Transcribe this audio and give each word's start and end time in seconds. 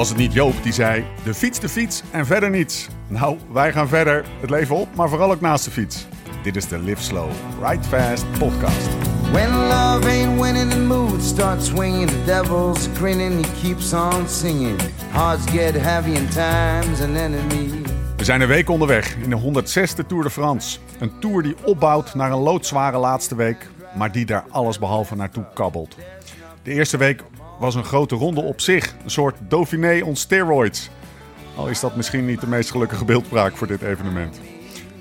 Was 0.00 0.08
het 0.08 0.18
niet 0.18 0.32
Joop 0.32 0.62
die 0.62 0.72
zei: 0.72 1.04
de 1.24 1.34
fiets, 1.34 1.60
de 1.60 1.68
fiets 1.68 2.02
en 2.10 2.26
verder 2.26 2.50
niets? 2.50 2.88
Nou, 3.08 3.38
wij 3.52 3.72
gaan 3.72 3.88
verder, 3.88 4.24
het 4.40 4.50
leven 4.50 4.76
op, 4.76 4.94
maar 4.94 5.08
vooral 5.08 5.30
ook 5.30 5.40
naast 5.40 5.64
de 5.64 5.70
fiets. 5.70 6.06
Dit 6.42 6.56
is 6.56 6.68
de 6.68 6.78
Live 6.78 7.02
Slow, 7.02 7.30
Ride 7.62 7.82
Fast 7.82 8.24
podcast. 8.38 8.88
When 9.32 9.50
love 9.50 10.08
ain't 10.08 10.40
winning, 10.40 10.70
the 10.70 10.78
mood 10.78 11.22
starts 11.22 11.66
swinging. 11.66 12.08
The 12.08 12.24
devil's 12.24 12.88
grinning, 12.94 13.46
he 13.46 13.62
keeps 13.62 13.92
on 13.92 14.28
singing. 14.28 14.80
Hearts 15.10 15.50
get 15.50 15.74
heavy 15.74 16.16
and 16.16 16.32
time's 16.32 17.00
an 17.00 17.16
enemy. 17.16 17.70
We 18.16 18.24
zijn 18.24 18.40
een 18.40 18.48
week 18.48 18.68
onderweg 18.68 19.16
in 19.16 19.30
de 19.30 19.62
106e 19.64 20.06
Tour 20.06 20.22
de 20.22 20.30
France. 20.30 20.78
Een 20.98 21.12
tour 21.18 21.42
die 21.42 21.54
opbouwt 21.64 22.14
naar 22.14 22.32
een 22.32 22.38
loodzware 22.38 22.98
laatste 22.98 23.34
week, 23.34 23.70
maar 23.94 24.12
die 24.12 24.26
daar 24.26 24.44
alles 24.50 24.78
behalve 24.78 25.16
naartoe 25.16 25.44
kabbelt. 25.54 25.96
De 26.62 26.72
eerste 26.72 26.96
week 26.96 27.22
was 27.60 27.74
een 27.74 27.84
grote 27.84 28.14
ronde 28.14 28.40
op 28.40 28.60
zich, 28.60 28.94
een 29.04 29.10
soort 29.10 29.36
Dauphiné 29.48 30.00
on 30.04 30.16
steroids. 30.16 30.90
Al 31.56 31.68
is 31.68 31.80
dat 31.80 31.96
misschien 31.96 32.26
niet 32.26 32.40
de 32.40 32.46
meest 32.46 32.70
gelukkige 32.70 33.04
beeldspraak 33.04 33.56
voor 33.56 33.66
dit 33.66 33.82
evenement. 33.82 34.40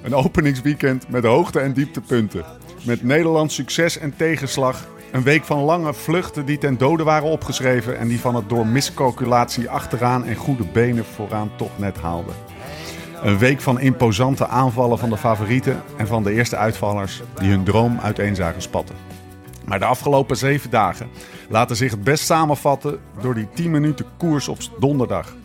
Een 0.03 0.15
openingsweekend 0.15 1.09
met 1.09 1.23
hoogte- 1.23 1.59
en 1.59 1.73
dieptepunten. 1.73 2.45
Met 2.83 3.03
Nederlands 3.03 3.55
succes 3.55 3.97
en 3.97 4.13
tegenslag. 4.15 4.87
Een 5.11 5.23
week 5.23 5.43
van 5.43 5.59
lange 5.59 5.93
vluchten 5.93 6.45
die 6.45 6.57
ten 6.57 6.77
dode 6.77 7.03
waren 7.03 7.29
opgeschreven 7.29 7.97
en 7.97 8.07
die 8.07 8.19
van 8.19 8.35
het 8.35 8.49
door 8.49 8.67
miscalculatie 8.67 9.69
achteraan 9.69 10.25
en 10.25 10.35
goede 10.35 10.65
benen 10.73 11.05
vooraan 11.05 11.51
toch 11.55 11.77
net 11.77 11.97
haalden. 11.97 12.35
Een 13.21 13.37
week 13.37 13.61
van 13.61 13.79
imposante 13.79 14.47
aanvallen 14.47 14.97
van 14.97 15.09
de 15.09 15.17
favorieten 15.17 15.81
en 15.97 16.07
van 16.07 16.23
de 16.23 16.33
eerste 16.33 16.55
uitvallers 16.55 17.21
die 17.39 17.49
hun 17.49 17.63
droom 17.63 17.99
uiteen 17.99 18.35
zagen 18.35 18.61
spatten. 18.61 19.08
Maar 19.69 19.79
de 19.79 19.85
afgelopen 19.85 20.37
zeven 20.37 20.69
dagen 20.69 21.09
laten 21.49 21.75
zich 21.75 21.91
het 21.91 22.03
best 22.03 22.25
samenvatten 22.25 22.99
door 23.21 23.33
die 23.33 23.47
10 23.53 23.71
minuten 23.71 24.05
koers 24.17 24.47
op 24.47 24.57
donderdag. 24.79 25.35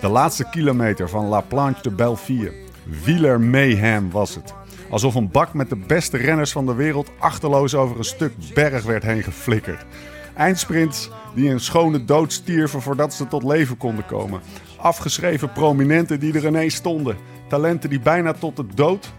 De 0.00 0.08
laatste 0.08 0.48
kilometer 0.50 1.08
van 1.08 1.26
La 1.26 1.40
Planche 1.40 1.82
de 1.82 1.90
Belleville. 1.90 2.52
Wieler 3.04 3.40
mayhem 3.40 4.10
was 4.10 4.34
het. 4.34 4.54
Alsof 4.90 5.14
een 5.14 5.30
bak 5.30 5.54
met 5.54 5.68
de 5.68 5.76
beste 5.76 6.16
renners 6.16 6.52
van 6.52 6.66
de 6.66 6.74
wereld 6.74 7.10
achterloos 7.18 7.74
over 7.74 7.98
een 7.98 8.04
stuk 8.04 8.32
berg 8.54 8.84
werd 8.84 9.02
heen 9.02 9.22
geflikkerd. 9.22 9.84
Eindsprints 10.34 11.10
die 11.34 11.50
een 11.50 11.60
schone 11.60 12.04
dood 12.04 12.32
stierven 12.32 12.82
voordat 12.82 13.14
ze 13.14 13.28
tot 13.28 13.42
leven 13.42 13.76
konden 13.76 14.06
komen. 14.06 14.40
Afgeschreven 14.76 15.52
prominenten 15.52 16.20
die 16.20 16.34
er 16.34 16.46
ineens 16.46 16.74
stonden. 16.74 17.16
Talenten 17.48 17.90
die 17.90 18.00
bijna 18.00 18.32
tot 18.32 18.56
de 18.56 18.66
dood 18.74 19.12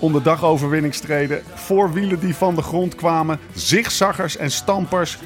onder 0.00 0.22
dagoverwinning 0.22 0.94
streden. 0.94 1.42
Voorwielen 1.54 2.20
die 2.20 2.34
van 2.34 2.54
de 2.54 2.62
grond 2.62 2.94
kwamen. 2.94 3.38
Zigzaggers 3.54 4.36
en 4.36 4.50
stampers. 4.50 5.18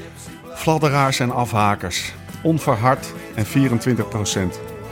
Fladderaars 0.55 1.21
en 1.21 1.31
afhakers. 1.31 2.13
Onverhard 2.43 3.13
en 3.35 3.47
24% 3.47 3.49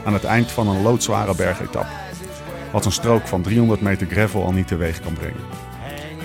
aan 0.05 0.13
het 0.13 0.23
eind 0.23 0.51
van 0.51 0.67
een 0.67 0.81
loodzware 0.81 1.35
bergetap. 1.35 1.85
Wat 2.71 2.85
een 2.85 2.91
strook 2.91 3.27
van 3.27 3.41
300 3.41 3.81
meter 3.81 4.07
gravel 4.07 4.43
al 4.43 4.51
niet 4.51 4.67
teweeg 4.67 5.01
kan 5.01 5.13
brengen. 5.13 5.41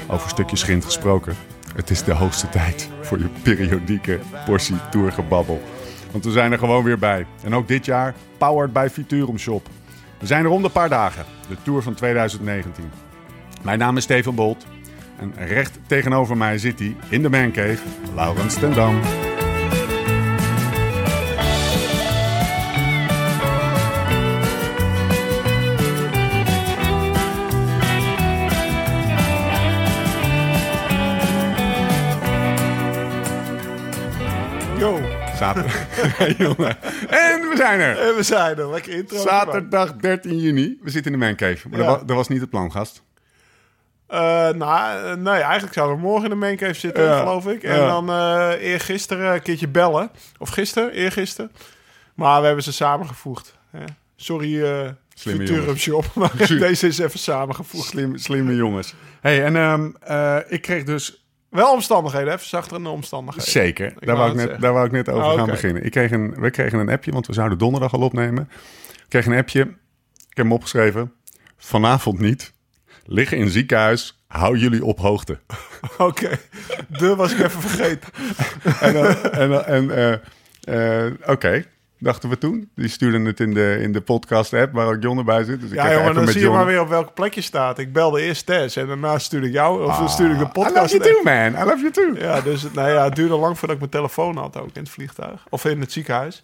Over 0.08 0.28
stukjes 0.28 0.62
grind 0.62 0.84
gesproken. 0.84 1.36
Het 1.74 1.90
is 1.90 2.04
de 2.04 2.12
hoogste 2.12 2.48
tijd 2.48 2.90
voor 3.00 3.18
je 3.18 3.28
periodieke 3.42 4.18
portie 4.46 4.76
tourgebabbel. 4.90 5.62
Want 6.10 6.24
we 6.24 6.30
zijn 6.30 6.52
er 6.52 6.58
gewoon 6.58 6.84
weer 6.84 6.98
bij. 6.98 7.26
En 7.42 7.54
ook 7.54 7.68
dit 7.68 7.84
jaar 7.84 8.14
powered 8.38 8.72
by 8.72 8.88
Futurum 8.92 9.38
Shop. 9.38 9.68
We 10.18 10.26
zijn 10.26 10.44
er 10.44 10.50
om 10.50 10.62
de 10.62 10.68
paar 10.68 10.88
dagen. 10.88 11.24
De 11.48 11.56
Tour 11.62 11.82
van 11.82 11.94
2019. 11.94 12.90
Mijn 13.62 13.78
naam 13.78 13.96
is 13.96 14.02
Steven 14.02 14.34
Bolt. 14.34 14.66
En 15.20 15.32
recht 15.46 15.78
tegenover 15.86 16.36
mij 16.36 16.58
zit 16.58 16.78
hij 16.78 16.96
in 17.08 17.22
de 17.22 17.30
mancave, 17.30 17.78
Laurens 18.14 18.54
ten 18.54 18.74
Dam. 18.74 19.00
Yo, 34.78 35.00
Zaterdag. 35.38 35.86
Jongen. 36.38 36.76
en 37.08 37.40
we 37.48 37.52
zijn 37.56 37.80
er. 37.80 37.98
en 37.98 38.16
we 38.16 38.22
zijn 38.22 38.58
er. 38.58 38.70
Lekker 38.70 38.92
intro. 38.92 39.16
Zaterdag 39.18 39.96
13 39.96 40.38
juni. 40.38 40.78
We 40.82 40.90
zitten 40.90 41.12
in 41.12 41.18
de 41.18 41.24
mancave. 41.26 41.68
Maar 41.68 41.78
Ja. 41.78 41.86
dat, 41.86 41.94
was, 41.96 42.06
dat 42.06 42.16
was 42.16 42.28
niet 42.28 42.40
het 42.40 42.50
plan, 42.50 42.72
gast. 42.72 43.02
Eh, 44.08 44.18
nou, 44.50 45.04
eh, 45.04 45.14
nee, 45.14 45.34
eigenlijk 45.42 45.74
zouden 45.74 45.96
we 45.96 46.02
morgen 46.02 46.24
in 46.24 46.30
de 46.30 46.36
maincave 46.36 46.74
zitten, 46.74 47.04
Ja. 47.04 47.18
geloof 47.18 47.46
ik. 47.46 47.62
En 47.62 47.76
Ja. 47.76 47.86
dan 47.86 48.10
eh 48.10 48.70
eergisteren 48.70 49.34
een 49.34 49.42
keertje 49.42 49.68
bellen. 49.68 50.10
Of 50.38 50.48
gisteren, 50.48 50.90
eergisteren. 50.92 51.52
Maar 52.14 52.40
we 52.40 52.46
hebben 52.46 52.64
ze 52.64 52.72
samengevoegd. 52.72 53.56
Hè. 53.70 53.84
Sorry, 54.16 54.94
Slimme 55.14 55.46
Futurum. 55.46 55.76
Shop, 55.76 56.04
maar 56.14 56.30
deze 56.36 56.86
is 56.86 56.98
even 56.98 57.18
samengevoegd. 57.18 57.84
Slim, 57.88 58.16
slimme 58.16 58.54
jongens. 58.54 58.94
hey, 59.20 59.44
en 59.44 59.56
ehm, 59.56 59.90
eh, 60.00 60.36
ik 60.48 60.62
kreeg 60.62 60.84
dus... 60.84 61.26
Wel 61.50 61.72
omstandigheden, 61.72 62.32
even 62.32 62.46
zachtere 62.46 62.88
omstandigheden. 62.88 63.50
Zeker, 63.50 63.94
daar, 63.98 64.16
wou 64.16 64.28
ik 64.28 64.34
net, 64.34 64.42
zeggen. 64.44 64.60
daar 64.62 64.72
wou 64.72 64.86
ik 64.86 64.92
net 64.92 65.08
over 65.08 65.24
Oh, 65.30 65.34
gaan 65.34 65.46
beginnen. 65.46 65.84
Ik 65.84 65.90
kreeg 65.90 66.10
een, 66.10 66.34
we 66.40 66.50
kregen 66.50 66.78
een 66.78 66.88
appje, 66.88 67.12
want 67.12 67.26
we 67.26 67.32
zouden 67.32 67.58
donderdag 67.58 67.92
al 67.94 68.00
opnemen. 68.00 68.48
Ik 68.88 69.04
kreeg 69.08 69.26
een 69.26 69.36
appje. 69.36 69.60
Ik 69.60 70.36
heb 70.36 70.44
hem 70.44 70.52
opgeschreven. 70.52 71.12
Vanavond 71.56 72.18
niet. 72.18 72.52
Liggen 73.10 73.36
in 73.38 73.48
ziekenhuis. 73.48 74.22
Hou 74.26 74.56
jullie 74.58 74.84
op 74.84 74.98
hoogte. 74.98 75.38
Oké, 75.98 76.30
de 76.88 77.14
was 77.16 77.32
ik 77.32 77.38
even 77.38 77.60
vergeten. 77.60 78.08
en 78.80 78.92
dan- 78.92 79.14
en, 79.32 79.48
dan- 79.50 79.64
en 79.64 79.90
eh, 80.64 81.06
eh, 81.06 81.12
oké, 81.26 81.64
dachten 81.98 82.28
we 82.28 82.38
toen. 82.38 82.70
Die 82.74 82.88
stuurden 82.88 83.24
het 83.24 83.40
in 83.40 83.54
de, 83.54 83.78
in 83.82 83.92
de 83.92 84.00
podcast-app 84.00 84.72
waar 84.72 84.86
ook 84.86 85.02
John 85.02 85.18
erbij 85.18 85.44
zit. 85.44 85.60
Dus 85.60 85.70
ik 85.70 85.76
Ja, 85.76 85.92
jongen, 85.92 86.14
dan 86.14 86.28
zie 86.28 86.40
je 86.40 86.48
maar 86.50 86.66
weer 86.66 86.80
op 86.80 86.88
welke 86.88 87.12
plek 87.12 87.34
je 87.34 87.40
staat. 87.40 87.78
Ik 87.78 87.92
belde 87.92 88.22
eerst 88.22 88.46
Tess 88.46 88.76
en 88.76 88.86
daarna 88.86 89.18
stuurde 89.18 89.46
ik 89.46 89.52
jou, 89.52 89.84
of 89.84 89.98
dan 89.98 90.08
stuurde 90.08 90.32
ik 90.34 90.38
de 90.40 90.44
I 90.46 90.48
podcast. 90.48 90.92
love 90.94 91.04
you 91.08 91.22
too, 91.22 91.22
man. 91.22 91.52
I 91.62 91.64
love 91.64 91.78
you 91.78 91.90
too. 91.90 92.14
Ja, 92.26 92.40
dus 92.40 92.62
nou 92.72 92.90
ja, 92.90 93.04
het 93.04 93.14
duurde 93.16 93.34
lang 93.36 93.52
voordat 93.58 93.70
ik 93.76 93.78
mijn 93.78 93.90
telefoon 93.90 94.36
had 94.36 94.56
ook 94.56 94.70
in 94.72 94.82
het 94.82 94.90
vliegtuig. 94.90 95.44
Of 95.48 95.64
in 95.64 95.80
het 95.80 95.92
ziekenhuis. 95.92 96.42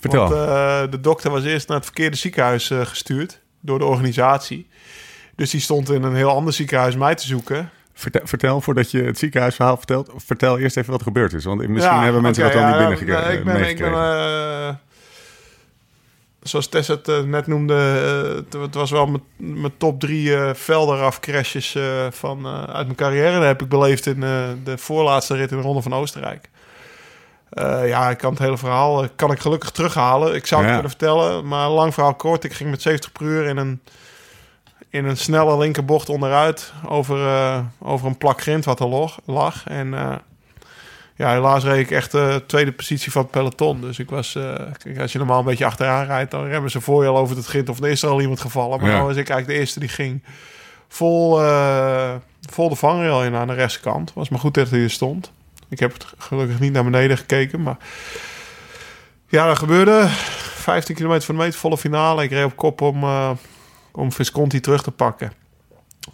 Vertel. 0.00 0.28
Want 0.28 0.32
eh, 0.48 0.90
de 0.90 1.00
dokter 1.00 1.30
was 1.30 1.44
eerst 1.44 1.68
naar 1.68 1.76
het 1.76 1.86
verkeerde 1.86 2.16
ziekenhuis 2.16 2.70
eh, 2.70 2.80
gestuurd 2.80 3.40
door 3.60 3.78
de 3.78 3.84
organisatie. 3.84 4.68
Dus 5.36 5.50
die 5.50 5.60
stond 5.60 5.90
in 5.90 6.02
een 6.02 6.14
heel 6.14 6.30
ander 6.30 6.52
ziekenhuis 6.52 6.96
mij 6.96 7.14
te 7.14 7.26
zoeken. 7.26 7.70
Vertel, 7.92 8.20
vertel, 8.26 8.60
voordat 8.60 8.90
je 8.90 9.02
het 9.02 9.18
ziekenhuisverhaal 9.18 9.76
vertelt, 9.76 10.12
vertel 10.16 10.58
eerst 10.58 10.76
even 10.76 10.90
wat 10.90 11.00
er 11.00 11.06
gebeurd 11.06 11.32
is. 11.32 11.44
Want 11.44 11.68
misschien 11.68 11.96
Ja, 11.96 12.02
hebben 12.02 12.22
mensen 12.22 12.42
dat 12.44 12.52
wel 12.52 12.62
ja, 12.62 12.68
niet 12.68 12.78
binnengekregen. 12.78 13.22
nou, 13.22 13.38
ik 13.38 13.44
ben, 13.44 13.68
ik 13.68 13.78
ben, 13.78 13.92
eh, 13.92 14.74
zoals 16.42 16.68
Tess 16.68 16.88
het 16.88 17.08
eh, 17.08 17.20
net 17.20 17.46
noemde, 17.46 17.74
eh, 17.74 18.34
het, 18.36 18.52
het 18.62 18.74
was 18.74 18.90
wel 18.90 19.20
mijn- 19.36 19.76
top 19.76 20.00
drie 20.00 20.36
eh 20.36 20.54
velderaf 20.54 21.20
crashes 21.20 21.76
van, 22.10 22.46
uit 22.46 22.84
mijn 22.86 22.94
carrière. 22.94 23.32
Dat 23.38 23.42
heb 23.46 23.62
ik 23.62 23.68
beleefd 23.68 24.06
in 24.06 24.20
de 24.20 24.78
voorlaatste 24.78 25.34
rit 25.34 25.50
in 25.50 25.56
de 25.56 25.62
Ronde 25.62 25.82
van 25.82 25.94
Oostenrijk. 25.94 26.48
Ja, 27.84 28.10
ik 28.10 28.18
kan 28.18 28.30
het 28.30 28.38
hele 28.42 28.58
verhaal 28.58 29.08
kan 29.16 29.30
ik 29.32 29.38
gelukkig 29.40 29.70
terughalen. 29.70 30.34
Ik 30.34 30.46
zou 30.46 30.60
het 30.60 30.70
Ja. 30.70 30.76
kunnen 30.76 30.96
vertellen, 30.98 31.46
maar 31.48 31.68
lang 31.68 31.94
verhaal 31.94 32.14
kort. 32.14 32.44
Ik 32.44 32.52
ging 32.52 32.70
met 32.70 32.82
70 32.82 33.12
per 33.12 33.22
uur 33.26 33.44
in 33.46 33.56
een, 33.56 33.80
in 34.90 35.04
een 35.04 35.16
snelle 35.16 35.58
linkerbocht 35.58 36.08
onderuit 36.08 36.72
over, 36.88 37.26
eh, 37.26 37.58
over 37.78 38.06
een 38.06 38.18
plak 38.18 38.40
grind 38.40 38.64
wat 38.64 38.80
er 38.80 39.10
lag. 39.24 39.64
En 39.68 39.94
eh, 39.94 40.14
ja, 41.16 41.30
helaas 41.32 41.64
reed 41.64 41.80
ik 41.84 41.90
echt 41.90 42.10
de 42.12 42.42
tweede 42.46 42.72
positie 42.72 43.12
van 43.12 43.22
het 43.22 43.30
peloton. 43.30 43.80
Dus 43.80 43.98
ik 43.98 44.10
was, 44.10 44.34
eh, 44.34 44.54
kijk, 44.82 44.98
als 44.98 45.12
je 45.12 45.18
normaal 45.18 45.38
een 45.38 45.44
beetje 45.44 45.64
achteraan 45.64 46.06
rijdt, 46.06 46.30
dan 46.30 46.44
remmen 46.46 46.70
ze 46.70 46.80
voor 46.80 47.02
je 47.02 47.08
al 47.08 47.16
over 47.16 47.36
het 47.36 47.46
grind. 47.46 47.68
Of 47.68 47.78
er 47.80 47.88
is 47.88 48.02
er 48.02 48.08
al 48.08 48.20
iemand 48.20 48.40
gevallen. 48.40 48.80
Maar 48.80 48.90
Ja. 48.90 48.96
dan 48.96 49.06
was 49.06 49.16
ik 49.16 49.28
eigenlijk 49.28 49.46
de 49.48 49.54
eerste 49.54 49.80
die 49.80 49.88
ging 49.88 50.22
vol, 50.88 51.30
vol 52.50 52.68
de 52.68 52.74
vangrail 52.76 53.24
in 53.24 53.34
aan 53.34 53.46
de 53.46 53.54
rechterkant. 53.54 54.12
Was 54.14 54.28
maar 54.28 54.40
goed 54.40 54.54
dat 54.54 54.70
hij 54.70 54.82
er 54.82 54.90
stond. 54.90 55.32
Ik 55.68 55.78
heb 55.78 55.92
het 55.92 56.06
gelukkig 56.18 56.60
niet 56.60 56.72
naar 56.72 56.84
beneden 56.84 57.18
gekeken, 57.18 57.62
maar 57.62 57.76
ja, 59.28 59.46
dat 59.46 59.58
gebeurde. 59.58 60.06
15 60.08 60.94
kilometer 60.94 61.24
van 61.24 61.34
de 61.34 61.40
meter, 61.42 61.58
volle 61.58 61.78
finale. 61.78 62.22
Ik 62.22 62.30
reed 62.30 62.44
op 62.44 62.56
kop 62.56 62.80
om, 62.80 63.04
om 63.96 64.12
Visconti 64.12 64.60
terug 64.60 64.82
te 64.82 64.90
pakken. 64.90 65.32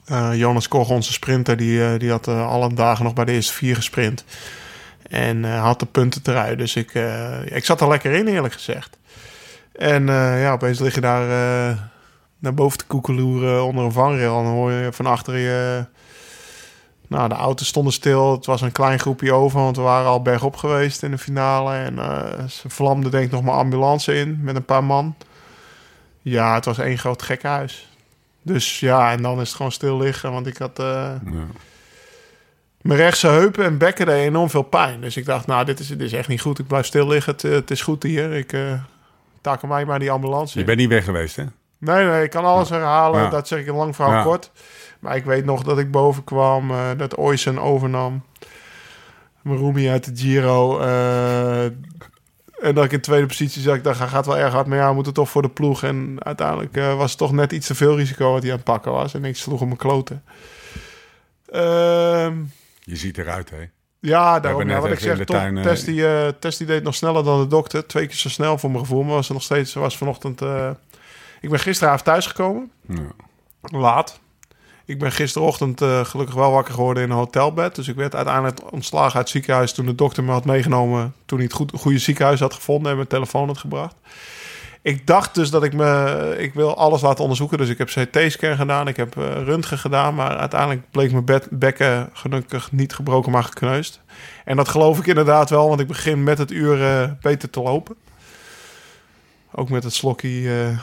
Eh, 0.04 0.30
Jonas 0.34 0.68
Koch, 0.68 0.88
onze 0.88 1.12
sprinter, 1.12 1.56
die, 1.56 1.84
eh, 1.84 1.98
die 1.98 2.10
had 2.10 2.28
eh, 2.28 2.48
alle 2.48 2.74
dagen 2.74 3.04
nog 3.04 3.14
bij 3.14 3.24
de 3.24 3.32
eerste 3.32 3.52
vier 3.52 3.74
gesprint. 3.74 4.24
En 5.08 5.44
had 5.44 5.80
de 5.80 5.86
punten 5.86 6.22
te 6.22 6.32
rijden. 6.32 6.58
Dus 6.58 6.76
ik, 6.76 6.92
ik 7.44 7.64
zat 7.64 7.80
er 7.80 7.88
lekker 7.88 8.12
in, 8.12 8.26
eerlijk 8.26 8.54
gezegd. 8.54 8.98
En 9.72 10.06
ja, 10.06 10.52
opeens 10.52 10.78
lig 10.78 10.94
je 10.94 11.00
daar 11.00 11.26
naar 12.38 12.54
boven 12.54 12.78
te 12.78 12.86
koekeloeren 12.86 13.64
onder 13.64 13.84
een 13.84 13.92
vangrail. 13.92 14.38
En 14.38 14.44
dan 14.44 14.52
hoor 14.52 14.72
je 14.72 14.92
van 14.92 15.06
achter 15.06 15.36
je... 15.36 15.84
Nou, 17.08 17.28
de 17.28 17.34
auto's 17.34 17.66
stonden 17.66 17.92
stil. 17.92 18.32
Het 18.32 18.46
was 18.46 18.60
een 18.60 18.72
klein 18.72 18.98
groepje 18.98 19.32
over, 19.32 19.60
want 19.60 19.76
we 19.76 19.82
waren 19.82 20.10
al 20.10 20.22
bergop 20.22 20.56
geweest 20.56 21.02
in 21.02 21.10
de 21.10 21.18
finale. 21.18 21.74
En 21.74 21.98
ze 22.50 22.68
vlamde 22.68 23.08
denk 23.08 23.24
ik 23.24 23.32
nog 23.32 23.42
maar 23.42 23.54
ambulance 23.54 24.14
in 24.14 24.38
met 24.42 24.56
een 24.56 24.64
paar 24.64 24.84
man. 24.84 25.14
Ja, 26.22 26.54
het 26.54 26.64
was 26.64 26.78
één 26.78 26.98
groot 26.98 27.22
gekhuis. 27.22 27.90
Dus 28.42 28.80
ja, 28.80 29.12
en 29.12 29.22
dan 29.22 29.40
is 29.40 29.46
het 29.48 29.56
gewoon 29.56 29.72
stil 29.72 29.98
liggen. 29.98 30.32
Want 30.32 30.46
ik 30.46 30.56
had... 30.58 30.78
eh, 30.78 30.84
Ja. 31.24 31.46
mijn 32.80 32.98
rechtse 32.98 33.26
heupen 33.28 33.64
en 33.64 33.78
bekken 33.78 34.06
deed 34.06 34.26
enorm 34.26 34.50
veel 34.50 34.62
pijn. 34.62 35.00
Dus 35.00 35.16
ik 35.16 35.24
dacht, 35.24 35.46
nou, 35.46 35.64
dit 35.64 35.78
is, 35.80 35.88
dit 35.88 36.00
is 36.00 36.12
echt 36.12 36.28
niet 36.28 36.40
goed. 36.40 36.58
Ik 36.58 36.66
blijf 36.66 36.86
stil 36.86 37.06
liggen. 37.08 37.32
Het, 37.32 37.44
eh, 37.44 37.50
het 37.52 37.70
is 37.70 37.82
goed 37.82 38.02
hier. 38.02 38.32
Ik, 38.32 38.52
eh, 38.52 38.72
taken 39.40 39.68
mij 39.68 39.84
maar 39.84 39.98
die 39.98 40.10
ambulance 40.10 40.58
Je 40.58 40.64
bent 40.64 40.78
niet 40.78 40.88
weg 40.88 41.04
geweest, 41.04 41.36
hè? 41.36 41.44
Nee, 41.78 42.04
nee, 42.06 42.22
ik 42.24 42.30
kan 42.30 42.44
alles 42.44 42.68
herhalen. 42.68 43.20
Ja. 43.22 43.28
Dat 43.28 43.48
zeg 43.48 43.58
ik 43.58 43.66
in 43.66 43.74
lang 43.74 43.94
verhaal 43.96 44.14
Ja. 44.14 44.22
kort. 44.22 44.50
Maar 44.98 45.16
ik 45.16 45.24
weet 45.24 45.44
nog 45.44 45.62
dat 45.62 45.78
ik 45.78 45.90
boven 45.90 46.24
kwam, 46.24 46.70
eh, 46.70 46.90
dat 46.96 47.14
Oysen 47.16 47.58
overnam. 47.58 48.22
Marumi 49.42 49.88
uit 49.88 50.04
de 50.04 50.22
Giro. 50.22 50.78
eh, 50.80 51.64
en 52.62 52.74
dat 52.74 52.84
ik 52.84 52.92
in 52.92 53.00
tweede 53.00 53.26
positie 53.26 53.62
zat. 53.62 53.74
Ik 53.74 53.84
dacht, 53.84 53.98
hij 53.98 54.08
gaat 54.08 54.26
wel 54.26 54.38
erg 54.38 54.52
hard. 54.52 54.66
Maar 54.66 54.78
ja, 54.78 54.88
we 54.88 54.94
moeten 54.94 55.12
toch 55.12 55.30
voor 55.30 55.42
de 55.42 55.48
ploeg. 55.48 55.82
En 55.82 56.16
uiteindelijk 56.18 56.76
eh, 56.76 56.96
was 56.96 57.10
het 57.10 57.18
toch 57.18 57.32
net 57.32 57.52
iets 57.52 57.66
te 57.66 57.74
veel 57.74 57.96
risico 57.96 58.32
wat 58.32 58.42
hij 58.42 58.50
aan 58.50 58.56
het 58.56 58.64
pakken 58.64 58.92
was. 58.92 59.14
En 59.14 59.24
ik 59.24 59.36
sloeg 59.36 59.58
hem 59.58 59.68
mijn 59.68 59.80
kloten. 59.80 60.22
Ehm, 61.46 62.36
Je 62.80 62.96
ziet 62.96 63.18
eruit, 63.18 63.50
hè? 63.50 63.64
ja, 64.00 64.40
daarom. 64.40 64.68
Ja, 64.68 64.80
wat 64.80 64.90
ik 64.90 64.98
zeg, 64.98 65.24
tuin, 65.24 65.56
eh, 65.56 65.62
Test, 65.62 65.84
die, 65.84 66.06
eh, 66.06 66.28
Test 66.28 66.58
die 66.58 66.66
deed 66.66 66.82
nog 66.82 66.94
sneller 66.94 67.24
dan 67.24 67.40
de 67.40 67.46
dokter. 67.46 67.86
Twee 67.86 68.06
keer 68.06 68.16
zo 68.16 68.28
snel 68.28 68.58
voor 68.58 68.70
mijn 68.70 68.82
gevoel. 68.82 69.02
Maar 69.02 69.14
was 69.14 69.28
er 69.28 69.34
nog 69.34 69.42
steeds, 69.42 69.74
was 69.74 69.96
vanochtend... 69.96 70.40
ik 71.40 71.50
ben 71.50 71.58
gisteravond 71.58 72.04
thuisgekomen. 72.04 72.70
Ja. 72.88 73.06
Laat. 73.60 74.20
Ik 74.84 74.98
ben 74.98 75.12
gisterochtend 75.12 75.80
eh, 75.80 76.04
gelukkig 76.04 76.34
wel 76.34 76.50
wakker 76.50 76.74
geworden 76.74 77.02
in 77.02 77.10
een 77.10 77.16
hotelbed. 77.16 77.74
Dus 77.74 77.88
ik 77.88 77.96
werd 77.96 78.14
uiteindelijk 78.14 78.72
ontslagen 78.72 79.14
uit 79.14 79.22
het 79.22 79.28
ziekenhuis... 79.28 79.72
toen 79.72 79.86
de 79.86 79.94
dokter 79.94 80.24
me 80.24 80.32
had 80.32 80.44
meegenomen... 80.44 81.14
toen 81.24 81.38
hij 81.38 81.46
het 81.46 81.56
goed, 81.56 81.72
goede 81.74 81.98
ziekenhuis 81.98 82.40
had 82.40 82.54
gevonden... 82.54 82.90
en 82.90 82.96
mijn 82.96 83.08
telefoon 83.08 83.46
had 83.46 83.58
gebracht. 83.58 83.94
Ik 84.82 85.06
dacht 85.06 85.34
dus 85.34 85.50
dat 85.50 85.62
ik 85.62 85.72
me... 85.72 86.34
Ik 86.38 86.54
wil 86.54 86.76
alles 86.76 87.00
laten 87.00 87.22
onderzoeken. 87.22 87.58
Dus 87.58 87.68
ik 87.68 87.78
heb 87.78 87.88
CT-scan 87.88 88.56
gedaan. 88.56 88.88
Ik 88.88 88.96
heb 88.96 89.16
eh, 89.16 89.42
röntgen 89.44 89.78
gedaan. 89.78 90.14
Maar 90.14 90.36
uiteindelijk 90.36 90.90
bleek 90.90 91.12
mijn 91.12 91.40
bekken 91.50 92.10
gelukkig 92.12 92.72
niet 92.72 92.94
gebroken, 92.94 93.32
maar 93.32 93.44
gekneusd. 93.44 94.00
En 94.44 94.56
dat 94.56 94.68
geloof 94.68 94.98
ik 94.98 95.06
inderdaad 95.06 95.50
wel. 95.50 95.68
Want 95.68 95.80
ik 95.80 95.86
begin 95.86 96.22
met 96.22 96.38
het 96.38 96.50
uur 96.50 96.82
eh, 96.82 97.10
beter 97.20 97.50
te 97.50 97.62
lopen. 97.62 97.96
Ook 99.54 99.68
met 99.68 99.84
het 99.84 99.94
slokkie 99.94 100.60
eh, 100.60 100.78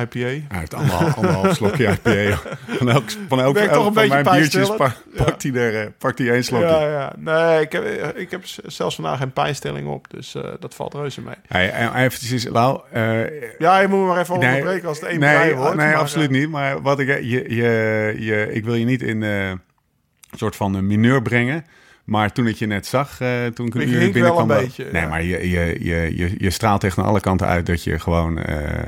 IPA. 0.00 0.54
Uit 0.56 0.74
anderhalf, 0.74 1.16
anderhalf 1.16 1.54
slokje 1.54 1.86
IPA. 2.04 2.38
Van 2.68 2.90
elk, 2.90 3.04
van 3.28 3.40
elk, 3.40 3.56
toch 3.58 3.86
een 3.86 3.94
van 3.94 4.08
mijn 4.08 4.24
biertjes 4.24 4.76
pa- 4.76 4.94
pakt 5.16 5.42
hij 5.42 5.52
er 5.52 5.80
eh, 5.80 5.86
pakt 5.98 6.18
hij 6.18 6.30
één 6.30 6.44
slokje. 6.44 6.66
Ja, 6.66 6.88
ja. 6.88 7.12
Nee, 7.18 7.60
ik 7.60 7.72
heb, 7.72 7.84
ik 8.16 8.30
heb 8.30 8.42
zelfs 8.66 8.94
vandaag 8.94 9.18
geen 9.18 9.32
pijnstelling 9.32 9.88
op. 9.88 10.10
Dus 10.10 10.34
eh, 10.34 10.42
dat 10.60 10.74
valt 10.74 10.94
reuze 10.94 11.20
mee. 11.20 11.34
Hey, 11.48 11.70
en 11.70 11.94
eventjes, 11.94 12.48
Lau, 12.48 12.80
eh, 12.92 13.58
Ja, 13.58 13.78
je 13.80 13.88
moet 13.88 14.00
me 14.00 14.06
maar 14.06 14.20
even 14.20 14.38
Nee, 14.38 14.48
onderbreken 14.48 14.88
als 14.88 15.00
het 15.00 15.08
één 15.08 15.20
nee, 15.20 15.54
nee 15.54 15.74
maar, 15.74 15.94
absoluut 15.96 16.30
eh, 16.30 16.34
niet. 16.38 16.48
Maar 16.50 16.82
wat 16.82 16.98
ik, 17.00 17.08
je, 17.08 17.54
je, 17.54 18.14
je, 18.18 18.48
ik 18.52 18.64
wil 18.64 18.74
je 18.74 18.84
niet 18.84 19.02
in 19.02 19.22
eh, 19.22 19.48
een 19.48 19.60
soort 20.36 20.56
van 20.56 20.74
een 20.74 20.86
mineur 20.86 21.22
brengen. 21.22 21.64
Maar 22.04 22.32
toen 22.32 22.46
ik 22.46 22.56
je 22.56 22.66
net 22.66 22.86
zag, 22.86 23.20
eh, 23.20 23.28
toen 23.54 23.66
ik 23.66 23.74
Ik 23.74 23.90
binnenkwam... 23.90 24.48
wel 24.48 24.56
een 24.58 24.64
beetje, 24.64 24.86
Nee, 24.92 25.02
ja. 25.02 25.08
maar 25.08 25.22
je, 25.22 25.48
je, 25.50 25.76
je, 25.84 26.16
je, 26.16 26.34
je 26.38 26.50
straalt 26.50 26.84
echt 26.84 26.98
aan 26.98 27.04
alle 27.04 27.20
kanten 27.20 27.46
uit 27.46 27.66
dat 27.66 27.84
je 27.84 27.98
gewoon 27.98 28.38
eh, 28.38 28.82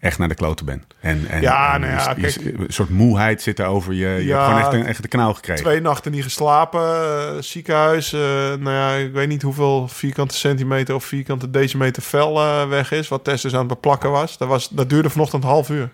echt 0.00 0.18
naar 0.18 0.28
de 0.28 0.34
kloten 0.34 0.66
bent. 0.66 0.84
En, 1.00 1.26
en, 1.28 1.40
Ja, 1.40 1.74
en 1.74 1.80
nou 1.80 1.92
ja, 1.92 2.14
je- 2.16 2.20
je- 2.20 2.32
kijk. 2.32 2.58
een 2.58 2.64
soort 2.68 2.88
moeheid 2.88 3.42
zit 3.42 3.58
er 3.58 3.66
over 3.66 3.92
je. 3.92 3.98
Je 4.08 4.24
Ja, 4.24 4.34
hebt 4.36 4.44
gewoon 4.44 4.60
echt 4.60 4.72
een, 4.72 4.86
echt 4.86 5.02
de 5.02 5.08
knauw 5.08 5.32
gekregen. 5.32 5.64
Twee 5.64 5.80
nachten 5.80 6.12
niet 6.12 6.22
geslapen, 6.22 6.80
eh, 6.80 7.42
ziekenhuis. 7.42 8.12
eh, 8.12 8.20
nou 8.58 8.70
ja, 8.70 8.92
ik 8.92 9.12
weet 9.12 9.28
niet 9.28 9.42
hoeveel 9.42 9.88
vierkante 9.88 10.34
centimeter 10.34 10.94
of 10.94 11.04
vierkante 11.04 11.50
decimeter 11.50 12.02
vel 12.02 12.38
eh, 12.40 12.68
weg 12.68 12.92
is. 12.92 13.08
Wat 13.08 13.24
Tess 13.24 13.42
dus 13.42 13.52
aan 13.52 13.58
het 13.58 13.68
beplakken 13.68 14.10
was. 14.10 14.38
Dat, 14.38 14.48
was. 14.48 14.68
dat 14.68 14.88
duurde 14.90 15.10
vanochtend 15.10 15.42
een 15.42 15.48
half 15.48 15.70
uur. 15.70 15.90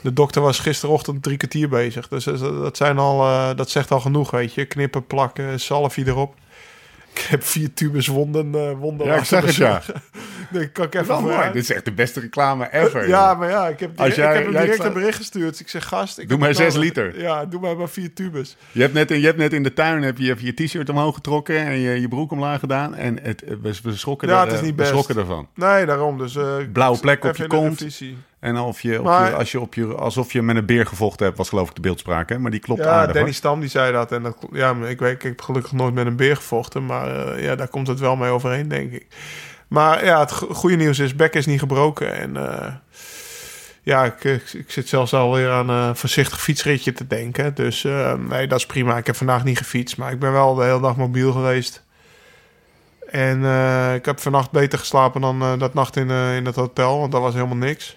De 0.00 0.12
dokter 0.12 0.42
was 0.42 0.58
gisterochtend 0.58 1.22
drie 1.22 1.36
kwartier 1.36 1.68
bezig. 1.68 2.08
Dus 2.08 2.24
dat, 2.24 2.76
zijn 2.76 2.98
al, 2.98 3.18
dat 3.56 3.70
zegt 3.70 3.90
al 3.90 4.00
genoeg, 4.00 4.30
weet 4.30 4.54
je. 4.54 4.64
Knippen, 4.64 5.06
plakken, 5.06 5.60
salfje 5.60 6.06
erop. 6.06 6.34
Ik 7.14 7.20
heb 7.28 7.42
vier 7.44 7.74
tubes 7.74 8.06
wonden. 8.06 8.54
eh 8.54 8.70
wonden 8.78 9.06
Ja, 9.06 9.14
ik 9.16 9.24
zag 9.24 9.44
het, 9.44 9.54
ja. 9.54 9.82
Nee, 10.50 10.68
kan 10.68 10.84
ik 10.84 10.94
even 10.94 11.22
mooi. 11.22 11.52
Dit 11.52 11.62
is 11.62 11.72
echt 11.72 11.84
de 11.84 11.92
beste 11.92 12.20
reclame 12.20 12.68
ever. 12.72 13.08
Ja, 13.08 13.34
maar 13.34 13.48
ja, 13.50 13.68
ik 13.68 13.80
heb, 13.80 13.88
Als 14.00 14.14
direct, 14.14 14.16
jij- 14.16 14.30
ik 14.38 14.44
heb 14.44 14.52
hem 14.54 14.62
direct 14.64 14.84
een 14.84 14.92
bericht 14.92 15.16
gestuurd. 15.16 15.60
Ik 15.60 15.68
zeg, 15.68 15.84
gast... 15.88 16.18
Ik 16.18 16.28
Doe 16.28 16.38
maar 16.38 16.54
zes 16.54 16.76
liter. 16.76 17.20
Ja, 17.20 17.44
doe 17.44 17.60
maar 17.60 17.76
maar 17.76 17.88
vier 17.88 18.12
tubes. 18.12 18.56
Je 18.72 18.80
hebt, 18.80 18.94
net, 18.94 19.08
je 19.08 19.14
hebt 19.26 19.38
net 19.38 19.52
in 19.52 19.62
de 19.62 19.72
tuin 19.72 20.02
heb 20.02 20.18
je, 20.18 20.34
je 20.38 20.52
t-shirt 20.52 20.88
omhoog 20.88 21.14
getrokken 21.14 21.56
en 21.58 21.78
je, 21.78 22.00
je 22.00 22.08
broek 22.08 22.32
omlaag 22.32 22.60
gedaan. 22.60 22.94
En 22.94 23.18
het, 23.22 23.42
we, 23.62 23.74
we 23.82 23.96
schrokken, 23.96 24.28
Ja, 24.28 24.34
er, 24.34 24.40
het 24.44 24.52
is 24.52 24.58
eh, 24.58 24.64
niet 24.64 24.70
we 24.74 24.76
best. 24.76 24.88
schrokken 24.90 25.16
ervan. 25.16 25.48
Nee, 25.54 25.86
daarom. 25.86 26.18
Dus, 26.18 26.36
eh, 26.36 26.54
Blauwe 26.72 26.98
plek 26.98 27.24
op 27.24 27.36
je 27.36 27.42
in 27.42 27.48
kont. 27.48 27.86
En 28.44 28.58
of 28.58 28.80
je, 28.80 28.98
Maar- 28.98 29.28
je, 29.30 29.34
als 29.36 29.52
je 29.52 29.60
op 29.60 29.74
je, 29.74 29.86
alsof 29.94 30.32
je 30.32 30.42
met 30.42 30.56
een 30.56 30.66
beer 30.66 30.86
gevochten 30.86 31.26
hebt, 31.26 31.38
was 31.38 31.48
geloof 31.48 31.68
ik 31.68 31.74
de 31.74 31.80
beeldspraak. 31.80 32.28
Hè? 32.28 32.38
Maar 32.38 32.50
die 32.50 32.60
klopt 32.60 32.84
Ja, 32.84 32.90
aardig. 32.90 33.06
Danny 33.06 33.20
hoor. 33.22 33.32
Stam 33.34 33.60
die 33.60 33.68
zei 33.68 33.92
dat. 33.92 34.12
En 34.12 34.22
dat, 34.22 34.36
ja, 34.52 34.74
ik, 34.86 34.98
weet, 34.98 35.12
ik 35.14 35.22
heb 35.22 35.40
gelukkig 35.40 35.72
nooit 35.72 35.94
met 35.94 36.06
een 36.06 36.16
beer 36.16 36.36
gevochten. 36.36 36.86
Maar 36.86 37.26
eh, 37.36 37.42
ja, 37.44 37.54
daar 37.56 37.68
komt 37.68 37.86
het 37.86 38.00
wel 38.00 38.16
mee 38.16 38.30
overeen, 38.30 38.68
denk 38.68 38.92
ik. 38.92 39.06
Maar 39.68 40.04
ja, 40.04 40.20
het 40.20 40.32
go- 40.32 40.54
goede 40.54 40.76
nieuws 40.76 40.98
is, 40.98 41.16
Beck 41.16 41.34
is 41.34 41.46
niet 41.46 41.58
gebroken. 41.58 42.14
En 42.14 42.36
eh, 42.36 42.72
ja, 43.82 44.04
ik, 44.04 44.24
ik, 44.24 44.52
ik 44.52 44.70
zit 44.70 44.88
zelfs 44.88 45.14
alweer 45.14 45.50
aan 45.50 45.68
een 45.68 45.96
voorzichtig 45.96 46.40
fietsritje 46.42 46.92
te 46.92 47.06
denken. 47.06 47.54
Dus 47.54 47.84
eh, 47.84 48.12
nee, 48.28 48.46
dat 48.46 48.58
is 48.58 48.66
prima. 48.66 48.96
Ik 48.96 49.06
heb 49.06 49.16
vandaag 49.16 49.44
niet 49.44 49.58
gefietst, 49.58 49.96
maar 49.96 50.12
ik 50.12 50.18
ben 50.18 50.32
wel 50.32 50.54
de 50.54 50.64
hele 50.64 50.80
dag 50.80 50.96
mobiel 50.96 51.32
geweest. 51.32 51.82
En 53.10 53.38
ik 53.94 54.04
heb 54.04 54.20
vannacht 54.20 54.50
beter 54.50 54.78
geslapen 54.78 55.20
dan 55.20 55.58
dat 55.58 55.74
nacht 55.74 55.96
in, 55.96 56.10
in 56.10 56.46
het 56.46 56.54
hotel, 56.54 56.98
want 56.98 57.12
dat 57.12 57.20
was 57.20 57.34
helemaal 57.34 57.56
niks. 57.56 57.96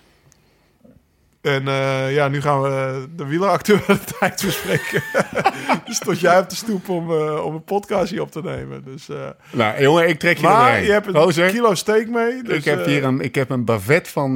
En 1.41 1.67
eh, 1.67 2.13
ja, 2.13 2.27
nu 2.27 2.41
gaan 2.41 2.61
we 2.61 3.05
de 3.15 3.25
wieleractualiteit 3.25 4.41
bespreken. 4.45 5.03
dus 5.85 5.95
stond 5.95 6.19
jij 6.19 6.39
op 6.39 6.49
de 6.49 6.55
stoep 6.55 6.89
om, 6.89 7.11
eh, 7.11 7.45
om 7.45 7.53
een 7.53 7.63
podcast 7.63 8.11
hier 8.11 8.21
op 8.21 8.31
te 8.31 8.41
nemen. 8.41 8.83
Dus, 8.83 9.09
eh, 9.09 9.29
Nou, 9.51 9.81
jongen, 9.81 10.07
ik 10.09 10.19
trek 10.19 10.37
je 10.37 10.43
maar 10.43 10.83
je 10.83 10.91
hebt 10.91 11.07
een 11.37 11.51
kilo 11.51 11.75
steak 11.75 12.07
mee. 12.07 12.43
Dus, 12.43 12.57
ik, 12.57 12.63
heb 12.65 12.85
hier 12.85 13.03
een, 13.03 13.21
ik 13.21 13.35
heb 13.35 13.49
een 13.49 13.65
bavet 13.65 14.07
van, 14.07 14.35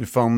van, 0.00 0.36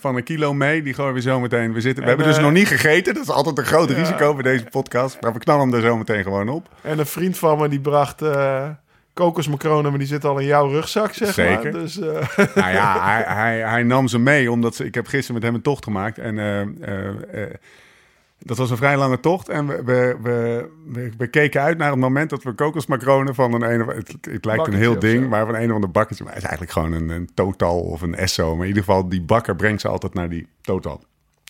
van 0.00 0.16
een 0.16 0.24
kilo 0.24 0.54
mee. 0.54 0.82
Die 0.82 0.94
gooien 0.94 1.14
we 1.14 1.20
zo 1.20 1.40
meteen. 1.40 1.72
We, 1.72 1.80
zitten, 1.80 2.04
we 2.04 2.10
En, 2.10 2.16
hebben 2.16 2.34
dus 2.34 2.44
nog 2.44 2.52
niet 2.52 2.68
gegeten. 2.68 3.14
Dat 3.14 3.22
is 3.22 3.30
altijd 3.30 3.58
een 3.58 3.64
groot 3.64 3.88
Ja. 3.88 3.94
risico 3.96 4.34
bij 4.34 4.42
deze 4.42 4.64
podcast. 4.64 5.20
Maar 5.20 5.32
we 5.32 5.38
knallen 5.38 5.68
hem 5.68 5.74
er 5.74 5.86
zo 5.86 5.96
meteen 5.96 6.22
gewoon 6.22 6.48
op. 6.48 6.68
En 6.80 6.98
een 6.98 7.06
vriend 7.06 7.38
van 7.38 7.58
me 7.58 7.68
die 7.68 7.80
bracht 7.80 8.20
kokosmacronen, 9.14 9.90
maar 9.90 9.98
die 9.98 10.08
zit 10.08 10.24
al 10.24 10.38
in 10.38 10.46
jouw 10.46 10.68
rugzak, 10.68 11.12
zeg 11.12 11.32
Zeker. 11.32 11.72
maar. 11.72 11.80
Dus, 11.82 12.00
eh, 12.00 12.06
nou 12.54 12.72
ja, 12.72 13.04
hij, 13.04 13.22
hij, 13.26 13.58
hij 13.68 13.82
nam 13.82 14.08
ze 14.08 14.18
mee, 14.18 14.50
omdat 14.50 14.74
ze, 14.74 14.84
ik 14.84 14.94
heb 14.94 15.06
gisteren 15.06 15.34
met 15.34 15.42
hem 15.42 15.54
een 15.54 15.62
tocht 15.62 15.84
gemaakt. 15.84 16.18
En 16.18 16.38
eh, 16.38 16.60
eh, 17.42 17.50
dat 18.38 18.56
was 18.56 18.70
een 18.70 18.76
vrij 18.76 18.96
lange 18.96 19.20
tocht. 19.20 19.48
En 19.48 19.66
we, 19.66 19.82
we, 19.84 20.16
we, 20.22 20.68
we, 20.92 21.10
we 21.18 21.26
keken 21.26 21.62
uit 21.62 21.78
naar 21.78 21.90
het 21.90 21.98
moment 21.98 22.30
dat 22.30 22.42
we 22.42 22.52
kokosmacronen 22.52 23.34
van 23.34 23.52
een... 23.54 23.62
een 23.62 23.82
of- 23.82 23.94
het, 23.94 24.14
het 24.30 24.44
lijkt 24.44 24.66
een 24.66 24.74
heel 24.74 24.98
ding, 24.98 25.28
maar 25.28 25.46
van 25.46 25.54
een 25.54 25.68
of 25.68 25.74
ander 25.74 25.90
bakketje. 25.90 26.24
Maar 26.24 26.32
het 26.32 26.42
is 26.42 26.48
eigenlijk 26.48 26.78
gewoon 26.78 26.92
een, 26.92 27.08
een 27.08 27.30
total 27.34 27.80
of 27.80 28.02
een 28.02 28.14
esso. 28.14 28.52
Maar 28.52 28.62
in 28.62 28.68
ieder 28.68 28.84
geval, 28.84 29.08
die 29.08 29.22
bakker 29.22 29.56
brengt 29.56 29.80
ze 29.80 29.88
altijd 29.88 30.14
naar 30.14 30.28
die 30.28 30.46
total. 30.60 31.02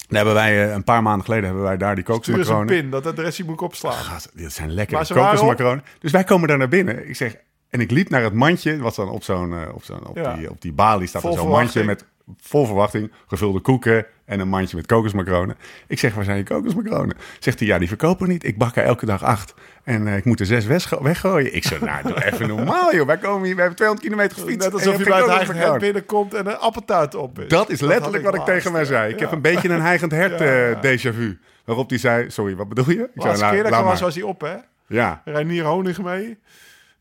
Daar 0.08 0.16
hebben 0.24 0.34
wij, 0.34 0.72
een 0.72 0.84
paar 0.84 1.02
maanden 1.02 1.24
geleden, 1.24 1.44
hebben 1.44 1.62
wij 1.62 1.76
daar 1.76 1.94
die 1.94 2.04
stuur 2.04 2.14
eens 2.16 2.26
een 2.26 2.32
kokosmacronen. 2.34 2.80
pin, 2.80 2.90
dat 2.90 3.06
adresje 3.06 3.44
moet 3.44 3.54
ik 3.54 3.60
opslaan. 3.60 3.92
Gast, 3.92 4.30
dit 4.34 4.52
zijn 4.52 4.72
lekkere 4.72 5.06
kokosmacronen. 5.14 5.84
Dus 5.98 6.12
wij 6.12 6.24
komen 6.24 6.48
daar 6.48 6.58
naar 6.58 6.68
binnen. 6.68 7.08
Ik 7.08 7.16
zeg, 7.16 7.36
en 7.74 7.80
ik 7.80 7.90
liep 7.90 8.08
naar 8.08 8.22
het 8.22 8.32
mandje, 8.32 8.78
wat 8.78 8.94
dan 8.94 9.08
op 9.08 9.22
zo'n, 9.22 9.52
eh, 9.52 9.74
op 9.74 9.84
zo'n, 9.84 10.06
op 10.06 10.16
Ja. 10.16 10.34
die, 10.34 10.50
op 10.50 10.60
die 10.60 10.72
balie 10.72 11.06
staat 11.08 11.22
zo'n 11.22 11.48
mandje 11.48 11.84
met 11.84 12.04
vol 12.40 12.66
verwachting, 12.66 13.12
gevulde 13.26 13.60
koeken 13.60 14.06
en 14.24 14.40
een 14.40 14.48
mandje 14.48 14.76
met 14.76 14.86
kokosmacronen. 14.86 15.56
Ik 15.86 15.98
zeg, 15.98 16.14
waar 16.14 16.24
zijn 16.24 16.36
je 16.36 16.42
kokosmacronen? 16.44 17.16
Zegt 17.38 17.58
hij, 17.58 17.68
ja, 17.68 17.78
die 17.78 17.88
verkopen 17.88 18.26
we 18.26 18.32
niet. 18.32 18.44
Ik 18.44 18.58
bak 18.58 18.76
er 18.76 18.84
elke 18.84 19.06
dag 19.06 19.22
acht. 19.22 19.54
En 19.84 20.06
eh, 20.08 20.16
ik 20.16 20.24
moet 20.24 20.40
er 20.40 20.46
zes 20.46 20.66
weggo- 20.66 21.02
weggooien. 21.02 21.54
Ik 21.54 21.64
zeg, 21.64 21.80
nou, 21.80 22.02
doe 22.02 22.24
even 22.24 22.48
normaal, 22.48 22.94
joh. 22.94 23.06
Wij 23.06 23.18
komen 23.18 23.44
hier, 23.44 23.54
we 23.54 23.60
hebben 23.60 23.76
200 23.76 24.08
kilometer 24.08 24.38
gefietst. 24.38 24.64
Net 24.70 24.72
alsof 24.74 24.98
je 24.98 25.04
bij 25.04 25.22
het 25.22 25.52
hert 25.52 25.78
binnenkomt 25.78 26.34
en 26.34 26.46
een 26.46 26.56
appeltaart 26.58 27.14
op 27.14 27.38
is. 27.38 27.48
Dat 27.48 27.70
is 27.70 27.80
letterlijk 27.80 28.24
wat 28.24 28.34
ik 28.34 28.44
tegen 28.44 28.72
mij 28.72 28.84
zei. 28.84 29.12
Ik 29.12 29.18
ja. 29.18 29.24
heb 29.24 29.32
een 29.34 29.40
beetje 29.42 29.68
een 29.68 29.80
heigend 29.80 30.10
hert 30.12 30.40
eh, 30.40 30.92
déjà 30.92 31.14
vu. 31.14 31.38
Waarop 31.64 31.88
hij 31.88 31.98
zei, 31.98 32.30
sorry, 32.30 32.56
wat 32.56 32.68
bedoel 32.68 32.90
je? 32.90 32.92
Ik 32.92 32.98
De 32.98 33.06
zei, 33.14 33.24
laatste 33.26 33.44
nou, 33.44 33.54
keer 33.54 33.62
dat 33.70 33.84
maar. 33.84 33.98
was 33.98 34.14
hij 34.14 34.24
op, 34.24 34.40
hè? 34.40 34.54
Ja, 34.86 35.22
Reinier 35.24 35.64
Honig 35.64 36.02
mee. 36.02 36.38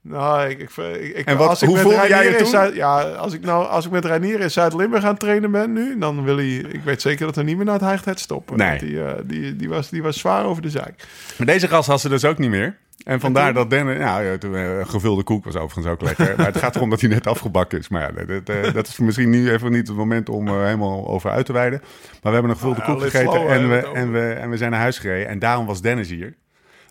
Nou, 0.05 0.49
ik, 0.49 0.59
ik, 0.59 1.15
ik, 1.15 1.25
En 1.25 1.37
wat- 1.37 1.49
als 1.49 1.61
ik 1.61 1.67
hoe 1.67 1.77
voelde 1.77 2.07
jij 2.07 2.29
je 2.29 2.35
toen? 2.35 2.47
Zuid, 2.47 2.75
ja, 2.75 3.01
als 3.01 3.33
ik 3.33 3.41
nou, 3.41 3.67
als 3.67 3.85
ik 3.85 3.91
met 3.91 4.05
Reinier 4.05 4.39
in 4.39 4.51
Zuid-Limburg 4.51 5.03
aan 5.03 5.09
het 5.09 5.19
trainen 5.19 5.51
ben 5.51 5.73
nu, 5.73 5.97
dan 5.99 6.23
wil 6.23 6.37
hij, 6.37 6.47
ik 6.55 6.81
weet 6.83 7.01
zeker 7.01 7.25
dat 7.25 7.35
we 7.35 7.43
niet 7.43 7.55
meer 7.55 7.65
naar 7.65 7.73
het 7.73 7.83
Heigthet 7.83 8.19
stoppen. 8.19 8.57
Nee. 8.57 8.79
Die, 8.79 9.03
eh, 9.03 9.13
die, 9.25 9.55
die, 9.55 9.69
was, 9.69 9.89
die 9.89 10.03
was 10.03 10.19
zwaar 10.19 10.45
over 10.45 10.61
de 10.61 10.69
zeik. 10.69 11.07
Maar 11.37 11.47
deze 11.47 11.67
gast 11.67 11.87
had 11.87 12.01
ze 12.01 12.09
dus 12.09 12.25
ook 12.25 12.37
niet 12.37 12.49
meer. 12.49 12.77
En 13.03 13.19
vandaar 13.19 13.45
toen? 13.45 13.53
dat 13.53 13.69
Dennis... 13.69 13.97
Nou, 13.97 14.23
ja, 14.23 14.37
toen, 14.37 14.85
gevulde 14.85 15.23
koek 15.23 15.45
was 15.45 15.55
overigens 15.55 15.87
ook 15.93 16.01
lekker. 16.01 16.33
maar 16.37 16.45
het 16.45 16.57
gaat 16.57 16.75
erom 16.75 16.89
dat 16.89 17.01
hij 17.01 17.09
net 17.09 17.27
afgebakken 17.27 17.79
is. 17.79 17.87
Maar 17.89 18.01
ja, 18.01 18.25
dat, 18.25 18.45
dat, 18.45 18.73
dat 18.73 18.87
is 18.87 18.97
misschien 18.97 19.29
nu 19.29 19.51
even 19.51 19.71
niet 19.71 19.87
het 19.87 19.97
moment 19.97 20.29
om 20.29 20.47
helemaal 20.47 21.07
over 21.07 21.29
uit 21.31 21.45
te 21.45 21.53
wijden. 21.53 21.79
Maar 21.81 22.19
we 22.21 22.29
hebben 22.31 22.49
een 22.49 22.57
gevulde 22.57 22.79
Nou 22.79 22.91
koek 22.91 23.01
gegeten 23.01 23.31
slow, 23.31 23.49
en, 23.51 23.69
we, 23.69 23.91
en, 23.93 24.11
we, 24.11 24.31
en 24.33 24.49
we 24.49 24.57
zijn 24.57 24.71
naar 24.71 24.79
huis 24.79 24.97
gereden. 24.97 25.27
En 25.27 25.39
daarom 25.39 25.65
was 25.65 25.81
Dennis 25.81 26.09
hier. 26.09 26.35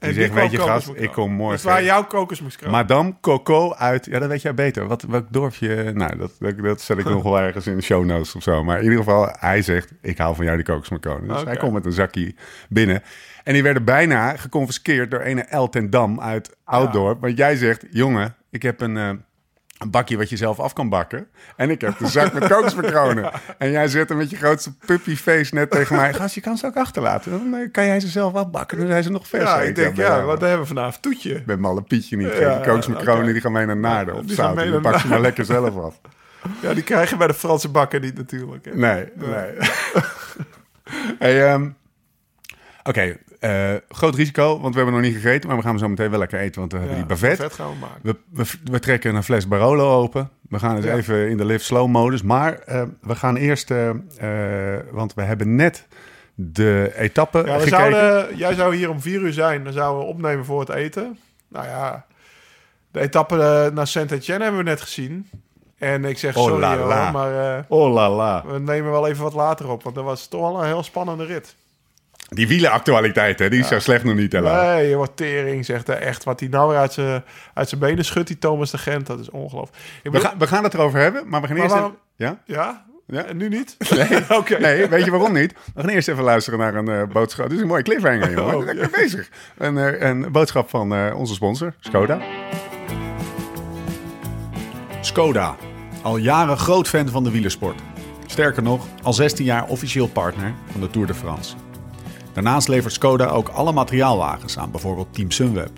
En 0.02 0.14
zegt, 0.14 0.32
weet 0.32 0.50
je 0.50 0.58
gast, 0.58 0.90
ik 0.94 1.10
kom 1.12 1.32
morgen. 1.32 1.56
Dat 1.56 1.64
waar 1.66 1.84
jouw 1.84 2.04
kokosmacroon. 2.04 2.70
Madame 2.70 3.14
Coco 3.20 3.74
uit... 3.74 4.04
Ja, 4.04 4.18
dat 4.18 4.28
weet 4.28 4.42
jij 4.42 4.54
beter. 4.54 4.86
Wat, 4.86 5.02
welk 5.02 5.26
dorpje... 5.30 5.92
Nou, 5.94 6.16
dat, 6.16 6.32
dat, 6.38 6.58
dat 6.58 6.80
zet 6.80 6.98
ik 6.98 7.04
nog 7.04 7.22
wel 7.22 7.40
ergens 7.46 7.66
in 7.66 7.76
de 7.76 7.82
show 7.82 8.04
notes 8.04 8.34
of 8.34 8.42
zo. 8.42 8.64
Maar 8.64 8.76
in 8.76 8.82
ieder 8.82 8.98
geval, 8.98 9.28
hij 9.38 9.62
zegt... 9.62 9.92
Ik 10.00 10.18
hou 10.18 10.34
van 10.34 10.44
jou 10.44 10.56
die 10.56 10.66
kokosmacronen. 10.66 11.28
Dus 11.28 11.42
hij 11.44 11.56
komt 11.56 11.72
met 11.72 11.84
een 11.86 11.92
zakje 11.92 12.34
binnen. 12.68 13.02
En 13.44 13.52
die 13.52 13.62
werden 13.62 13.84
bijna 13.84 14.36
geconfiskeerd 14.36 15.10
door 15.10 15.20
ene 15.20 15.42
El 15.42 15.68
ten 15.68 15.90
Dam 15.90 16.20
uit 16.20 16.56
Ouddorp. 16.64 17.20
Want 17.20 17.36
jij 17.36 17.56
zegt... 17.56 17.86
Jongen, 17.90 18.34
ik 18.50 18.62
heb 18.62 18.80
een... 18.80 18.96
eh, 18.96 19.10
een 19.82 19.90
bakje 19.90 20.16
wat 20.16 20.30
je 20.30 20.36
zelf 20.36 20.60
af 20.60 20.72
kan 20.72 20.88
bakken. 20.88 21.26
En 21.56 21.70
ik 21.70 21.80
heb 21.80 21.98
de 21.98 22.06
zak 22.06 22.32
met 22.32 22.48
kokosmacronen. 22.48 23.32
En 23.58 23.70
jij 23.70 23.88
zit 23.88 24.10
er 24.10 24.16
met 24.16 24.30
je 24.30 24.36
grootste 24.36 24.72
puppyface 24.86 25.54
net 25.54 25.70
tegen 25.70 25.96
mij. 25.96 26.14
Gast, 26.14 26.34
je 26.34 26.40
kan 26.40 26.56
ze 26.56 26.66
ook 26.66 26.76
achterlaten. 26.76 27.30
Dan 27.30 27.54
eh, 27.54 27.70
kan 27.72 27.86
jij 27.86 28.00
ze 28.00 28.08
zelf 28.08 28.34
afbakken. 28.34 28.78
Dan 28.78 28.86
zijn 28.86 29.02
ze 29.02 29.10
nog 29.10 29.28
vers. 29.28 29.42
Ja, 29.42 29.60
ik 29.60 29.74
denk, 29.74 29.96
ja, 29.96 30.22
wat 30.22 30.40
hebben 30.40 30.60
we 30.60 30.66
vanavond? 30.66 31.02
Toetje. 31.02 31.34
Ik 31.34 31.46
ben 31.46 31.60
malle 31.60 31.82
Pietje 31.82 32.16
niet. 32.16 32.26
Ja, 32.26 32.80
die 33.22 33.32
die 33.32 33.40
gaan 33.40 33.52
mee 33.52 33.66
naar 33.66 33.76
Naarden 33.76 34.14
op 34.14 34.24
zout. 34.26 34.54
mee 34.54 34.70
Die 34.70 34.80
pak 34.80 34.98
ze 34.98 35.08
maar 35.08 35.20
lekker 35.20 35.44
zelf 35.44 35.76
af. 35.76 36.00
Ja, 36.60 36.74
die 36.74 36.82
krijg 36.82 37.10
je 37.10 37.16
bij 37.16 37.26
de 37.26 37.34
Franse 37.34 37.68
bakker 37.68 38.00
niet 38.00 38.16
natuurlijk. 38.16 38.64
hè. 38.64 38.76
Nee, 38.76 39.04
nee. 39.14 39.56
hey, 41.18 41.50
ehm, 41.50 41.68
Oké, 42.82 43.16
eh, 43.42 43.74
groot 43.88 44.14
risico, 44.14 44.60
want 44.60 44.74
we 44.74 44.80
hebben 44.80 45.00
nog 45.00 45.10
niet 45.10 45.20
gegeten. 45.22 45.48
Maar 45.48 45.58
we 45.58 45.62
gaan 45.64 45.78
zo 45.78 45.88
meteen 45.88 46.10
wel 46.10 46.18
lekker 46.18 46.38
eten, 46.38 46.60
want 46.60 46.72
we 46.72 46.78
hebben 46.78 46.96
die 46.96 47.06
bavet. 47.06 47.52
Gaan 47.52 47.70
we 47.70 47.76
maken. 47.80 48.00
We, 48.02 48.16
we, 48.30 48.44
we 48.64 48.78
trekken 48.78 49.14
een 49.14 49.22
fles 49.22 49.48
Barolo 49.48 49.94
open. 50.00 50.30
We 50.48 50.58
gaan 50.58 50.76
eens 50.76 50.84
Ja. 50.84 50.94
even 50.94 51.28
in 51.28 51.36
de 51.36 51.44
live 51.44 51.64
slow 51.64 51.88
modus. 51.88 52.22
Maar 52.22 52.58
eh, 52.58 52.82
we 53.00 53.14
gaan 53.14 53.36
eerst, 53.36 53.70
eh, 53.70 53.90
want 54.90 55.14
we 55.14 55.22
hebben 55.22 55.54
net 55.56 55.86
de 56.34 56.92
etappe 56.96 57.38
Ja, 57.38 57.44
we 57.44 57.50
gekeken. 57.50 57.68
zouden, 57.78 58.36
jij 58.36 58.54
zou 58.54 58.74
hier 58.76 58.90
om 58.90 59.00
vier 59.00 59.20
uur 59.20 59.32
zijn. 59.32 59.64
Dan 59.64 59.72
zouden 59.72 60.02
we 60.02 60.08
opnemen 60.12 60.44
voor 60.44 60.60
het 60.60 60.68
eten. 60.68 61.18
Nou 61.48 61.66
ja, 61.66 62.06
de 62.90 63.00
etappe 63.00 63.70
naar 63.74 63.86
Saint-Etienne 63.86 64.42
hebben 64.44 64.64
we 64.64 64.70
net 64.70 64.80
gezien. 64.80 65.28
En 65.78 66.04
ik 66.04 66.18
zeg 66.18 66.36
Oh 66.36 66.44
sorry 66.44 66.60
la 66.60 66.76
hoor, 66.76 66.86
la. 66.88 67.10
maar 67.10 67.64
Oh 67.68 67.92
la 67.92 68.10
la. 68.10 68.44
we 68.46 68.58
nemen 68.58 68.90
wel 68.90 69.08
even 69.08 69.22
wat 69.22 69.34
later 69.34 69.68
op. 69.70 69.82
Want 69.82 69.94
dat 69.94 70.04
was 70.04 70.26
toch 70.26 70.40
wel 70.40 70.60
een 70.60 70.66
heel 70.66 70.82
spannende 70.82 71.24
rit. 71.24 71.56
Die 72.34 72.48
wielenactualiteit, 72.48 73.38
hè, 73.38 73.48
die 73.50 73.60
is 73.60 73.68
zo 73.68 73.78
slecht 73.78 74.04
nog 74.04 74.14
niet 74.14 74.32
helemaal. 74.32 74.64
Nee, 74.74 74.88
je 74.88 74.96
wordt 74.96 75.16
tering, 75.16 75.64
zegt 75.64 75.86
hij 75.86 75.98
echt. 75.98 76.24
Wat 76.24 76.40
hij 76.40 76.48
nou 76.48 76.68
weer 76.68 76.78
uit 76.78 76.92
zijn, 76.92 77.22
uit 77.54 77.68
zijn 77.68 77.80
benen 77.80 78.04
schudt, 78.04 78.26
die 78.26 78.38
Thomas 78.38 78.70
de 78.70 78.78
Gent. 78.78 79.06
Dat 79.06 79.20
is 79.20 79.30
ongelooflijk. 79.30 79.76
We, 80.02 80.30
we 80.38 80.46
gaan 80.46 80.64
het 80.64 80.74
erover 80.74 81.00
hebben, 81.00 81.28
maar 81.28 81.40
we 81.40 81.46
gaan 81.46 81.56
Maar 81.56 81.64
eerst 81.64 81.76
waarom- 81.78 81.96
even... 82.18 82.38
Ja? 82.46 82.54
Ja? 82.54 82.84
Ja. 83.06 83.24
En 83.24 83.36
nu 83.36 83.48
niet? 83.48 83.76
Nee, 83.90 84.08
Oké. 84.38 84.58
nee, 84.58 84.86
weet 84.88 85.04
je 85.04 85.10
waarom 85.10 85.32
niet? 85.32 85.52
We 85.74 85.80
gaan 85.80 85.90
eerst 85.90 86.08
even 86.08 86.24
luisteren 86.24 86.58
naar 86.58 86.74
een 86.74 86.88
eh, 86.88 87.02
boodschap. 87.12 87.44
Dit 87.48 87.54
is 87.56 87.62
een 87.62 87.68
mooie 87.68 87.82
cliffhanger, 87.82 88.30
jongen. 88.36 88.56
Oh, 88.56 88.68
Ik 88.68 88.78
ben 88.78 88.90
bezig. 88.92 89.28
Een, 89.58 89.78
eh, 89.78 90.08
een 90.08 90.32
boodschap 90.32 90.68
van 90.70 90.94
eh, 90.94 91.18
onze 91.18 91.34
sponsor, 91.34 91.74
Skoda. 91.80 92.18
Skoda. 95.00 95.56
Al 96.02 96.16
jaren 96.16 96.58
groot 96.58 96.88
fan 96.88 97.08
van 97.08 97.24
de 97.24 97.30
wielersport. 97.30 97.80
Sterker 98.26 98.62
nog, 98.62 98.86
al 99.02 99.12
16 99.12 99.44
jaar 99.44 99.64
officieel 99.66 100.08
partner 100.08 100.52
van 100.70 100.80
de 100.80 100.90
Tour 100.90 101.06
de 101.06 101.14
France. 101.14 101.54
Daarnaast 102.32 102.68
levert 102.68 102.92
Skoda 102.92 103.26
ook 103.26 103.48
alle 103.48 103.72
materiaalwagens 103.72 104.58
aan 104.58 104.70
bijvoorbeeld 104.70 105.14
Team 105.14 105.30
Sunweb. 105.30 105.70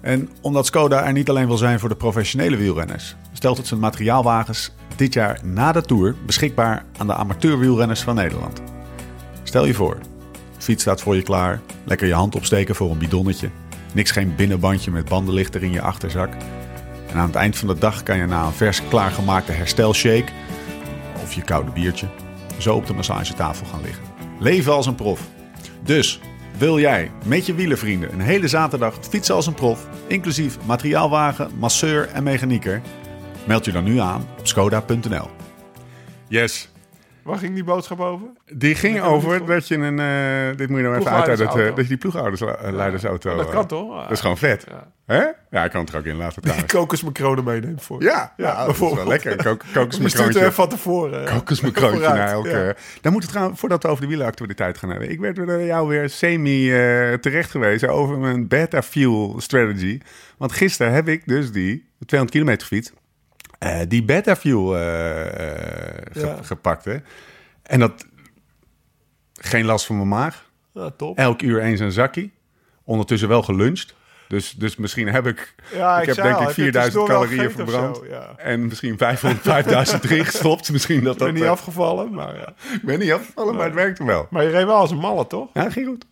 En 0.00 0.30
omdat 0.40 0.66
Skoda 0.66 1.04
er 1.04 1.12
niet 1.12 1.28
alleen 1.28 1.46
wil 1.46 1.56
zijn 1.56 1.78
voor 1.78 1.88
de 1.88 1.96
professionele 1.96 2.56
wielrenners, 2.56 3.16
stelt 3.32 3.56
het 3.56 3.66
zijn 3.66 3.80
materiaalwagens 3.80 4.72
dit 4.96 5.12
jaar 5.12 5.40
na 5.44 5.72
de 5.72 5.82
Tour 5.82 6.14
beschikbaar 6.26 6.84
aan 6.96 7.06
de 7.06 7.14
amateurwielrenners 7.14 8.00
van 8.00 8.14
Nederland. 8.14 8.60
Stel 9.42 9.64
je 9.64 9.74
voor, 9.74 9.98
fiets 10.58 10.82
staat 10.82 11.00
voor 11.00 11.16
je 11.16 11.22
klaar, 11.22 11.60
lekker 11.84 12.06
je 12.06 12.14
hand 12.14 12.34
opsteken 12.34 12.74
voor 12.74 12.90
een 12.90 12.98
bidonnetje, 12.98 13.50
niks 13.92 14.10
geen 14.10 14.34
binnenbandje 14.34 14.90
met 14.90 15.08
bandenlichter 15.08 15.62
in 15.62 15.72
je 15.72 15.80
achterzak. 15.80 16.32
En 17.10 17.16
aan 17.16 17.26
het 17.26 17.36
eind 17.36 17.56
van 17.56 17.68
de 17.68 17.78
dag 17.78 18.02
kan 18.02 18.18
je 18.18 18.26
na 18.26 18.46
een 18.46 18.52
vers 18.52 18.88
klaargemaakte 18.88 19.52
herstelshake 19.52 20.32
of 21.22 21.32
je 21.32 21.42
koude 21.42 21.70
biertje 21.70 22.06
zo 22.58 22.74
op 22.74 22.86
de 22.86 22.94
massagetafel 22.94 23.66
gaan 23.66 23.82
liggen. 23.82 24.04
Leven 24.40 24.72
als 24.72 24.86
een 24.86 24.94
prof. 24.94 25.20
Dus 25.86 26.20
wil 26.58 26.78
jij 26.78 27.10
met 27.24 27.46
je 27.46 27.54
wielervrienden 27.54 28.12
een 28.12 28.20
hele 28.20 28.48
zaterdag 28.48 28.98
fietsen 29.08 29.34
als 29.34 29.46
een 29.46 29.54
prof, 29.54 29.86
inclusief 30.06 30.58
materiaalwagen, 30.64 31.50
masseur 31.58 32.08
en 32.08 32.22
mechanieker? 32.22 32.82
Meld 33.46 33.64
je 33.64 33.72
dan 33.72 33.84
nu 33.84 33.98
aan 33.98 34.28
op 34.38 34.46
skoda.nl. 34.46 35.30
Yes. 36.28 36.68
Waar 37.26 37.38
ging 37.38 37.54
die 37.54 37.64
boodschap 37.64 38.00
over? 38.00 38.26
Die 38.52 38.74
ging 38.74 39.00
over 39.00 39.46
dat 39.46 39.68
je 39.68 39.74
een. 39.76 39.98
eh, 39.98 40.56
dit 40.56 40.68
moet 40.68 40.78
je 40.78 40.84
nou 40.84 40.96
even 40.98 41.10
uit, 41.10 41.26
het, 41.38 41.40
eh, 41.40 41.54
dat 41.54 41.76
je 41.76 41.84
die 41.86 41.96
ploegleidersauto. 41.96 43.36
dat 43.36 43.46
eh, 43.46 43.52
kan 43.52 43.66
toch? 43.66 44.02
Dat 44.02 44.10
is 44.10 44.20
gewoon 44.20 44.38
vet. 44.38 44.64
Ja. 44.68 44.92
Hè? 45.06 45.24
Ja, 45.50 45.64
ik 45.64 45.70
kan 45.70 45.80
het 45.80 45.92
er 45.92 45.98
ook 45.98 46.04
in 46.04 46.16
laten 46.16 46.34
Die 46.34 46.42
trouwens. 46.42 46.72
kokosmacronen 46.72 47.44
meenemen 47.44 47.80
voor. 47.80 48.02
Ja, 48.02 48.32
ja, 48.36 48.64
dat 48.66 48.74
is 48.74 48.78
wel 48.80 49.06
lekker. 49.06 49.36
Kok 49.44 49.62
kokosmacroontje. 49.72 50.52
van 50.52 50.68
tevoren. 50.68 51.24
Kokosmacroontje 51.24 51.98
vooruit. 52.04 52.18
naar 52.18 52.28
elke... 52.32 52.48
Ja. 52.48 52.74
Dan 53.00 53.12
moet 53.12 53.22
het 53.22 53.30
trouwens, 53.30 53.60
voordat 53.60 53.82
we 53.82 53.88
over 53.88 54.02
de 54.02 54.08
wieleractualiteit 54.08 54.78
gaan 54.78 54.90
hebben. 54.90 55.10
Ik 55.10 55.20
werd 55.20 55.36
door 55.36 55.62
jou 55.62 55.88
weer 55.88 56.08
semi 56.10 56.68
terecht 57.20 57.50
gewezen 57.50 57.88
over 57.88 58.18
mijn 58.18 58.48
beta 58.48 58.82
fuel 58.82 59.34
strategy. 59.38 60.00
Want 60.38 60.52
gisteren 60.52 60.92
heb 60.92 61.08
ik 61.08 61.22
dus 61.26 61.52
die 61.52 61.88
200 62.06 62.30
kilometer 62.38 62.66
fiets. 62.66 62.92
Eh, 63.58 63.80
die 63.88 64.04
beta 64.04 64.36
fuel 64.36 64.76
eh, 64.76 65.26
eh, 65.26 66.02
ge- 66.12 66.20
Ja. 66.26 66.38
gepakt. 66.42 66.84
Hè. 66.84 66.96
En 67.62 67.80
dat... 67.80 68.06
Geen 69.40 69.64
last 69.64 69.86
van 69.86 69.96
mijn 69.96 70.08
maag. 70.08 70.44
Ja, 70.72 70.90
top. 70.90 71.18
Elk 71.18 71.42
uur 71.42 71.60
eens 71.62 71.80
een 71.80 71.92
zakje. 71.92 72.30
Ondertussen 72.84 73.28
wel 73.28 73.42
geluncht. 73.42 73.94
Dus, 74.28 74.50
dus 74.52 74.76
misschien 74.76 75.08
heb 75.08 75.26
ik, 75.26 75.54
Ja, 75.72 76.00
ik 76.00 76.06
heb 76.06 76.16
denk 76.16 76.34
al, 76.34 76.40
ik 76.40 76.46
heb 76.46 76.56
je 76.56 76.62
4000 76.62 76.74
tussendoor 76.94 77.08
wel 77.08 77.28
calorieën 77.28 77.50
verbrand. 77.50 77.96
zo? 77.96 78.06
Ja. 78.06 78.34
En 78.36 78.66
misschien 78.66 78.98
500, 78.98 79.42
5000 79.42 80.04
erin 80.04 80.24
gestopt. 80.30 80.72
Misschien 80.72 81.04
dat 81.04 81.12
Ik 81.12 81.18
dat... 81.18 81.32
ben 81.32 81.40
niet 81.40 81.50
afgevallen, 81.50 82.14
maar, 82.14 82.36
ja. 82.36 82.48
ik 82.78 82.82
ben 82.82 82.98
niet 82.98 83.12
afgevallen, 83.12 83.54
maar 83.54 83.64
het 83.64 83.74
werkte 83.74 84.04
wel. 84.04 84.26
maar 84.30 84.42
je 84.42 84.48
reed 84.50 84.64
wel 84.64 84.76
als 84.76 84.90
een 84.90 84.96
malle, 84.98 85.26
toch? 85.26 85.48
Ja, 85.52 85.70
ging 85.70 85.86
goed. 85.86 86.06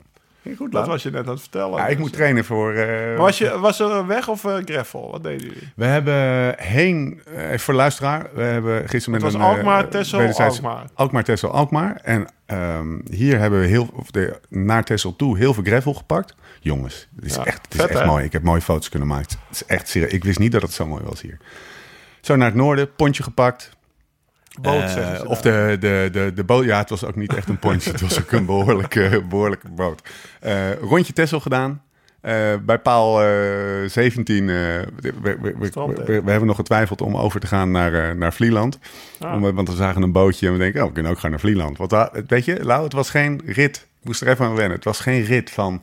Ging 0.44 0.56
goed, 0.56 0.72
Dat 0.72 0.86
was 0.86 1.02
je 1.02 1.10
net 1.10 1.24
aan 1.26 1.30
het 1.32 1.40
vertellen. 1.40 1.76
Ja, 1.76 1.82
ik 1.86 1.88
Dus, 1.90 1.98
moet 1.98 2.10
eh, 2.10 2.16
trainen 2.16 2.44
voor... 2.44 2.72
eh, 2.74 3.16
was, 3.18 3.38
je, 3.38 3.58
was 3.58 3.80
er 3.80 4.06
weg 4.06 4.28
of 4.28 4.44
eh 4.44 4.56
gravel? 4.64 5.10
Wat 5.10 5.22
deden 5.22 5.46
jullie? 5.46 5.72
We 5.76 5.84
hebben 5.84 6.54
heen, 6.58 7.20
eh, 7.34 7.46
even 7.46 7.58
voor 7.60 7.74
de 7.74 7.80
luisteraar, 7.80 8.26
we 8.34 8.42
hebben 8.42 8.88
gisteren 8.88 9.14
Het 9.14 9.22
met 9.22 9.22
was 9.22 9.34
een... 9.34 9.40
Alkmaar, 9.56 9.84
eh, 9.88 9.90
wederzijds- 10.10 10.38
Alkmaar. 10.62 10.84
Alkmaar, 10.94 11.24
Texel, 11.24 11.50
Alkmaar. 11.50 11.96
En 12.02 12.26
ehm, 12.46 12.98
hier 13.10 13.38
hebben 13.38 13.60
we 13.60 13.66
heel, 13.66 13.88
of 13.92 14.10
de, 14.10 14.40
naar 14.48 14.84
Texel 14.84 15.16
toe 15.16 15.38
heel 15.38 15.54
veel 15.54 15.62
gravel 15.64 15.94
gepakt. 15.94 16.34
Jongens, 16.60 17.08
het 17.16 17.24
is 17.24 17.34
Ja, 17.34 17.44
echt, 17.44 17.62
het 17.64 17.74
is 17.74 17.80
vet, 17.80 17.90
echt 17.90 17.98
hè? 18.00 18.06
mooi. 18.06 18.24
Ik 18.24 18.32
heb 18.32 18.42
mooie 18.42 18.60
foto's 18.60 18.88
kunnen 18.88 19.08
maken. 19.08 19.26
Het 19.48 19.56
is 19.56 19.64
echt 19.66 19.88
serieus. 19.88 20.12
Ik 20.12 20.24
wist 20.24 20.38
niet 20.38 20.52
dat 20.52 20.62
het 20.62 20.72
zo 20.72 20.86
mooi 20.86 21.02
was 21.04 21.20
hier. 21.20 21.38
Zo 22.20 22.36
naar 22.36 22.46
het 22.46 22.56
noorden, 22.56 22.94
pontje 22.94 23.22
gepakt. 23.22 23.73
Boot, 24.60 24.82
Eh, 24.96 25.20
of 25.24 25.40
de, 25.40 25.76
de, 25.80 26.08
de, 26.12 26.32
de 26.34 26.44
boot. 26.44 26.64
Ja, 26.64 26.78
het 26.78 26.90
was 26.90 27.04
ook 27.04 27.16
niet 27.16 27.34
echt 27.34 27.48
een 27.48 27.58
pontje. 27.58 27.90
het 27.90 28.00
was 28.00 28.20
ook 28.20 28.32
een 28.32 28.46
behoorlijke, 28.46 29.22
behoorlijke 29.28 29.68
boot. 29.68 30.08
Eh, 30.40 30.72
rondje 30.74 31.12
Tessel 31.12 31.40
gedaan. 31.40 31.82
Eh, 32.20 32.54
bij 32.62 32.78
paal 32.78 33.22
eh, 33.22 33.28
17. 33.88 34.48
eh, 34.48 34.54
we, 35.00 35.12
we, 36.04 36.30
hebben 36.30 36.46
nog 36.46 36.56
getwijfeld 36.56 37.00
om 37.00 37.16
over 37.16 37.40
te 37.40 37.46
gaan 37.46 37.70
naar, 37.70 38.16
naar 38.16 38.32
Vlieland. 38.32 38.78
Ah. 39.20 39.32
Om, 39.34 39.54
want 39.54 39.68
we 39.68 39.74
zagen 39.74 40.02
een 40.02 40.12
bootje 40.12 40.46
en 40.46 40.52
we 40.52 40.58
denken, 40.58 40.80
oh, 40.80 40.86
we 40.86 40.92
kunnen 40.92 41.12
ook 41.12 41.18
gaan 41.18 41.30
naar 41.30 41.40
Vlieland. 41.40 41.78
Want 41.78 41.90
daar- 41.90 42.10
weet 42.26 42.44
je, 42.44 42.64
Lau, 42.64 42.84
het 42.84 42.92
was 42.92 43.10
geen 43.10 43.40
rit. 43.46 43.76
Ik 44.00 44.06
moest 44.06 44.20
er 44.20 44.28
even 44.28 44.44
aan 44.46 44.54
wennen. 44.54 44.74
Het 44.76 44.84
was 44.84 45.00
geen 45.00 45.24
rit 45.24 45.50
van... 45.50 45.82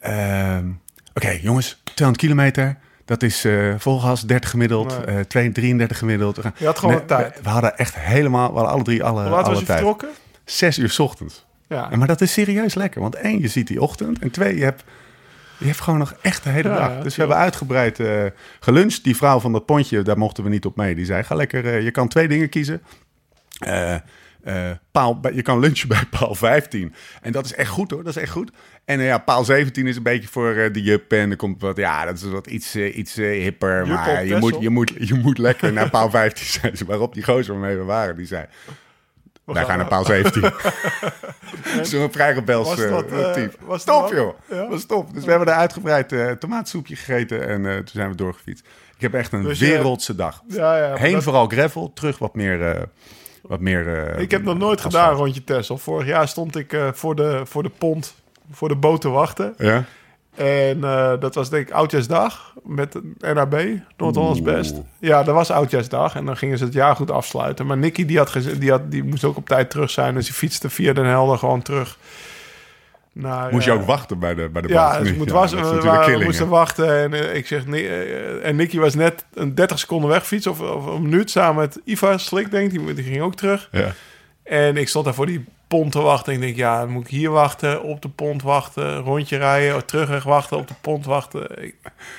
ehm, 0.00 0.66
Oké, 1.14 1.38
jongens, 1.42 1.82
200 1.94 2.16
kilometer. 2.26 2.76
Dat 3.12 3.22
is 3.22 3.44
eh 3.44 3.74
vol 3.78 4.00
gas, 4.00 4.22
30 4.22 4.50
gemiddeld, 4.50 5.06
Nee. 5.06 5.16
eh 5.16 5.24
2, 5.24 5.52
33 5.52 5.98
gemiddeld. 5.98 6.38
Je 6.56 6.64
had 6.66 6.78
gewoon 6.78 6.94
Nee, 6.94 7.04
tijd. 7.04 7.34
We, 7.36 7.42
we 7.42 7.48
hadden 7.48 7.76
echt 7.78 7.94
helemaal, 7.98 8.48
we 8.48 8.54
hadden 8.54 8.72
alle 8.72 8.82
drie 8.82 9.04
alle, 9.04 9.20
Hoe 9.22 9.30
laat 9.30 9.40
alle 9.44 9.50
was 9.50 9.58
je 9.60 9.64
tijd. 9.66 9.78
vertrokken? 9.78 10.08
Zes 10.44 10.78
uur 10.78 10.90
's 10.90 10.98
ochtends. 10.98 11.46
Ja. 11.68 11.90
En 11.90 11.98
Maar 11.98 12.06
dat 12.08 12.20
is 12.20 12.32
serieus 12.32 12.74
lekker. 12.74 13.00
Want 13.00 13.14
één, 13.14 13.40
je 13.40 13.48
ziet 13.48 13.66
die 13.66 13.80
ochtend. 13.82 14.18
En 14.18 14.30
twee, 14.30 14.56
je 14.56 14.64
hebt, 14.64 14.84
je 15.58 15.66
hebt 15.66 15.80
gewoon 15.80 15.98
nog 15.98 16.14
echt 16.22 16.44
de 16.44 16.50
hele 16.50 16.68
Ja, 16.68 16.76
dag. 16.78 16.88
ja, 16.96 17.02
Dus 17.02 17.14
we 17.14 17.20
hebben 17.20 17.38
uitgebreid 17.40 18.00
eh 18.00 18.24
geluncht. 18.60 19.04
Die 19.04 19.16
vrouw 19.16 19.40
van 19.40 19.52
dat 19.52 19.66
pontje, 19.66 20.02
daar 20.02 20.18
mochten 20.18 20.44
we 20.44 20.50
niet 20.50 20.64
op 20.66 20.76
mee. 20.76 20.94
Die 20.94 21.04
zei, 21.04 21.22
ga 21.22 21.34
lekker, 21.34 21.66
eh, 21.66 21.82
je 21.82 21.90
kan 21.90 22.08
twee 22.08 22.28
dingen 22.28 22.48
kiezen. 22.48 22.82
Eh, 23.58 23.94
eh, 23.94 24.00
paal, 24.90 25.20
je 25.34 25.42
kan 25.42 25.58
lunchen 25.58 25.88
bij 25.88 26.04
paal 26.18 26.34
15. 26.34 26.94
En 27.22 27.32
dat 27.32 27.44
is 27.44 27.54
echt 27.54 27.70
goed 27.70 27.90
hoor, 27.90 28.04
dat 28.04 28.16
is 28.16 28.22
echt 28.22 28.32
goed. 28.32 28.50
En 28.92 29.00
eh, 29.00 29.06
ja, 29.06 29.18
paal 29.18 29.44
17 29.44 29.86
is 29.86 29.96
een 29.96 30.02
beetje 30.02 30.28
voor 30.28 30.54
eh, 30.54 30.72
de 30.72 30.82
jup. 30.82 31.12
En 31.12 31.30
er 31.30 31.36
komt 31.36 31.60
wat, 31.60 31.76
ja, 31.76 32.04
dat 32.04 32.14
is 32.16 32.22
wat 32.24 32.46
iets, 32.46 32.74
eh, 32.74 32.96
iets 32.96 33.14
hipper. 33.14 33.76
Jup 33.86 33.94
maar 33.94 34.24
je 34.24 34.36
moet, 34.36 34.56
je, 34.60 34.70
moet, 34.70 34.92
je 34.98 35.14
moet 35.14 35.38
lekker 35.38 35.72
naar 35.72 35.90
paal 35.90 36.10
15 36.10 36.46
zijn. 36.60 36.86
Waarop 36.86 37.14
die 37.14 37.22
gozer 37.22 37.52
waarmee 37.52 37.76
we 37.76 37.84
waren, 37.84 38.16
die 38.16 38.26
zei... 38.26 38.46
Wij 39.44 39.64
gaan 39.64 39.78
naar 39.78 39.86
paal 39.86 40.04
17. 40.04 40.50
Zo'n 41.82 42.10
uh, 42.78 42.90
dat, 42.90 43.10
eh, 43.10 43.32
type. 43.32 43.56
was 43.60 43.84
Top 43.84 44.12
joh, 44.12 44.34
Ja. 44.50 44.68
was 44.68 44.84
top. 44.84 45.14
Dus 45.14 45.24
we 45.24 45.30
hebben 45.30 45.48
daar 45.48 45.56
uitgebreid 45.56 46.14
tomaatsoepje 46.40 46.96
gegeten 46.96 47.48
en 47.48 47.62
toen 47.62 47.88
zijn 47.92 48.10
we 48.10 48.16
doorgefietst. 48.16 48.66
Ik 48.94 49.00
heb 49.00 49.14
echt 49.14 49.32
een 49.32 49.42
Dus 49.42 49.58
wereldse 49.58 50.14
dag. 50.14 50.42
Ja, 50.48 50.76
ja. 50.76 50.94
Heen 50.94 51.12
dat- 51.12 51.22
vooral 51.22 51.46
gravel, 51.46 51.92
terug 51.92 52.18
wat 52.18 52.34
meer... 52.34 52.88
wat 53.42 53.60
meer 53.60 54.14
ik 54.18 54.30
heb 54.30 54.42
nog 54.42 54.58
nooit 54.58 54.80
gedaan 54.80 55.14
rondje 55.14 55.44
Texel. 55.44 55.78
Vorig 55.78 56.06
jaar 56.06 56.28
stond 56.28 56.56
ik 56.56 56.76
voor, 56.92 57.14
de, 57.16 57.40
voor 57.44 57.62
de 57.62 57.70
pont, 57.78 58.14
voor 58.50 58.68
de 58.68 58.76
boot 58.76 59.00
te 59.00 59.08
wachten. 59.08 59.54
Ja? 59.58 59.84
En 60.34 60.84
eh, 60.84 61.12
dat 61.20 61.34
was 61.34 61.50
denk 61.50 61.68
ik 61.68 61.74
Oudjaarsdag 61.74 62.52
met 62.64 62.94
NAB, 63.18 63.64
Noord-Hollands. 63.96 64.42
Best. 64.42 64.74
Ja, 64.98 65.22
dat 65.22 65.34
was 65.34 65.50
Oudjaarsdag 65.50 66.14
en 66.14 66.24
dan 66.24 66.36
gingen 66.36 66.58
ze 66.58 66.64
het 66.64 66.72
jaar 66.72 66.96
goed 66.96 67.10
afsluiten. 67.10 67.66
Maar 67.66 67.76
Nicky 67.76 68.06
die, 68.06 68.18
had 68.18 68.38
die, 68.58 68.70
had, 68.70 68.90
die 68.90 69.04
moest 69.04 69.24
ook 69.24 69.36
op 69.36 69.48
tijd 69.48 69.70
terug 69.70 69.90
zijn, 69.90 70.14
dus 70.14 70.24
die 70.24 70.34
fietste 70.34 70.70
via 70.70 70.92
Den 70.92 71.04
Helder 71.06 71.38
gewoon 71.38 71.62
terug. 71.62 71.98
naar... 73.12 73.52
Moest 73.52 73.64
je 73.64 73.70
eh, 73.70 73.76
ook 73.80 73.86
wachten 73.86 74.18
bij 74.18 74.34
de, 74.34 74.48
bij 74.48 74.62
de 74.62 74.68
Ja, 74.68 74.98
dus 74.98 75.14
moet 75.14 75.30
Ja, 75.30 75.42
is 75.42 75.50
we, 75.50 75.80
waren- 75.82 76.22
moesten 76.22 76.48
wachten 76.48 76.98
en 77.02 77.14
eh, 77.14 77.36
ik 77.36 77.46
zeg... 77.46 77.66
Nee, 77.66 77.88
en 78.38 78.56
Nicky 78.56 78.78
was 78.78 78.94
net 78.94 79.24
een 79.34 79.54
30 79.54 79.78
seconden 79.78 80.10
wegfiets 80.10 80.46
of, 80.46 80.60
of 80.60 80.86
een 80.86 81.02
minuut 81.02 81.30
samen 81.30 81.56
met 81.56 81.80
Iva 81.84 82.18
Slik, 82.18 82.50
denk 82.50 82.72
ik. 82.72 82.86
Die, 82.86 82.94
die 82.94 83.04
ging 83.04 83.20
ook 83.22 83.34
terug. 83.34 83.68
Ja. 83.72 83.92
En 84.42 84.76
ik 84.76 84.88
stond 84.88 85.04
daar 85.04 85.14
voor 85.14 85.26
die 85.26 85.44
pont 85.78 85.92
te 85.92 86.00
wachten. 86.00 86.32
En 86.32 86.38
ik 86.38 86.44
denk, 86.44 86.56
ja, 86.56 86.80
dan 86.80 86.90
moet 86.90 87.04
ik 87.04 87.10
hier 87.10 87.30
wachten, 87.30 87.82
op 87.82 88.02
de 88.02 88.08
pont 88.08 88.42
wachten, 88.42 88.96
rondje 88.98 89.36
rijden, 89.36 89.86
terugweg 89.86 90.22
wachten, 90.24 90.56
op 90.56 90.68
de 90.68 90.74
pont 90.80 91.04
wachten. 91.04 91.62
Ik, 91.64 91.74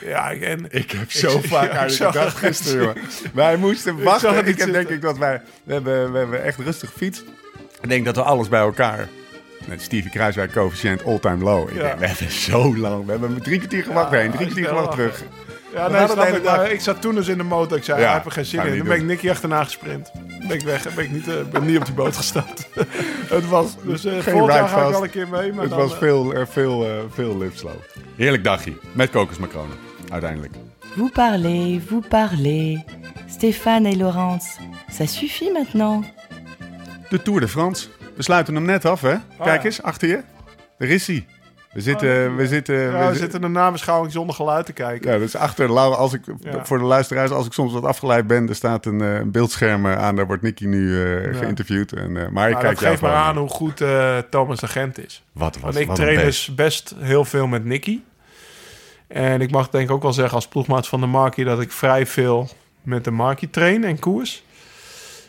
ja, 0.06 0.30
ik- 0.30 0.42
en 0.42 0.66
Ik 0.72 0.92
heb 0.92 1.12
zo 1.12 1.38
Ik- 1.38 1.46
vaak 1.46 1.72
ja, 1.72 1.78
uit 1.78 1.98
de 1.98 2.10
dag 2.12 2.40
gisteren, 2.40 2.82
jongen. 2.86 3.02
Wij 3.34 3.58
moesten 3.58 4.04
wachten. 4.04 4.46
Ik, 4.48 4.58
heb 4.60 4.72
denk 4.72 4.90
ik 4.90 5.02
dat 5.02 5.18
wij... 5.18 5.42
We 5.64 5.74
hebben, 5.74 6.12
we 6.12 6.18
hebben 6.18 6.44
echt 6.44 6.60
rustig 6.60 6.90
gefietst. 6.92 7.24
Ik 7.82 7.90
denk 7.90 8.06
dat 8.06 8.16
we 8.16 8.24
alles 8.24 8.48
bij 8.50 8.60
elkaar... 8.62 9.08
Met 9.68 9.82
Stevie 9.82 10.12
Kruiswijk 10.12 10.52
coëfficiënt 10.52 11.04
all-time 11.06 11.44
low. 11.44 11.70
Ik 11.70 11.76
Ja. 11.76 11.82
denk, 11.82 12.00
we 12.00 12.08
hebben 12.08 12.32
zo 12.32 12.78
lang... 12.78 13.06
We 13.06 13.12
hebben 13.12 13.42
drie 13.42 13.58
kwartier 13.58 13.84
gewacht 13.84 14.12
heen, 14.12 14.32
drie 14.32 14.46
kwartier 14.46 14.68
gewacht 14.68 14.92
terug. 14.92 15.24
Ja, 15.74 15.88
nee, 15.88 16.08
snap 16.08 16.28
ik. 16.28 16.44
Maar 16.44 16.72
ik 16.72 16.82
zat 16.82 17.02
toen 17.02 17.16
dus 17.16 17.28
in 17.28 17.38
de 17.38 17.44
motor. 17.44 17.78
Ik 17.78 17.84
zei, 17.84 18.02
Ja, 18.02 18.08
ik 18.08 18.14
heb 18.14 18.26
er 18.26 18.32
geen 18.32 18.46
zin 18.46 18.66
in. 18.66 18.78
Dan 18.78 18.88
ben 18.88 18.98
ik. 18.98 19.04
Nicky 19.04 19.30
achterna 19.30 19.64
gesprint. 19.64 20.12
Ben 20.48 20.58
ik 20.58 20.62
weg. 20.62 20.94
Ben 20.94 21.04
ik 21.04 21.12
niet, 21.12 21.28
eh, 21.28 21.36
ben 21.52 21.66
niet 21.66 21.78
op 21.78 21.86
die 21.86 21.94
boot 21.94 22.16
gestapt. 22.16 22.68
het 23.36 23.48
was, 23.48 23.76
dus 23.84 24.06
uh, 24.06 24.12
Geen 24.12 24.24
volgend 24.24 24.54
jaar 24.54 24.68
ga 24.68 24.86
ik 24.86 24.92
wel 24.92 25.04
een 25.04 25.10
keer 25.10 25.28
mee. 25.28 25.54
Maar 25.54 25.62
Het 25.62 25.70
dan, 25.70 25.80
was 25.80 25.92
eh, 25.92 25.98
veel, 25.98 26.34
er 26.34 26.48
veel, 26.48 26.86
eh, 26.86 26.92
veel 27.10 27.38
lipslow. 27.38 27.74
Heerlijk 28.16 28.44
dagje. 28.44 28.74
Met 28.92 29.10
kokosmacronen. 29.10 29.78
Uiteindelijk. 30.10 30.54
Vous 30.96 31.12
parlez, 31.12 31.80
vous 31.88 32.08
parlez. 32.08 32.80
Stéphane 33.28 33.90
et 33.90 33.96
Laurence, 33.96 34.60
ça 34.92 35.06
suffit 35.06 35.52
maintenant. 35.52 36.06
De 37.10 37.22
Tour 37.22 37.40
de 37.40 37.48
France. 37.48 37.88
We 38.16 38.24
sluiten 38.24 38.56
hem 38.56 38.66
net 38.66 38.86
af, 38.86 39.02
hè? 39.02 39.16
Kijk 39.38 39.62
ja. 39.62 39.66
eens, 39.66 39.82
achter 39.82 40.08
je. 40.08 40.22
Daar 40.78 40.90
is 40.90 41.08
hij. 41.08 41.26
We 41.74 41.82
zitten... 41.82 42.36
We 42.36 42.48
zitten, 42.48 42.76
ja, 42.76 43.08
we 43.08 43.14
zi- 43.14 43.20
zitten 43.20 43.44
een 43.44 43.52
nabeschouwing 43.52 44.12
zonder 44.12 44.36
geluid 44.36 44.66
te 44.66 44.74
kijken. 44.74 45.12
Ja, 45.12 45.18
dus 45.18 45.36
achter 45.36 45.70
als 45.80 46.14
ik, 46.14 46.22
Ja. 46.40 46.66
voor 46.66 46.78
de 46.78 46.84
luisteraars, 46.84 47.32
als 47.32 47.46
ik 47.46 47.54
soms 47.54 47.74
wat 47.74 47.84
afgeleid 47.84 48.28
ben, 48.28 48.50
er 48.50 48.56
staat 48.56 48.86
een 48.86 49.02
eh, 49.02 49.22
beeldscherm 49.26 49.86
eh, 49.86 49.98
aan, 49.98 50.16
daar 50.16 50.28
wordt 50.28 50.42
Nicky 50.42 50.66
nu 50.66 51.02
eh, 51.04 51.26
Ja. 51.26 51.38
geïnterviewd. 51.38 51.92
En, 51.94 52.18
eh, 52.18 52.30
maar 52.30 52.48
ik 52.48 52.54
Maar 52.54 52.64
kijk 52.64 52.80
dat 52.80 52.90
geeft 52.90 53.02
maar 53.02 53.14
aan 53.14 53.38
hoe 53.38 53.50
goed 53.50 53.82
eh, 53.82 54.18
Thomas 54.30 54.60
de 54.60 54.68
Gent 54.68 55.06
is. 55.06 55.24
Wat 55.32 55.54
was 55.54 55.64
Want 55.64 55.76
ik 55.78 55.88
wat 55.88 55.96
train 55.96 56.20
dus 56.20 56.56
best 56.56 56.96
heel 57.00 57.26
veel 57.26 57.48
met 57.48 57.66
Nicky. 57.66 58.00
En 59.08 59.42
ik 59.42 59.52
mag 59.52 59.70
denk 59.70 59.90
ik 59.90 59.92
ook 59.96 60.02
wel 60.02 60.14
zeggen 60.14 60.36
als 60.36 60.48
ploegmaat 60.48 60.88
van 60.88 61.00
de 61.00 61.06
Markie... 61.06 61.46
dat 61.46 61.62
ik 61.62 61.72
vrij 61.72 62.06
veel 62.06 62.50
met 62.82 63.04
de 63.04 63.12
Markie 63.12 63.50
train 63.50 63.84
en 63.84 64.00
koers. 64.00 64.44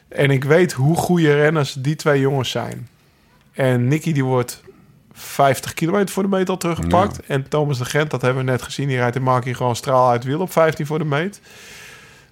En 0.08 0.30
ik 0.30 0.44
weet 0.44 0.72
hoe 0.72 0.96
goede 0.96 1.34
renners 1.34 1.72
die 1.72 1.96
twee 1.96 2.20
jongens 2.20 2.50
zijn. 2.50 2.88
En 3.52 3.88
Nicky 3.88 4.12
die 4.12 4.24
wordt 4.24 4.62
50 5.16 5.74
kilometer 5.74 6.08
voor 6.08 6.22
de 6.22 6.28
meet 6.28 6.48
al 6.48 6.56
teruggepakt. 6.56 7.20
En 7.26 7.48
Thomas 7.48 7.78
de 7.78 7.84
Gent, 7.84 8.10
dat 8.10 8.22
hebben 8.22 8.44
we 8.44 8.50
net 8.50 8.62
gezien... 8.62 8.88
die 8.88 8.96
rijdt 8.96 9.14
de 9.14 9.20
Markie 9.20 9.54
gewoon 9.54 9.76
straal 9.76 10.10
uit 10.10 10.24
wiel 10.24 10.40
op 10.40 10.52
15 10.52 10.86
voor 10.86 10.98
de 10.98 11.04
meet. 11.04 11.40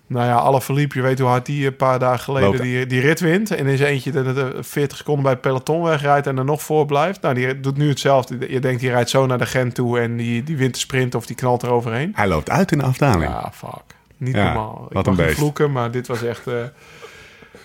Nou 0.06 0.26
ja, 0.26 0.34
alle 0.34 0.60
verliep. 0.60 0.92
Je 0.92 1.02
weet 1.02 1.18
hoe 1.18 1.28
hard 1.28 1.46
die 1.46 1.66
een 1.66 1.76
paar 1.76 1.98
dagen 1.98 2.20
geleden 2.24 2.60
die, 2.60 2.86
die 2.86 3.00
rit 3.00 3.20
wint. 3.20 3.50
En 3.50 3.66
is 3.66 3.80
eentje 3.80 4.10
dat 4.10 4.34
de 4.34 4.56
40 4.60 4.96
seconden 4.96 5.22
bij 5.22 5.32
het 5.32 5.40
peloton 5.40 5.82
wegrijdt 5.82 6.26
en 6.26 6.38
er 6.38 6.44
nog 6.44 6.62
voor 6.62 6.86
blijft. 6.86 7.20
Nou, 7.20 7.34
die 7.34 7.60
doet 7.60 7.76
nu 7.76 7.88
hetzelfde. 7.88 8.52
Je 8.52 8.60
denkt, 8.60 8.80
die 8.80 8.90
rijdt 8.90 9.10
zo 9.10 9.26
naar 9.26 9.38
de 9.38 9.46
Gent 9.46 9.74
toe 9.74 10.00
en 10.00 10.16
die, 10.16 10.42
die 10.42 10.56
wint 10.56 10.74
de 10.74 10.80
sprint 10.80 11.14
of 11.14 11.26
die 11.26 11.36
knalt 11.36 11.62
er 11.62 11.70
overheen. 11.70 12.12
Hij 12.14 12.28
loopt 12.28 12.50
uit 12.50 12.72
in 12.72 12.78
de 12.78 12.84
afdaling. 12.84 13.30
Ja, 13.30 13.50
fuck. 13.54 13.94
Niet 14.16 14.34
Ja, 14.34 14.44
normaal. 14.44 14.86
Ik 14.88 14.94
wat 14.94 15.06
mag 15.06 15.18
een 15.18 15.26
niet 15.26 15.34
vloeken, 15.34 15.72
maar 15.72 15.90
dit 15.90 16.06
was 16.06 16.22
echt... 16.22 16.46
eh, 16.46 16.54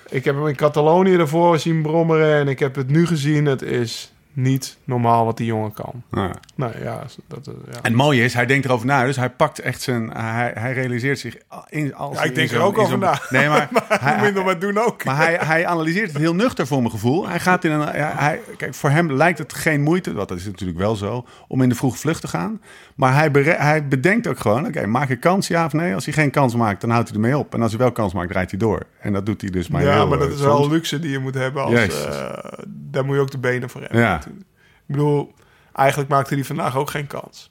ik 0.10 0.26
heb 0.26 0.36
hem 0.36 0.48
in 0.48 0.56
Catalonië 0.56 1.16
ervoor 1.16 1.60
zien 1.60 1.82
brommeren 1.82 2.36
en 2.40 2.48
ik 2.48 2.60
heb 2.60 2.76
het 2.76 2.90
nu 2.90 3.06
gezien. 3.08 3.46
Het 3.46 3.62
is 3.62 4.14
niet 4.38 4.78
normaal 4.84 5.26
wat 5.26 5.38
die 5.38 5.46
jongen 5.46 5.74
kan. 5.74 6.04
Ja. 6.12 6.32
Nou 6.56 6.72
ja, 6.84 7.04
dat, 7.28 7.48
eh, 7.48 7.54
ja. 7.66 7.72
En 7.72 7.80
het 7.84 7.94
mooie 7.94 8.24
is, 8.24 8.34
hij 8.34 8.46
denkt 8.46 8.66
erover 8.66 8.86
na. 8.86 9.06
Dus 9.06 9.16
hij 9.16 9.30
pakt 9.30 9.60
echt 9.60 9.82
zijn... 9.82 10.10
Hij, 10.12 10.52
hij 10.56 10.74
realiseert 10.74 11.20
zich... 11.20 11.38
In, 11.70 11.96
als 11.96 12.18
Ja, 12.18 12.24
ik 12.24 12.36
denk 12.36 12.52
er 12.52 12.62
ook 12.62 12.78
over 12.78 12.98
na. 12.98 13.20
Nee, 13.30 13.48
maar... 13.50 13.70
hij, 13.88 14.22
minder 14.22 14.44
maar 14.44 14.60
doen 14.60 14.78
ook. 14.78 15.04
Maar 15.06 15.16
hij, 15.18 15.38
hij 15.42 15.66
analyseert 15.68 16.08
het 16.12 16.18
heel 16.18 16.36
nuchter 16.36 16.68
voor 16.68 16.78
mijn 16.80 16.92
gevoel. 16.92 17.28
Hij 17.28 17.40
gaat 17.40 17.64
in 17.64 17.72
een. 17.72 17.98
ja, 17.98 18.12
Hij, 18.16 18.40
kijk, 18.58 18.74
voor 18.74 18.90
hem 18.90 19.12
lijkt 19.12 19.38
het 19.38 19.54
geen 19.54 19.82
moeite, 19.82 20.14
want 20.14 20.30
dat 20.30 20.38
is 20.38 20.46
natuurlijk 20.46 20.78
wel 20.78 20.96
zo, 20.96 21.26
om 21.48 21.62
in 21.62 21.70
de 21.70 21.76
vroege 21.76 21.98
vlucht 21.98 22.22
te 22.22 22.28
gaan. 22.28 22.62
Maar 22.96 23.14
hij, 23.14 23.32
bere- 23.32 23.58
hij 23.58 23.88
bedenkt 23.88 24.28
ook 24.28 24.40
gewoon: 24.40 24.66
oké, 24.68 24.86
maak 24.86 25.10
ik 25.10 25.20
kans, 25.20 25.48
ja 25.48 25.66
of 25.66 25.74
nee? 25.74 25.94
Als 25.94 26.06
hij 26.06 26.14
geen 26.14 26.32
kans 26.32 26.56
maakt, 26.56 26.82
dan 26.82 26.90
houdt 26.90 27.08
hij 27.08 27.18
ermee 27.18 27.38
op. 27.38 27.54
En 27.54 27.62
als 27.62 27.72
hij 27.72 27.80
wel 27.80 27.92
kans 27.92 28.14
maakt, 28.14 28.32
rijdt 28.32 28.52
hij 28.52 28.60
door. 28.60 28.86
En 29.00 29.14
dat 29.14 29.26
doet 29.26 29.42
hij 29.42 29.50
dus 29.50 29.68
maar 29.68 29.84
ja, 29.84 29.94
heel, 29.94 30.08
maar 30.08 30.18
dat 30.18 30.28
eh, 30.28 30.34
is 30.34 30.42
wel 30.42 30.56
soms. 30.56 30.66
een 30.66 30.72
luxe 30.72 31.00
die 31.00 31.12
je 31.12 31.20
moet 31.20 31.34
hebben. 31.36 31.64
Als, 31.64 32.06
eh, 32.06 32.34
daar 32.68 33.06
moet 33.06 33.16
je 33.16 33.22
ook 33.22 33.32
de 33.32 33.38
benen 33.38 33.70
voor 33.70 33.82
hebben. 33.82 34.00
Ja. 34.00 34.20
Ik 34.28 34.86
bedoel, 34.96 35.34
eigenlijk 35.74 36.10
maakte 36.10 36.34
hij 36.34 36.44
vandaag 36.44 36.76
ook 36.76 36.90
geen 36.90 37.08
kans. 37.08 37.50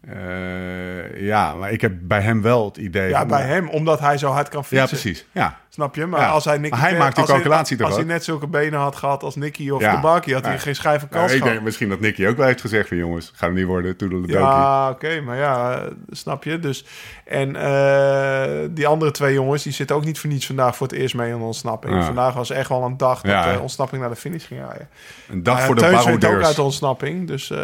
Eh, 0.00 1.20
ja, 1.20 1.54
maar 1.54 1.72
ik 1.72 1.80
heb 1.80 1.92
bij 2.02 2.20
hem 2.20 2.42
wel 2.42 2.64
het 2.64 2.76
idee. 2.76 3.08
Ja, 3.08 3.18
van- 3.18 3.28
bij 3.28 3.42
hem, 3.46 3.68
omdat 3.68 4.00
hij 4.00 4.18
zo 4.18 4.30
hard 4.30 4.48
kan 4.48 4.60
Ja, 4.60 4.66
fietsen. 4.66 4.88
precies. 4.88 5.26
Ja. 5.32 5.60
Snap 5.72 5.94
je? 5.94 6.06
Maar 6.06 6.20
Ja. 6.20 6.28
als 6.28 6.44
hij 6.44 6.58
Nicky 6.58 6.70
Maar 6.76 6.88
hij 6.88 6.98
maakt 6.98 7.14
die 7.14 7.20
als 7.24 7.32
hij- 7.32 7.40
calculatie 7.40 7.76
toch 7.76 7.86
Als 7.86 7.96
hij 7.96 8.04
net 8.04 8.24
zulke 8.24 8.46
benen 8.46 8.78
had 8.78 8.96
gehad 8.96 9.22
als 9.22 9.36
Nicky 9.36 9.70
of 9.70 9.80
Ja. 9.80 10.00
de 10.00 10.32
had 10.32 10.44
hij 10.44 10.58
geen 10.58 10.74
schijf 10.74 11.00
van 11.00 11.08
Nou, 11.10 11.20
kans 11.20 11.32
ik 11.32 11.38
gehad. 11.38 11.52
denk 11.52 11.64
misschien 11.64 11.88
dat 11.88 12.00
Nicky 12.00 12.26
ook 12.26 12.36
wel 12.36 12.46
heeft 12.46 12.60
gezegd 12.60 12.88
van 12.88 12.96
jongens, 12.96 13.32
gaan 13.34 13.52
we 13.52 13.58
niet 13.58 13.66
worden, 13.68 13.96
toedeledokie. 13.96 14.36
Ja, 14.38 14.90
oké, 14.90 15.20
maar 15.20 15.36
ja, 15.36 15.78
eh, 15.80 15.86
snap 16.10 16.44
je. 16.44 16.58
Dus, 16.58 16.84
en 17.24 17.56
eh, 17.56 18.68
die 18.70 18.86
andere 18.86 19.10
twee 19.10 19.34
jongens, 19.34 19.62
die 19.62 19.72
zitten 19.72 19.96
ook 19.96 20.04
niet 20.04 20.18
voor 20.18 20.30
niets 20.30 20.46
vandaag 20.46 20.76
voor 20.76 20.86
het 20.86 20.96
eerst 20.96 21.14
mee 21.14 21.30
in 21.32 21.38
de 21.38 21.44
ontsnapping. 21.44 22.04
Vandaag 22.04 22.34
was 22.34 22.50
echt 22.50 22.68
wel 22.68 22.82
een 22.84 22.96
dag 22.96 23.20
dat 23.20 23.44
de 23.54 23.60
ontsnapping 23.60 24.00
naar 24.00 24.10
de 24.10 24.16
finish 24.16 24.46
ging 24.46 24.60
rijden. 24.60 24.88
Een 25.28 25.42
dag 25.42 25.54
Maar 25.56 25.66
voor 25.66 25.74
de 25.74 25.80
Teuns 25.80 26.06
ook 26.06 26.42
uit 26.42 26.56
de 26.56 26.62
ontsnapping, 26.62 27.26
dus 27.26 27.50
eh, 27.50 27.58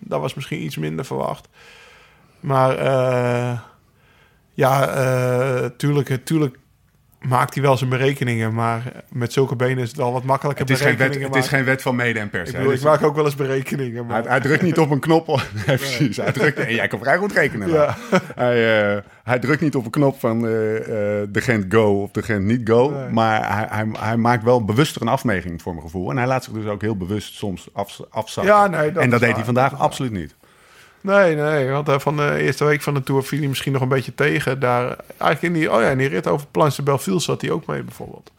dat 0.00 0.20
was 0.20 0.34
misschien 0.34 0.62
iets 0.62 0.76
minder 0.76 1.04
verwacht. 1.04 1.48
Maar 2.40 2.76
eh, 2.78 3.58
ja, 4.54 4.88
eh, 4.88 5.64
tuurlijk, 5.76 6.24
tuurlijk 6.24 6.58
maakt 7.28 7.54
hij 7.54 7.62
wel 7.62 7.76
zijn 7.76 7.90
berekeningen, 7.90 8.54
maar 8.54 8.82
met 9.12 9.32
zulke 9.32 9.56
benen 9.56 9.82
is 9.82 9.88
het 9.88 9.96
wel 9.96 10.12
wat 10.12 10.24
makkelijker 10.24 10.66
Het 10.66 10.74
is, 10.74 10.80
geen 10.80 10.96
wet, 10.96 11.22
het 11.22 11.36
is 11.36 11.48
geen 11.48 11.64
wet 11.64 11.82
van 11.82 11.96
mede 11.96 12.18
en 12.18 12.30
pers. 12.30 12.50
Ik, 12.50 12.56
bedoel, 12.56 12.72
ik 12.72 12.82
maak 12.82 13.02
ook 13.02 13.14
wel 13.14 13.24
eens 13.24 13.34
berekeningen, 13.34 14.06
maar... 14.06 14.22
hij, 14.22 14.30
hij 14.30 14.40
drukt 14.40 14.62
niet 14.62 14.78
op 14.78 14.90
een 14.90 15.00
knop. 15.00 15.26
Nee, 15.66 15.76
precies. 15.76 16.16
Hij 16.16 16.32
drukt, 16.32 16.58
en 16.58 16.74
jij 16.74 16.88
kan 16.88 16.98
vrij 16.98 17.16
goed 17.16 17.32
rekenen. 17.32 17.68
Ja. 17.68 17.96
Hij, 18.34 18.94
eh, 18.94 19.02
hij 19.22 19.38
drukt 19.38 19.60
niet 19.60 19.74
op 19.74 19.84
een 19.84 19.90
knop 19.90 20.20
van 20.20 20.46
eh, 20.46 20.76
eh, 20.76 21.28
de 21.28 21.40
Gent 21.40 21.64
go 21.74 22.02
of 22.02 22.10
de 22.10 22.22
Gent 22.22 22.44
niet 22.44 22.68
go. 22.68 22.90
Nee. 22.90 23.08
Maar 23.08 23.56
hij, 23.56 23.66
hij, 23.70 23.86
hij 23.98 24.16
maakt 24.16 24.44
wel 24.44 24.64
bewuster 24.64 25.02
een 25.02 25.08
afweging 25.08 25.62
voor 25.62 25.72
mijn 25.72 25.84
gevoel. 25.84 26.10
En 26.10 26.16
hij 26.16 26.26
laat 26.26 26.44
zich 26.44 26.52
dus 26.52 26.66
ook 26.66 26.80
heel 26.80 26.96
bewust 26.96 27.34
soms 27.34 27.68
af, 27.72 28.00
afzakken. 28.10 28.54
Ja, 28.54 28.66
nee, 28.66 28.92
dat 28.92 29.02
en 29.02 29.10
dat 29.10 29.18
deed 29.20 29.28
waar, 29.28 29.36
hij 29.36 29.44
vandaag 29.44 29.78
absoluut 29.78 30.12
niet. 30.12 30.34
Nee, 31.00 31.34
nee, 31.34 31.70
want 31.70 31.88
eh, 31.88 31.98
van 31.98 32.16
de 32.16 32.36
eerste 32.38 32.64
week 32.64 32.82
van 32.82 32.94
de 32.94 33.02
Tour 33.02 33.22
viel 33.22 33.38
hij 33.38 33.48
misschien 33.48 33.72
nog 33.72 33.82
een 33.82 33.88
beetje 33.88 34.14
tegen. 34.14 34.60
Daar, 34.60 34.96
eigenlijk 35.18 35.42
in 35.42 35.52
die, 35.52 35.72
oh 35.72 35.80
ja, 35.80 35.88
in 35.88 35.98
die 35.98 36.08
rit 36.08 36.26
over 36.26 36.46
Planche 36.50 36.82
de 36.82 37.20
zat 37.20 37.40
hij 37.40 37.50
ook 37.50 37.66
mee 37.66 37.82
bijvoorbeeld. 37.82 38.30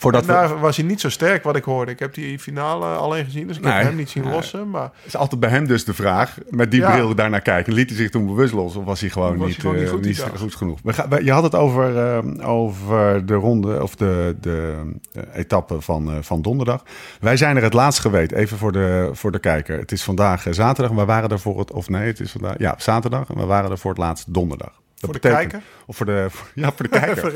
Voordat 0.00 0.20
En 0.20 0.26
we, 0.26 0.32
daar 0.32 0.58
was 0.60 0.76
hij 0.76 0.86
niet 0.86 1.00
zo 1.00 1.08
sterk, 1.08 1.42
wat 1.44 1.56
ik 1.56 1.64
hoorde. 1.64 1.92
Ik 1.92 1.98
heb 1.98 2.14
die 2.14 2.38
finale 2.38 2.86
alleen 2.86 3.24
gezien, 3.24 3.46
dus 3.46 3.56
ik 3.56 3.62
Nee. 3.62 3.72
heb 3.72 3.82
hem 3.84 3.96
niet 3.96 4.10
zien 4.10 4.22
Nee. 4.24 4.32
lossen. 4.32 4.70
Maar 4.70 4.90
is 5.04 5.16
altijd 5.16 5.40
bij 5.40 5.50
hem 5.50 5.66
dus 5.66 5.84
de 5.84 5.94
vraag, 5.94 6.38
met 6.50 6.70
die 6.70 6.80
Ja. 6.80 6.90
bril 6.90 7.14
daarnaar 7.14 7.40
kijken. 7.40 7.72
Liet 7.72 7.88
hij 7.88 7.98
zich 7.98 8.10
toen 8.10 8.26
bewust 8.26 8.52
los 8.52 8.76
of 8.76 8.84
was 8.84 9.00
hij 9.00 9.10
gewoon, 9.10 9.36
Was 9.36 9.46
niet, 9.46 9.56
hij 9.56 9.60
gewoon 9.60 9.76
niet 9.76 9.84
eh, 9.84 9.90
goed 9.90 10.42
niet 10.42 10.54
genoeg? 10.54 10.78
We 10.82 10.92
gaan, 10.92 11.08
we- 11.08 11.24
je 11.24 11.32
had 11.32 11.42
het 11.42 11.54
over, 11.54 11.96
eh, 11.98 12.48
over 12.48 13.26
de 13.26 13.34
ronde 13.34 13.82
of 13.82 13.94
de, 13.96 14.36
de 14.40 14.82
eh, 15.12 15.22
etappe 15.32 15.80
van, 15.80 16.10
eh, 16.10 16.16
van 16.20 16.42
donderdag. 16.42 16.82
Wij 17.20 17.36
zijn 17.36 17.56
er 17.56 17.62
het 17.62 17.72
laatst 17.74 18.00
geweest, 18.00 18.32
even 18.32 18.58
voor 18.58 18.72
de, 18.72 19.10
voor 19.12 19.32
de 19.32 19.38
kijker. 19.38 19.78
Het 19.78 19.92
is 19.92 20.02
vandaag 20.02 20.46
zaterdag 20.50 20.90
en 20.90 20.96
we 20.96 21.04
waren 21.04 21.30
er 21.30 21.40
voor 21.40 21.58
het, 21.58 21.72
of 21.72 21.88
nee, 21.88 22.06
het 22.06 22.20
is 22.20 22.30
vandaag, 22.32 22.58
ja, 22.58 22.74
zaterdag 22.78 23.28
en 23.30 23.36
we 23.36 23.44
waren 23.44 23.70
er 23.70 23.78
voor 23.78 23.90
het 23.90 23.98
laatst 24.00 24.34
donderdag. 24.34 24.72
Voor 25.00 25.12
de 25.12 25.18
kijker? 25.18 25.62
Of 25.86 25.96
voor 25.96 26.06
de, 26.06 26.26
voor- 26.30 26.50
ja, 26.54 26.72
voor 26.72 26.82
de 26.82 26.88
kijker. 26.98 27.16
Voor. 27.16 27.30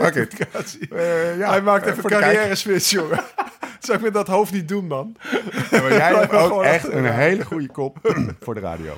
Eh, 0.99 1.39
ja, 1.39 1.51
hij 1.51 1.63
maakt 1.63 1.87
eh, 1.87 1.91
even 1.93 2.05
kijker. 2.05 2.31
carrière 2.33 2.55
switch, 2.55 2.91
jongen. 2.91 3.21
Zou 3.81 3.99
ik 3.99 4.05
met 4.05 4.13
dat 4.15 4.27
hoofd 4.27 4.53
niet 4.53 4.69
doen, 4.69 4.87
man? 4.87 5.17
Ja, 5.71 5.81
maar 5.81 5.93
jij 5.93 6.15
hebt 6.19 6.33
ook 6.33 6.63
echt 6.63 6.93
een 6.93 7.05
hele 7.13 7.45
goede 7.45 7.69
kop 7.69 7.99
voor 8.41 8.55
de 8.55 8.61
radio. 8.61 8.97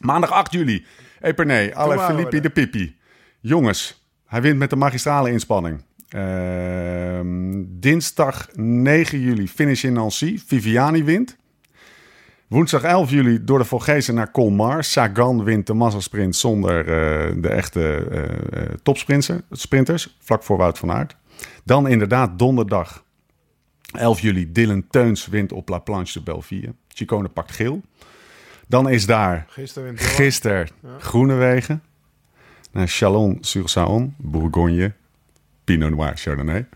Maandag 0.00 0.30
8 0.30 0.52
juli. 0.52 0.86
Epernay, 1.20 1.72
waren 1.74 1.96
we 1.98 2.04
Filippi 2.04 2.40
de 2.40 2.50
Pippi. 2.50 2.96
Jongens, 3.40 4.06
hij 4.26 4.42
wint 4.42 4.58
met 4.58 4.70
de 4.70 4.76
magistrale 4.76 5.30
inspanning. 5.30 5.84
Ehm, 6.08 7.62
dinsdag 7.66 8.48
9 8.54 9.20
juli 9.20 9.48
finish 9.48 9.84
in 9.84 9.92
Nancy. 9.92 10.38
Viviani 10.46 11.04
wint. 11.04 11.36
Woensdag 12.46 12.82
11 12.82 13.10
juli 13.10 13.44
door 13.44 13.58
de 13.58 13.64
Volgezen 13.64 14.14
naar 14.14 14.30
Colmar. 14.30 14.84
Sagan 14.84 15.44
wint 15.44 15.66
de 15.66 15.74
massasprint 15.74 16.36
zonder 16.36 16.78
eh, 16.78 17.34
de 17.42 17.48
echte 17.48 18.08
eh 18.10 18.62
eh, 18.62 18.70
topsprinters, 18.82 19.40
sprinters, 19.50 20.16
vlak 20.20 20.42
voor 20.42 20.56
Wout 20.56 20.78
van 20.78 20.90
Aert. 20.90 21.16
Dan 21.64 21.88
inderdaad 21.88 22.38
donderdag 22.38 23.04
11 23.92 24.20
juli 24.20 24.52
Dylan 24.52 24.86
Teuns 24.90 25.26
wint 25.26 25.52
op 25.52 25.68
La 25.68 25.78
Planche 25.78 26.12
de 26.12 26.22
Belleville. 26.22 26.74
Chicone 26.88 27.28
pakt 27.28 27.52
geel. 27.52 27.82
Dan 28.66 28.88
is 28.88 29.06
daar 29.06 29.46
Gisteren 29.48 29.88
wint 29.88 30.00
gisteren 30.00 30.68
Groenewegen. 30.98 31.82
Naar 32.72 32.88
Chalon-sur-Saône, 32.88 34.06
Bourgogne, 34.16 34.92
Pinot 35.64 35.90
Noir, 35.90 36.16
Chardonnay. 36.16 36.66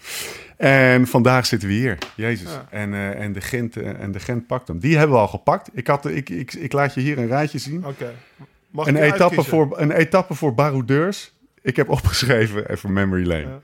En 0.61 1.07
vandaag 1.07 1.47
zitten 1.47 1.69
we 1.69 1.75
hier. 1.75 1.99
Jezus. 2.15 2.53
Ja. 2.53 2.67
En, 2.71 2.95
eh, 2.95 3.21
en, 3.21 3.33
de 3.33 3.41
Gent, 3.41 3.77
eh, 3.77 4.01
en 4.01 4.13
de 4.13 4.21
Gent 4.21 4.47
pakt 4.47 4.69
hem. 4.69 4.79
Die 4.79 4.97
hebben 4.97 5.17
we 5.17 5.23
al 5.23 5.29
gepakt. 5.29 5.71
Ik, 5.73 5.87
had, 5.87 6.07
ik, 6.07 6.29
ik, 6.29 6.53
ik 6.53 6.73
laat 6.73 6.95
je 6.95 7.01
hier 7.01 7.19
een 7.19 7.27
rijtje 7.27 7.59
zien. 7.59 7.87
Oké. 7.87 8.15
Mag 8.71 8.87
Een 8.87 8.97
etappe, 8.97 9.43
voor, 9.43 9.79
een 9.79 9.91
etappe 9.91 10.35
voor 10.35 10.55
baroudeurs. 10.55 11.33
Ik 11.63 11.77
heb 11.77 11.89
opgeschreven, 11.89 12.71
even 12.71 12.93
memory 12.93 13.27
lane. 13.27 13.41
Ja. 13.41 13.61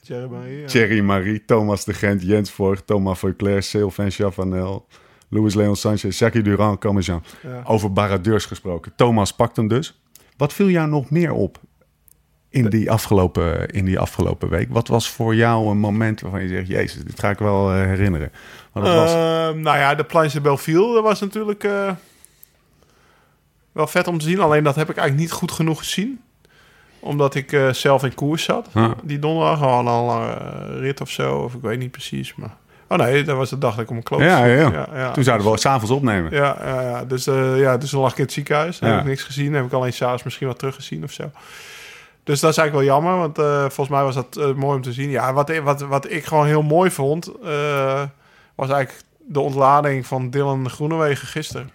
Thierry 0.00 0.28
Marie, 0.30 0.58
ja. 0.58 0.66
Thierry 0.66 1.00
Marie, 1.00 1.44
Thomas 1.44 1.84
de 1.84 1.94
Gent, 1.94 2.22
Jens 2.22 2.50
Voigt, 2.50 2.86
Thomas 2.86 3.18
Veuclair, 3.18 3.62
Sylvain 3.62 4.10
Chavanel, 4.10 4.86
Louis 5.28 5.54
Leon 5.54 5.76
Sanchez, 5.76 6.18
Jacques 6.18 6.44
Durand, 6.44 6.80
Commejean. 6.80 7.22
Ja. 7.42 7.62
Over 7.64 7.92
baradeurs 7.92 8.44
gesproken. 8.44 8.92
Thomas 8.96 9.34
pakt 9.34 9.56
hem 9.56 9.68
dus. 9.68 10.02
Wat 10.36 10.52
viel 10.52 10.68
jou 10.68 10.88
nog 10.88 11.10
meer 11.10 11.32
op 11.32 11.60
in 12.52 12.68
die 12.68 12.90
afgelopen, 12.90 13.68
in 13.68 13.84
die 13.84 13.98
afgelopen 13.98 14.48
week? 14.48 14.68
Wat 14.70 14.88
was 14.88 15.10
voor 15.10 15.34
jou 15.34 15.70
een 15.70 15.78
moment 15.78 16.20
waarvan 16.20 16.42
je 16.42 16.48
zegt... 16.48 16.68
Jezus, 16.68 17.04
dit 17.04 17.20
ga 17.20 17.30
ik 17.30 17.38
wel 17.38 17.72
eh, 17.72 17.76
herinneren. 17.76 18.32
Was, 18.72 19.12
Ehm, 19.12 19.60
nou 19.60 19.78
ja, 19.78 19.94
de 19.94 20.04
Planche 20.04 20.34
de 20.34 20.40
Belleville 20.40 20.94
dat 20.94 21.02
was 21.02 21.20
natuurlijk 21.20 21.64
eh, 21.64 21.90
wel 23.72 23.86
vet 23.86 24.08
om 24.08 24.18
te 24.18 24.24
zien. 24.24 24.40
Alleen 24.40 24.64
dat 24.64 24.74
heb 24.74 24.90
ik 24.90 24.96
eigenlijk 24.96 25.28
niet 25.28 25.38
goed 25.38 25.52
genoeg 25.52 25.78
gezien. 25.78 26.20
Omdat 27.00 27.34
ik 27.34 27.52
eh, 27.52 27.72
zelf 27.72 28.04
in 28.04 28.14
koers 28.14 28.44
zat. 28.44 28.68
Huh. 28.72 28.90
Die 29.02 29.18
donderdag 29.18 29.58
gewoon 29.58 29.86
al 29.86 30.22
een 30.22 30.78
rit 30.78 31.00
of 31.00 31.10
zo. 31.10 31.38
Of 31.38 31.54
ik 31.54 31.60
weet 31.60 31.78
niet 31.78 31.90
precies. 31.90 32.34
Maar... 32.34 32.56
Oh 32.88 32.98
nee, 32.98 33.24
dat 33.24 33.36
was 33.36 33.50
de 33.50 33.58
dag 33.58 33.74
dat 33.74 33.82
ik 33.82 33.88
om 33.88 33.94
mijn 33.94 34.06
kloot 34.06 34.20
Ja, 34.20 34.44
ja. 34.44 34.88
ja. 34.92 35.10
Toen 35.10 35.24
zouden 35.24 35.50
we 35.50 35.58
s'avonds 35.58 35.90
opnemen. 35.90 36.32
Ja, 36.32 36.56
ja. 36.64 37.04
Dus, 37.04 37.26
eh, 37.26 37.60
ja, 37.60 37.76
dus 37.76 37.90
toen 37.90 38.00
lag 38.00 38.12
ik 38.12 38.18
in 38.18 38.24
het 38.24 38.32
ziekenhuis. 38.32 38.78
Dan 38.78 38.90
heb 38.90 39.00
ik 39.00 39.06
niks 39.06 39.22
gezien. 39.22 39.44
Dan 39.44 39.54
heb 39.54 39.64
ik 39.64 39.72
alleen 39.72 39.92
s'avonds 39.92 40.22
misschien 40.22 40.46
wat 40.46 40.58
teruggezien 40.58 41.04
of 41.04 41.12
zo. 41.12 41.30
Dus 42.24 42.40
dat 42.40 42.50
is 42.50 42.56
eigenlijk 42.56 42.88
wel 42.88 42.96
jammer. 42.96 43.18
Want 43.18 43.38
eh, 43.38 43.60
volgens 43.60 43.88
mij 43.88 44.02
was 44.02 44.14
dat 44.14 44.36
eh, 44.36 44.52
mooi 44.54 44.76
om 44.76 44.82
te 44.82 44.92
zien. 44.92 45.10
Ja, 45.10 45.32
wat, 45.32 45.58
wat, 45.58 45.80
wat 45.80 46.10
ik 46.10 46.24
gewoon 46.24 46.46
heel 46.46 46.62
mooi 46.62 46.90
vond... 46.90 47.26
eh, 47.44 48.02
was 48.54 48.70
eigenlijk 48.70 49.04
de 49.28 49.40
ontlading 49.40 50.06
van 50.06 50.30
Dylan 50.30 50.70
Groenewegen 50.70 51.26
gisteren. 51.28 51.70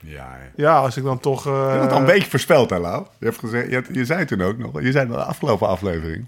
Ja, 0.00 0.08
ja. 0.16 0.36
Ja, 0.56 0.78
als 0.78 0.96
ik 0.96 1.04
dan 1.04 1.20
toch... 1.20 1.46
eh, 1.46 1.52
Je 1.52 1.58
hebt 1.70 1.82
het 1.82 1.92
al 1.92 1.98
een 1.98 2.04
beetje 2.04 2.30
voorspeld, 2.30 2.70
hè, 2.70 2.78
Lau? 2.78 3.06
Je, 3.18 3.24
hebt 3.24 3.38
gezegd, 3.38 3.70
je, 3.70 3.84
je 3.92 4.04
zei 4.04 4.24
toen 4.24 4.40
ook 4.42 4.58
nog, 4.58 4.80
je 4.82 4.92
zei 4.92 5.04
in 5.06 5.12
de 5.12 5.24
afgelopen 5.24 5.68
aflevering... 5.68 6.26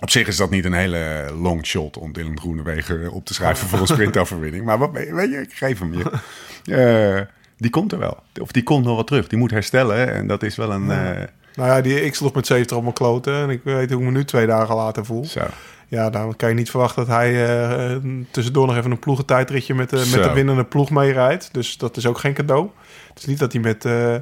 Op 0.00 0.10
zich 0.10 0.26
is 0.28 0.36
dat 0.36 0.50
niet 0.50 0.64
een 0.64 0.72
hele 0.72 1.30
long 1.40 1.66
shot 1.66 1.96
om 1.96 2.12
Dylan 2.12 2.38
Groenewegen 2.40 3.10
op 3.12 3.24
te 3.24 3.34
schrijven 3.34 3.68
voor 3.68 3.78
een 3.78 3.86
sprintoverwinning. 3.86 4.64
Maar 4.64 4.78
wat, 4.78 4.90
weet 4.92 5.30
je, 5.30 5.40
ik 5.40 5.52
geef 5.52 5.78
hem 5.78 5.94
je. 5.94 6.04
Eh, 6.64 7.20
die 7.56 7.70
komt 7.70 7.92
er 7.92 7.98
wel. 7.98 8.18
Of 8.40 8.52
die 8.52 8.62
komt 8.62 8.84
nog 8.84 8.94
wel 8.94 9.04
terug. 9.04 9.26
Die 9.28 9.38
moet 9.38 9.50
herstellen. 9.50 10.08
En 10.12 10.26
dat 10.26 10.42
is 10.42 10.56
wel 10.56 10.72
een... 10.72 10.90
eh, 10.90 11.22
Nou 11.54 11.68
ja, 11.68 11.80
die, 11.80 12.04
ik 12.04 12.14
sloeg 12.14 12.34
met 12.34 12.46
70 12.46 12.76
op 12.76 12.82
mijn 12.82 12.94
kloten. 12.94 13.34
En 13.34 13.50
ik 13.50 13.60
weet 13.64 13.90
hoe 13.90 13.98
ik 14.00 14.06
me 14.06 14.10
nu 14.12 14.24
twee 14.24 14.46
dagen 14.46 14.74
later 14.74 15.04
voel. 15.04 15.24
zo. 15.24 15.40
Ja, 15.88 16.10
dan 16.10 16.36
kan 16.36 16.48
je 16.48 16.54
niet 16.54 16.70
verwachten 16.70 17.06
dat 17.06 17.14
hij 17.14 17.46
eh, 17.90 17.96
tussendoor 18.30 18.66
nog 18.66 18.76
even 18.76 18.90
een 18.90 18.98
ploegentijdritje 18.98 19.74
met, 19.74 19.90
de 19.90 19.96
met 19.96 20.06
Zo. 20.06 20.22
de 20.22 20.32
winnende 20.32 20.64
ploeg 20.64 20.90
meerijdt. 20.90 21.48
Dus 21.52 21.76
dat 21.76 21.96
is 21.96 22.06
ook 22.06 22.18
geen 22.18 22.34
cadeau. 22.34 22.68
Het 23.08 23.18
is 23.18 23.24
niet 23.24 23.38
dat 23.38 23.52
hij 23.52 23.60
met, 23.60 23.84
eh 23.84 24.14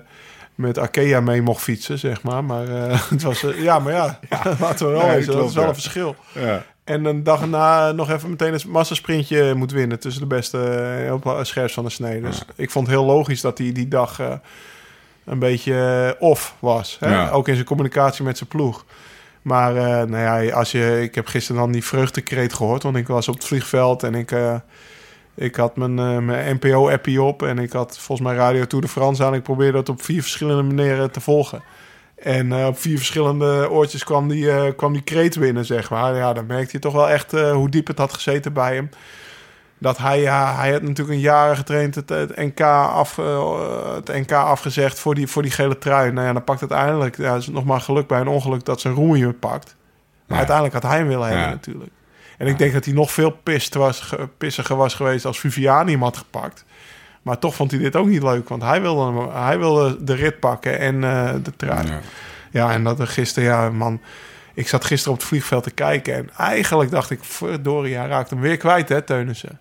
met 0.54 0.78
Arkea 0.78 1.20
mee 1.20 1.42
mocht 1.42 1.62
fietsen, 1.62 1.98
zeg 1.98 2.22
maar. 2.22 2.44
Maar 2.44 2.68
het 2.68 3.08
het 3.10 3.22
was... 3.22 3.42
eh, 3.44 3.62
ja, 3.62 3.78
maar 3.78 3.92
ja, 3.92 4.18
laten 4.60 4.86
we 4.86 4.92
wel 4.92 5.06
Nee, 5.06 5.16
eens. 5.16 5.26
Dat 5.26 5.48
is 5.48 5.54
wel 5.54 5.62
ja. 5.62 5.68
een 5.68 5.74
verschil. 5.74 6.16
Ja. 6.32 6.64
En 6.84 7.04
een 7.04 7.22
dag 7.22 7.40
erna 7.40 7.92
nog 7.92 8.10
even 8.10 8.30
meteen 8.30 8.52
een 8.54 8.60
massasprintje 8.70 9.54
moet 9.54 9.72
winnen... 9.72 9.98
tussen 10.00 10.22
de 10.22 10.28
beste 10.28 10.58
eh, 11.06 11.12
op 11.12 11.38
scherps 11.42 11.72
van 11.74 11.84
de 11.84 11.90
snee. 11.90 12.20
Dus 12.20 12.44
ik 12.56 12.70
vond 12.70 12.86
het 12.86 12.96
heel 12.96 13.04
logisch 13.06 13.40
dat 13.40 13.58
hij 13.58 13.72
die 13.72 13.88
dag 13.88 14.20
eh, 14.20 14.32
een 15.24 15.38
beetje 15.38 16.14
eh, 16.18 16.28
off 16.28 16.54
was. 16.58 16.96
Hè? 17.00 17.10
Ja. 17.10 17.30
Ook 17.30 17.48
in 17.48 17.54
zijn 17.54 17.66
communicatie 17.66 18.24
met 18.24 18.36
zijn 18.36 18.48
ploeg. 18.48 18.84
Maar 19.42 19.76
eh, 19.76 20.08
nou 20.08 20.44
ja, 20.44 20.54
als 20.54 20.72
je, 20.72 21.02
ik 21.02 21.14
heb 21.14 21.26
gisteren 21.26 21.60
dan 21.60 21.72
die 21.72 21.84
vreugdekreet 21.84 22.52
gehoord... 22.52 22.82
want 22.82 22.96
ik 22.96 23.06
was 23.06 23.28
op 23.28 23.34
het 23.34 23.44
vliegveld 23.44 24.02
en 24.02 24.14
ik... 24.14 24.30
eh, 24.30 24.54
ik 25.34 25.56
had 25.56 25.76
mijn, 25.76 25.98
eh, 25.98 26.18
mijn 26.18 26.58
NPO-appie 26.60 27.22
op 27.22 27.42
en 27.42 27.58
ik 27.58 27.72
had 27.72 27.98
volgens 27.98 28.28
mij 28.28 28.36
Radio 28.36 28.66
Tour 28.66 28.84
de 28.84 28.90
France 28.90 29.24
aan. 29.24 29.34
Ik 29.34 29.42
probeerde 29.42 29.72
dat 29.72 29.88
op 29.88 30.02
vier 30.02 30.22
verschillende 30.22 30.62
manieren 30.62 31.10
te 31.10 31.20
volgen. 31.20 31.62
En 32.16 32.66
op 32.66 32.78
vier 32.78 32.96
verschillende 32.96 33.70
oortjes 33.70 34.04
kwam 34.04 34.28
die, 34.28 34.74
kwam 34.74 34.92
die 34.92 35.02
kreet 35.02 35.38
binnen, 35.38 35.64
zeg 35.64 35.90
maar. 35.90 36.16
Ja, 36.16 36.32
dan 36.32 36.46
merkte 36.46 36.70
je 36.72 36.78
toch 36.78 36.92
wel 36.92 37.08
echt 37.08 37.32
hoe 37.32 37.68
diep 37.68 37.86
het 37.86 37.98
had 37.98 38.14
gezeten 38.14 38.52
bij 38.52 38.74
hem. 38.74 38.90
Dat 39.82 39.98
hij, 39.98 40.20
ja, 40.20 40.54
hij 40.56 40.72
had 40.72 40.82
natuurlijk 40.82 41.08
een 41.08 41.20
jaren 41.20 41.56
getraind 41.56 41.94
het, 41.94 42.08
het, 42.08 42.36
NK 42.36 42.60
af, 42.60 43.18
eh, 43.18 43.94
het 43.94 44.08
NK 44.08 44.32
afgezegd 44.32 44.98
voor 44.98 45.14
die, 45.14 45.26
voor 45.26 45.42
die 45.42 45.50
gele 45.50 45.78
trui. 45.78 46.12
Nou 46.12 46.26
ja, 46.26 46.32
dan 46.32 46.44
pakt 46.44 46.60
uiteindelijk, 46.60 47.16
ja, 47.16 47.34
is 47.36 47.46
nog 47.48 47.64
maar 47.64 47.80
geluk 47.80 48.06
bij 48.06 48.20
een 48.20 48.28
ongeluk 48.28 48.64
dat 48.64 48.80
zijn 48.80 48.94
roemie 48.94 49.22
hem 49.22 49.38
pakt. 49.38 49.76
Maar 50.26 50.26
Ja. 50.26 50.36
uiteindelijk 50.36 50.74
had 50.74 50.82
hij 50.92 50.98
hem 50.98 51.08
willen 51.08 51.26
hebben 51.26 51.44
Ja. 51.46 51.50
natuurlijk. 51.50 51.90
En 52.38 52.46
ik 52.46 52.58
denk 52.58 52.72
dat 52.72 52.84
hij 52.84 52.94
nog 52.94 53.12
veel 53.12 53.30
pist 53.30 53.74
was, 53.74 54.00
ge- 54.00 54.28
pissiger 54.38 54.76
was 54.76 54.94
geweest 54.94 55.24
als 55.24 55.40
Viviani 55.40 55.92
hem 55.92 56.02
had 56.02 56.16
gepakt. 56.16 56.64
Maar 57.22 57.38
toch 57.38 57.54
vond 57.54 57.70
hij 57.70 57.80
dit 57.80 57.96
ook 57.96 58.06
niet 58.06 58.22
leuk, 58.22 58.48
want 58.48 58.62
hij 58.62 58.80
wilde, 58.80 59.04
hem, 59.20 59.30
hij 59.44 59.58
wilde 59.58 60.04
de 60.04 60.14
rit 60.14 60.40
pakken 60.40 60.78
en 60.78 61.04
eh, 61.04 61.30
de 61.42 61.56
trui. 61.56 61.86
Ja. 61.86 62.00
Ja, 62.50 62.72
en 62.72 62.84
dat 62.84 63.00
er 63.00 63.06
gisteren, 63.06 63.48
ja, 63.48 63.70
man. 63.70 64.00
Ik 64.54 64.68
zat 64.68 64.84
gisteren 64.84 65.12
op 65.14 65.18
het 65.18 65.28
vliegveld 65.28 65.62
te 65.62 65.70
kijken. 65.70 66.14
En 66.14 66.30
eigenlijk 66.36 66.90
dacht 66.90 67.10
ik, 67.10 67.18
verdorie, 67.24 67.96
hij 67.96 68.06
raakt 68.06 68.30
hem 68.30 68.40
weer 68.40 68.56
kwijt, 68.56 68.88
hè, 68.88 69.02
Teunissen. 69.02 69.60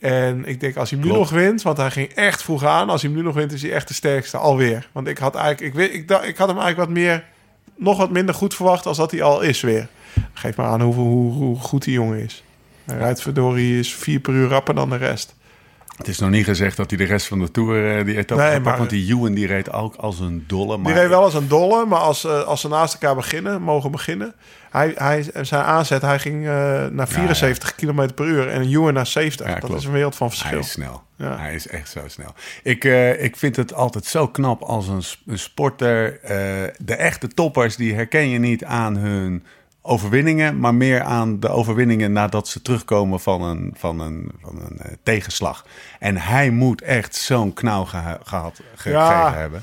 En 0.00 0.44
ik 0.44 0.60
denk, 0.60 0.76
als 0.76 0.90
hij 0.90 0.98
nu 0.98 1.08
nog 1.08 1.30
wint, 1.30 1.62
want 1.62 1.76
hij 1.76 1.90
ging 1.90 2.08
echt 2.08 2.42
vroeg 2.42 2.64
aan. 2.64 2.90
Als 2.90 3.02
hij 3.02 3.10
nu 3.10 3.22
nog 3.22 3.34
wint, 3.34 3.52
is 3.52 3.62
hij 3.62 3.72
echt 3.72 3.88
de 3.88 3.94
sterkste 3.94 4.36
alweer. 4.36 4.88
Want 4.92 5.06
ik 5.06 5.18
had 5.18 5.34
eigenlijk, 5.34 5.74
ik, 5.74 5.78
weet, 5.78 5.94
ik, 5.94 6.08
dacht, 6.08 6.24
ik 6.26 6.36
had 6.36 6.48
hem 6.48 6.58
eigenlijk 6.58 6.88
wat 6.88 6.98
meer, 6.98 7.24
nog 7.76 7.98
wat 7.98 8.10
minder 8.10 8.34
goed 8.34 8.54
verwacht 8.54 8.86
als 8.86 8.96
dat 8.96 9.10
hij 9.10 9.22
al 9.22 9.40
is 9.40 9.60
weer. 9.60 9.88
Geef 10.32 10.56
maar 10.56 10.66
aan 10.66 10.80
hoe, 10.80 10.94
hoe, 10.94 11.32
hoe 11.32 11.56
goed 11.58 11.84
die 11.84 11.92
jongen 11.92 12.18
is. 12.18 12.44
Hij 12.84 12.98
rijdt 12.98 13.22
verdorie 13.22 13.78
is 13.78 13.94
vier 13.94 14.20
per 14.20 14.32
uur 14.32 14.48
rapper 14.48 14.74
dan 14.74 14.90
de 14.90 14.96
rest. 14.96 15.34
Het 16.00 16.08
is 16.08 16.18
nog 16.18 16.30
niet 16.30 16.44
gezegd 16.44 16.76
dat 16.76 16.90
hij 16.90 16.98
de 16.98 17.04
rest 17.04 17.26
van 17.26 17.38
de 17.38 17.50
Tour 17.50 17.98
eh, 17.98 18.04
die 18.04 18.16
etappe 18.16 18.42
Nee, 18.44 18.60
maar- 18.60 18.78
Want 18.78 18.90
die 18.90 19.08
Ewan 19.14 19.34
die 19.34 19.46
reed 19.46 19.72
ook 19.72 19.94
als 19.96 20.20
een 20.20 20.44
dolle. 20.46 20.76
Maar 20.76 20.92
Die 20.92 21.00
reed 21.00 21.10
wel 21.10 21.22
als 21.22 21.34
een 21.34 21.48
dolle, 21.48 21.86
maar 21.86 21.98
als, 21.98 22.24
eh, 22.24 22.42
als 22.42 22.60
ze 22.60 22.68
naast 22.68 22.94
elkaar 22.94 23.14
beginnen, 23.14 23.62
mogen 23.62 23.90
beginnen. 23.90 24.34
Hij, 24.70 24.92
hij, 24.96 25.24
zijn 25.42 25.62
aanzet, 25.62 26.02
hij 26.02 26.18
ging 26.18 26.46
eh, 26.46 26.86
naar 26.86 27.08
74 27.08 27.74
km 27.74 28.08
per 28.14 28.26
uur 28.26 28.48
en 28.48 28.60
een 28.60 28.68
Ewan 28.68 28.92
naar 28.94 29.06
70. 29.06 29.46
Ja, 29.46 29.52
dat 29.52 29.64
klopt. 29.64 29.80
is 29.80 29.86
een 29.86 29.92
wereld 29.92 30.16
van 30.16 30.28
Hij 30.28 30.36
verschil. 30.36 30.58
is 30.58 30.70
snel. 30.70 31.02
Ja. 31.16 31.38
Hij 31.38 31.54
is 31.54 31.66
echt 31.68 31.88
zo 31.90 32.00
snel. 32.06 32.34
Ik, 32.62 32.84
ik 33.18 33.36
vind 33.36 33.56
het 33.56 33.74
altijd 33.74 34.04
zo 34.04 34.28
knap 34.28 34.62
als 34.62 34.88
een, 34.88 35.38
sporter. 35.38 36.18
de 36.78 36.94
echte 36.94 37.28
toppers, 37.28 37.76
die 37.76 37.94
herken 37.94 38.28
je 38.28 38.38
niet 38.38 38.64
aan 38.64 38.96
hun 38.96 39.44
overwinningen, 39.82 40.58
maar 40.58 40.74
meer 40.74 41.02
aan 41.02 41.40
de 41.40 41.48
overwinningen 41.48 42.12
nadat 42.12 42.48
ze 42.48 42.62
terugkomen 42.62 43.20
van 43.20 43.42
een, 43.42 43.74
van 43.78 44.00
een, 44.00 44.30
van 44.42 44.60
een 44.62 44.78
eh, 44.78 44.92
tegenslag. 45.02 45.64
En 45.98 46.16
hij 46.16 46.50
moet 46.50 46.82
echt 46.82 47.14
zo'n 47.14 47.52
knauw 47.52 47.84
geha- 47.84 48.18
gehad 48.24 48.60
ge- 48.74 48.90
Ja. 48.90 49.14
gekregen 49.16 49.40
hebben. 49.40 49.62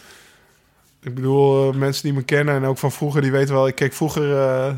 Ik 1.02 1.16
bedoel, 1.16 1.70
eh, 1.72 1.78
mensen 1.78 2.04
die 2.04 2.14
me 2.14 2.24
kennen 2.24 2.56
en 2.56 2.64
ook 2.66 2.78
van 2.78 2.92
vroeger, 2.92 3.22
die 3.22 3.32
weten 3.32 3.54
wel... 3.54 3.68
Ik 3.68 3.76
keek 3.76 3.94
vroeger 3.94 4.38
eh, 4.38 4.74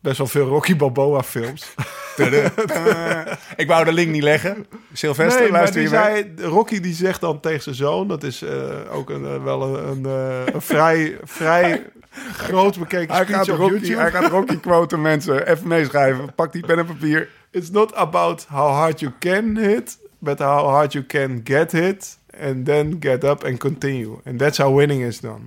best 0.00 0.18
wel 0.18 0.26
veel 0.26 0.46
Rocky 0.48 0.76
Balboa 0.76 1.22
films. 1.22 1.74
ik 3.56 3.66
wou 3.68 3.84
de 3.84 3.92
link 3.92 4.10
niet 4.10 4.22
leggen. 4.22 4.66
Sylvester, 4.92 5.42
nee, 5.42 5.50
luister 5.50 5.80
je 5.82 5.88
zei, 5.88 6.32
Rocky 6.36 6.80
die 6.80 6.94
zegt 6.94 7.20
dan 7.20 7.40
tegen 7.40 7.62
zijn 7.62 7.74
zoon... 7.74 8.08
Dat 8.08 8.22
is 8.22 8.44
ook 8.90 9.10
een, 9.10 9.42
wel 9.42 9.78
een, 9.78 10.04
een 10.04 10.62
vrij, 10.62 11.16
vrij 11.24 11.86
groot 12.32 12.78
bekeken 12.78 13.14
Hij 13.14 13.24
speech 13.24 13.36
gaat, 13.36 13.48
op 13.48 13.56
Rocky, 13.58 13.72
YouTube. 13.72 14.00
hij 14.00 14.10
gaat 14.10 14.30
Rocky 14.30 14.56
quoten, 14.60 15.00
mensen. 15.00 15.46
Even 15.48 15.68
meeschrijven. 15.68 16.34
Pak 16.34 16.52
die 16.52 16.66
pen 16.66 16.78
en 16.78 16.86
papier. 16.86 17.28
It's 17.50 17.70
not 17.70 17.94
about 17.94 18.46
how 18.48 18.70
hard 18.74 19.00
you 19.00 19.12
can 19.18 19.56
hit, 19.56 19.98
but 20.18 20.38
how 20.38 20.68
hard 20.68 20.92
you 20.92 21.06
can 21.06 21.40
get 21.44 21.72
hit. 21.72 22.18
And 22.40 22.64
then 22.64 22.96
get 23.00 23.24
up 23.24 23.44
and 23.44 23.58
continue. 23.58 24.18
And 24.24 24.38
that's 24.38 24.58
how 24.58 24.76
winning 24.76 25.02
is 25.02 25.20
done. 25.20 25.40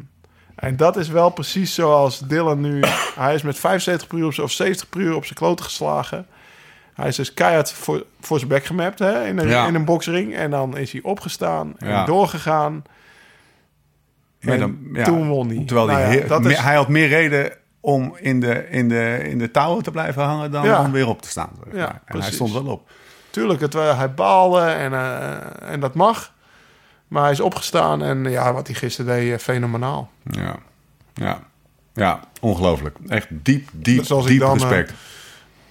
En 0.56 0.76
dat 0.78 0.98
is 0.98 1.08
wel 1.08 1.30
precies 1.30 1.74
zoals 1.74 2.20
Dylan 2.20 2.62
nu... 2.62 2.80
hij 3.16 3.34
is 3.34 3.42
met 3.42 3.60
75 3.60 4.08
per 4.08 4.18
uur 4.18 4.42
of 4.44 4.52
70 4.52 4.90
per 4.90 5.00
uur 5.00 5.16
op 5.16 5.24
zijn 5.24 5.36
kloten 5.38 5.66
geslagen. 5.66 6.28
Hij 6.94 7.08
is 7.08 7.16
dus 7.16 7.34
keihard 7.34 7.72
voor, 7.72 8.06
voor 8.22 8.38
zijn 8.38 8.50
bek 8.50 8.66
gemapt 8.66 9.00
hè, 9.00 9.26
in, 9.28 9.38
een, 9.38 9.48
Ja. 9.48 9.68
in 9.68 9.76
een 9.76 9.86
boxring. 9.86 10.36
En 10.36 10.52
dan 10.52 10.78
is 10.78 10.92
hij 10.92 11.02
opgestaan 11.04 11.74
en 11.78 11.88
Ja. 11.88 12.06
doorgegaan. 12.06 12.84
En 14.40 14.90
ja, 14.94 15.04
toen 15.04 15.28
won 15.28 15.48
hij. 15.48 15.64
Terwijl 15.66 15.88
Nou 15.88 16.00
hij, 16.00 16.26
ja, 16.28 16.40
me- 16.40 16.50
is- 16.52 16.58
hij 16.60 16.76
had 16.76 16.88
meer 16.88 17.08
reden 17.08 17.52
om 17.80 18.16
in 18.20 18.40
de, 18.40 18.70
in 18.70 18.90
de, 18.90 19.20
in 19.30 19.38
de 19.38 19.52
touwen 19.52 19.84
te 19.84 19.92
blijven 19.92 20.24
hangen 20.24 20.52
dan 20.52 20.66
Ja. 20.66 20.82
om 20.82 20.92
weer 20.92 21.08
op 21.08 21.22
te 21.22 21.30
staan. 21.30 21.50
zeg 21.64 21.74
maar. 21.74 22.02
en 22.06 22.22
hij 22.22 22.32
stond 22.32 22.54
wel 22.54 22.66
op. 22.66 22.90
Tuurlijk, 23.30 23.62
het, 23.62 23.74
wa- 23.74 23.96
hij 23.96 24.14
baalde 24.14 24.60
en, 24.62 24.94
eh, 24.94 25.72
en 25.72 25.80
dat 25.80 25.94
mag. 25.94 26.34
Maar 27.08 27.22
hij 27.24 27.32
is 27.32 27.40
opgestaan 27.40 28.04
en 28.04 28.24
ja, 28.24 28.54
wat 28.54 28.68
hij 28.68 28.76
gisteren 28.76 29.16
deed, 29.16 29.32
eh, 29.34 29.40
fenomenaal. 29.40 30.10
Ja, 30.24 30.56
ja. 31.14 31.40
ja 31.94 32.20
ongelooflijk. 32.42 32.98
Echt 33.08 33.28
diep, 33.30 33.70
diep, 33.74 34.08
Dus 34.08 34.26
diep 34.26 34.40
dan, 34.40 34.56
eh, 34.56 34.62
respect. 34.62 34.94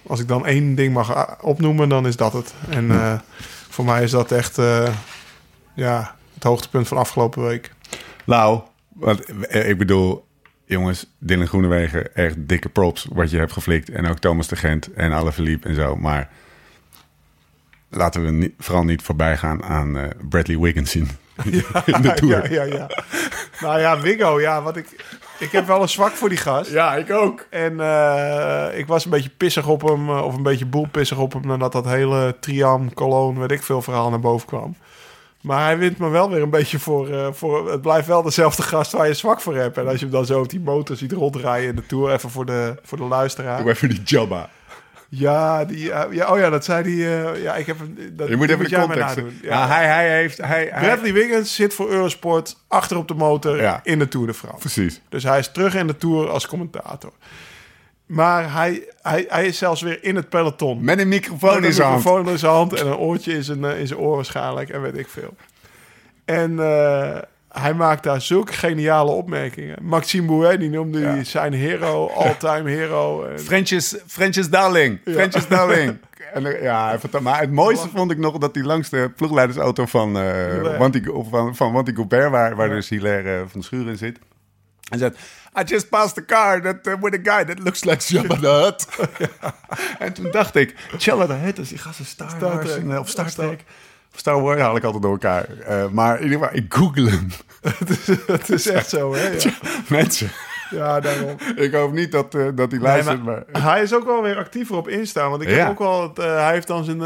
Als 0.07 0.19
ik 0.19 0.27
dan 0.27 0.45
één 0.45 0.75
ding 0.75 0.93
mag 0.93 1.37
opnoemen, 1.41 1.89
dan 1.89 2.07
is 2.07 2.15
dat 2.15 2.33
het. 2.33 2.53
En 2.69 2.91
eh, 2.91 3.13
voor 3.69 3.85
mij 3.85 4.03
is 4.03 4.11
dat 4.11 4.31
echt 4.31 4.57
eh, 4.57 4.87
ja, 5.73 6.15
het 6.33 6.43
hoogtepunt 6.43 6.87
van 6.87 6.97
afgelopen 6.97 7.43
week. 7.43 7.71
Lau, 8.29 8.61
want, 8.93 9.25
eh, 9.25 9.69
ik 9.69 9.77
bedoel, 9.77 10.25
jongens, 10.65 11.05
Dylan 11.17 11.47
Groenewegen, 11.47 12.15
echt 12.15 12.35
dikke 12.37 12.69
props 12.69 13.07
wat 13.11 13.31
je 13.31 13.37
hebt 13.37 13.51
geflikt. 13.51 13.89
En 13.89 14.05
ook 14.05 14.19
Thomas 14.19 14.47
de 14.47 14.55
Gent 14.55 14.93
en 14.93 15.11
Alle 15.11 15.31
Verliep 15.31 15.65
en 15.65 15.75
zo. 15.75 15.95
Maar 15.95 16.29
laten 17.89 18.23
we 18.23 18.31
niet, 18.31 18.53
vooral 18.57 18.83
niet 18.83 19.01
voorbij 19.01 19.37
gaan 19.37 19.63
aan 19.63 19.97
eh, 19.97 20.09
Bradley 20.29 20.57
Wiggins 20.57 20.95
in, 20.95 21.07
in 21.85 22.01
de 22.01 22.13
Tour. 22.15 22.51
Ja, 22.51 22.63
ja, 22.63 22.75
ja. 22.75 22.89
nou 23.61 23.79
ja, 23.79 23.99
Wiggo, 23.99 24.39
ja, 24.39 24.61
wat 24.61 24.77
ik... 24.77 25.17
Ik 25.39 25.51
heb 25.51 25.67
wel 25.67 25.81
een 25.81 25.89
zwak 25.89 26.11
voor 26.11 26.29
die 26.29 26.37
gast. 26.37 26.71
Ja, 26.71 26.95
ik 26.95 27.11
ook. 27.11 27.45
En 27.49 27.79
eh, 27.79 28.77
ik 28.77 28.87
was 28.87 29.05
een 29.05 29.11
beetje 29.11 29.31
pissig 29.37 29.67
op 29.67 29.81
hem, 29.81 30.09
of 30.09 30.35
een 30.35 30.43
beetje 30.43 30.65
boelpissig 30.65 31.17
op 31.17 31.33
hem, 31.33 31.47
nadat 31.47 31.71
dat 31.71 31.85
hele 31.85 32.35
Triam, 32.39 32.93
Cologne, 32.93 33.39
weet 33.39 33.51
ik 33.51 33.63
veel, 33.63 33.81
verhaal 33.81 34.09
naar 34.09 34.19
boven 34.19 34.47
kwam. 34.47 34.75
Maar 35.41 35.63
hij 35.65 35.77
wint 35.77 35.97
me 35.97 36.09
wel 36.09 36.29
weer 36.29 36.41
een 36.41 36.49
beetje 36.49 36.79
voor, 36.79 37.09
eh, 37.09 37.27
voor... 37.31 37.71
Het 37.71 37.81
blijft 37.81 38.07
wel 38.07 38.21
dezelfde 38.21 38.61
gast 38.63 38.91
waar 38.91 39.07
je 39.07 39.13
zwak 39.13 39.41
voor 39.41 39.55
hebt. 39.55 39.77
En 39.77 39.83
als 39.87 39.93
je 39.95 40.01
hem 40.05 40.11
dan 40.13 40.25
zo 40.25 40.39
op 40.39 40.49
die 40.49 40.59
motor 40.59 40.95
ziet 40.95 41.11
rondrijden 41.11 41.69
in 41.69 41.75
de 41.75 41.85
Tour... 41.85 42.11
Even 42.13 42.29
voor 42.29 42.45
de, 42.45 42.75
voor 42.83 42.97
de 42.97 43.03
luisteraar. 43.03 43.61
Doe 43.61 43.71
even 43.71 43.89
die 43.89 44.01
Jabba. 44.03 44.49
Ja, 45.09 45.65
die, 45.65 45.91
eh, 45.91 46.13
ja, 46.13 46.31
oh 46.33 46.39
ja, 46.39 46.49
dat 46.49 46.65
zei 46.65 46.83
die... 46.83 47.05
eh, 47.05 47.43
ja, 47.43 47.55
ik 47.55 47.65
heb. 47.65 47.77
Dat, 48.11 48.27
Je 48.27 48.35
moet 48.35 48.49
even 48.49 48.63
de 48.63 48.69
jij 48.69 48.87
mij 48.87 48.97
context... 48.97 49.31
Ja. 49.41 49.67
hij, 49.67 49.85
hij 49.85 50.15
heeft... 50.15 50.37
Hij, 50.37 50.69
hij- 50.71 50.81
Bradley 50.87 51.13
Wiggins 51.13 51.55
zit 51.55 51.73
voor 51.73 51.89
Eurosport 51.89 52.55
achter 52.67 52.97
op 52.97 53.07
de 53.07 53.13
motor 53.13 53.61
Ja. 53.61 53.79
in 53.83 53.99
de 53.99 54.07
Tour 54.07 54.27
de 54.27 54.33
France. 54.33 54.57
Precies. 54.59 55.01
Dus 55.09 55.23
hij 55.23 55.39
is 55.39 55.51
terug 55.51 55.75
in 55.75 55.87
de 55.87 55.97
Tour 55.97 56.29
als 56.29 56.47
commentator. 56.47 57.11
Maar 58.09 58.53
hij, 58.53 58.83
hij, 59.01 59.25
hij 59.27 59.45
is 59.45 59.57
zelfs 59.57 59.81
weer 59.81 60.03
in 60.03 60.15
het 60.15 60.29
peloton. 60.29 60.83
Met 60.83 60.99
een 60.99 61.07
microfoon 61.07 61.55
in 61.55 61.61
Met 61.61 61.75
zijn 61.75 61.87
een 61.87 61.93
hand. 61.93 62.03
microfoon 62.03 62.31
in 62.31 62.39
zijn 62.39 62.51
hand 62.51 62.73
en 62.73 62.87
een 62.87 62.97
oortje 62.97 63.33
in 63.33 63.43
zijn, 63.43 63.65
eh, 63.65 63.79
in 63.79 63.87
zijn 63.87 63.99
oor 63.99 64.15
waarschijnlijk. 64.15 64.69
En 64.69 64.81
weet 64.81 64.97
ik 64.97 65.07
veel. 65.07 65.35
En 66.25 66.59
eh, 66.59 67.17
hij 67.49 67.73
maakt 67.73 68.03
daar 68.03 68.21
zulke 68.21 68.53
geniale 68.53 69.11
opmerkingen. 69.11 69.77
Maxime 69.81 70.27
Bouet, 70.27 70.59
die 70.59 70.69
noemde 70.69 70.99
hij 70.99 71.23
zijn 71.23 71.53
hero, 71.53 72.07
all-time 72.07 72.69
hero. 72.77 73.25
En, 73.25 73.39
French's, 73.39 73.95
French's 74.07 74.49
Darling. 74.49 74.99
French's 75.05 75.47
Darling. 75.47 75.97
En, 76.33 76.45
eh, 76.45 76.61
ja, 76.61 76.97
maar 77.21 77.39
het 77.39 77.51
mooiste 77.51 77.89
vond 77.95 78.11
ik 78.11 78.17
nog 78.17 78.37
dat 78.37 78.55
hij 78.55 78.63
langs 78.63 78.89
de 78.89 79.11
ploegleidersauto 79.15 79.85
van, 79.85 80.09
Hilaire. 80.09 80.77
Wanty, 80.77 81.07
of 81.07 81.29
van, 81.29 81.55
van 81.55 81.71
Wanty 81.71 81.93
waar, 82.07 82.55
waar 82.55 82.69
dus 82.69 82.89
Hilaire 82.89 83.43
van 83.47 83.63
Schuren 83.63 83.87
in 83.87 83.97
zit. 83.97 84.19
En 84.89 84.99
zegt, 84.99 85.17
I 85.59 85.63
just 85.65 85.89
passed 85.89 86.15
the 86.15 86.25
car 86.25 86.61
that, 86.61 86.87
uh, 86.87 86.95
with 87.01 87.13
a 87.13 87.17
guy 87.23 87.43
that 87.45 87.59
looks 87.59 87.83
like 87.85 87.99
Jabba 88.07 88.39
the 88.39 88.47
Hutt. 88.47 88.87
en 89.99 90.13
toen 90.13 90.31
dacht 90.31 90.55
ik, 90.55 90.75
Jabba 90.97 91.25
the 91.25 91.33
Hutt 91.33 91.57
is 91.59 91.69
die 91.69 91.77
gasten 91.77 92.05
Star, 92.05 92.29
Star 92.29 92.53
Wars 92.53 92.65
Trek. 92.71 92.81
en, 92.81 92.91
eh, 92.91 92.99
of 92.99 93.09
Star 93.09 93.31
Trek. 93.31 93.63
Of 94.13 94.19
Star 94.19 94.41
Wars, 94.41 94.61
haal 94.61 94.75
ik 94.75 94.83
altijd 94.83 95.03
door 95.03 95.11
elkaar. 95.11 95.45
Eh, 95.57 95.87
maar 95.89 96.17
in 96.17 96.23
ieder 96.23 96.39
geval, 96.39 96.55
ik 96.55 96.73
google 96.73 97.09
hem. 97.09 97.27
het 98.37 98.49
is 98.49 98.67
echt 98.79 98.89
zo, 98.89 99.13
hè? 99.13 99.27
Ja, 99.29 99.51
Mensen, 99.87 100.29
ja 100.69 100.99
daarom. 100.99 101.37
ik 101.55 101.73
hoop 101.73 101.91
niet 101.93 102.11
dat, 102.11 102.35
eh, 102.35 102.47
dat 102.55 102.71
hij 102.71 102.79
luistert, 102.79 103.23
Nee, 103.25 103.35
maar... 103.51 103.63
Hij 103.63 103.81
is 103.81 103.93
ook 103.93 104.05
wel 104.05 104.21
weer 104.21 104.37
actiever 104.37 104.75
op 104.75 104.87
Insta. 104.87 105.29
Want 105.29 105.41
ik 105.41 105.49
Ja. 105.49 105.55
heb 105.55 105.69
ook 105.69 105.79
wel... 105.79 106.11
Eh, 106.15 106.43
hij 106.43 106.53
heeft 106.53 106.67
dan 106.67 106.83
zijn 106.83 107.01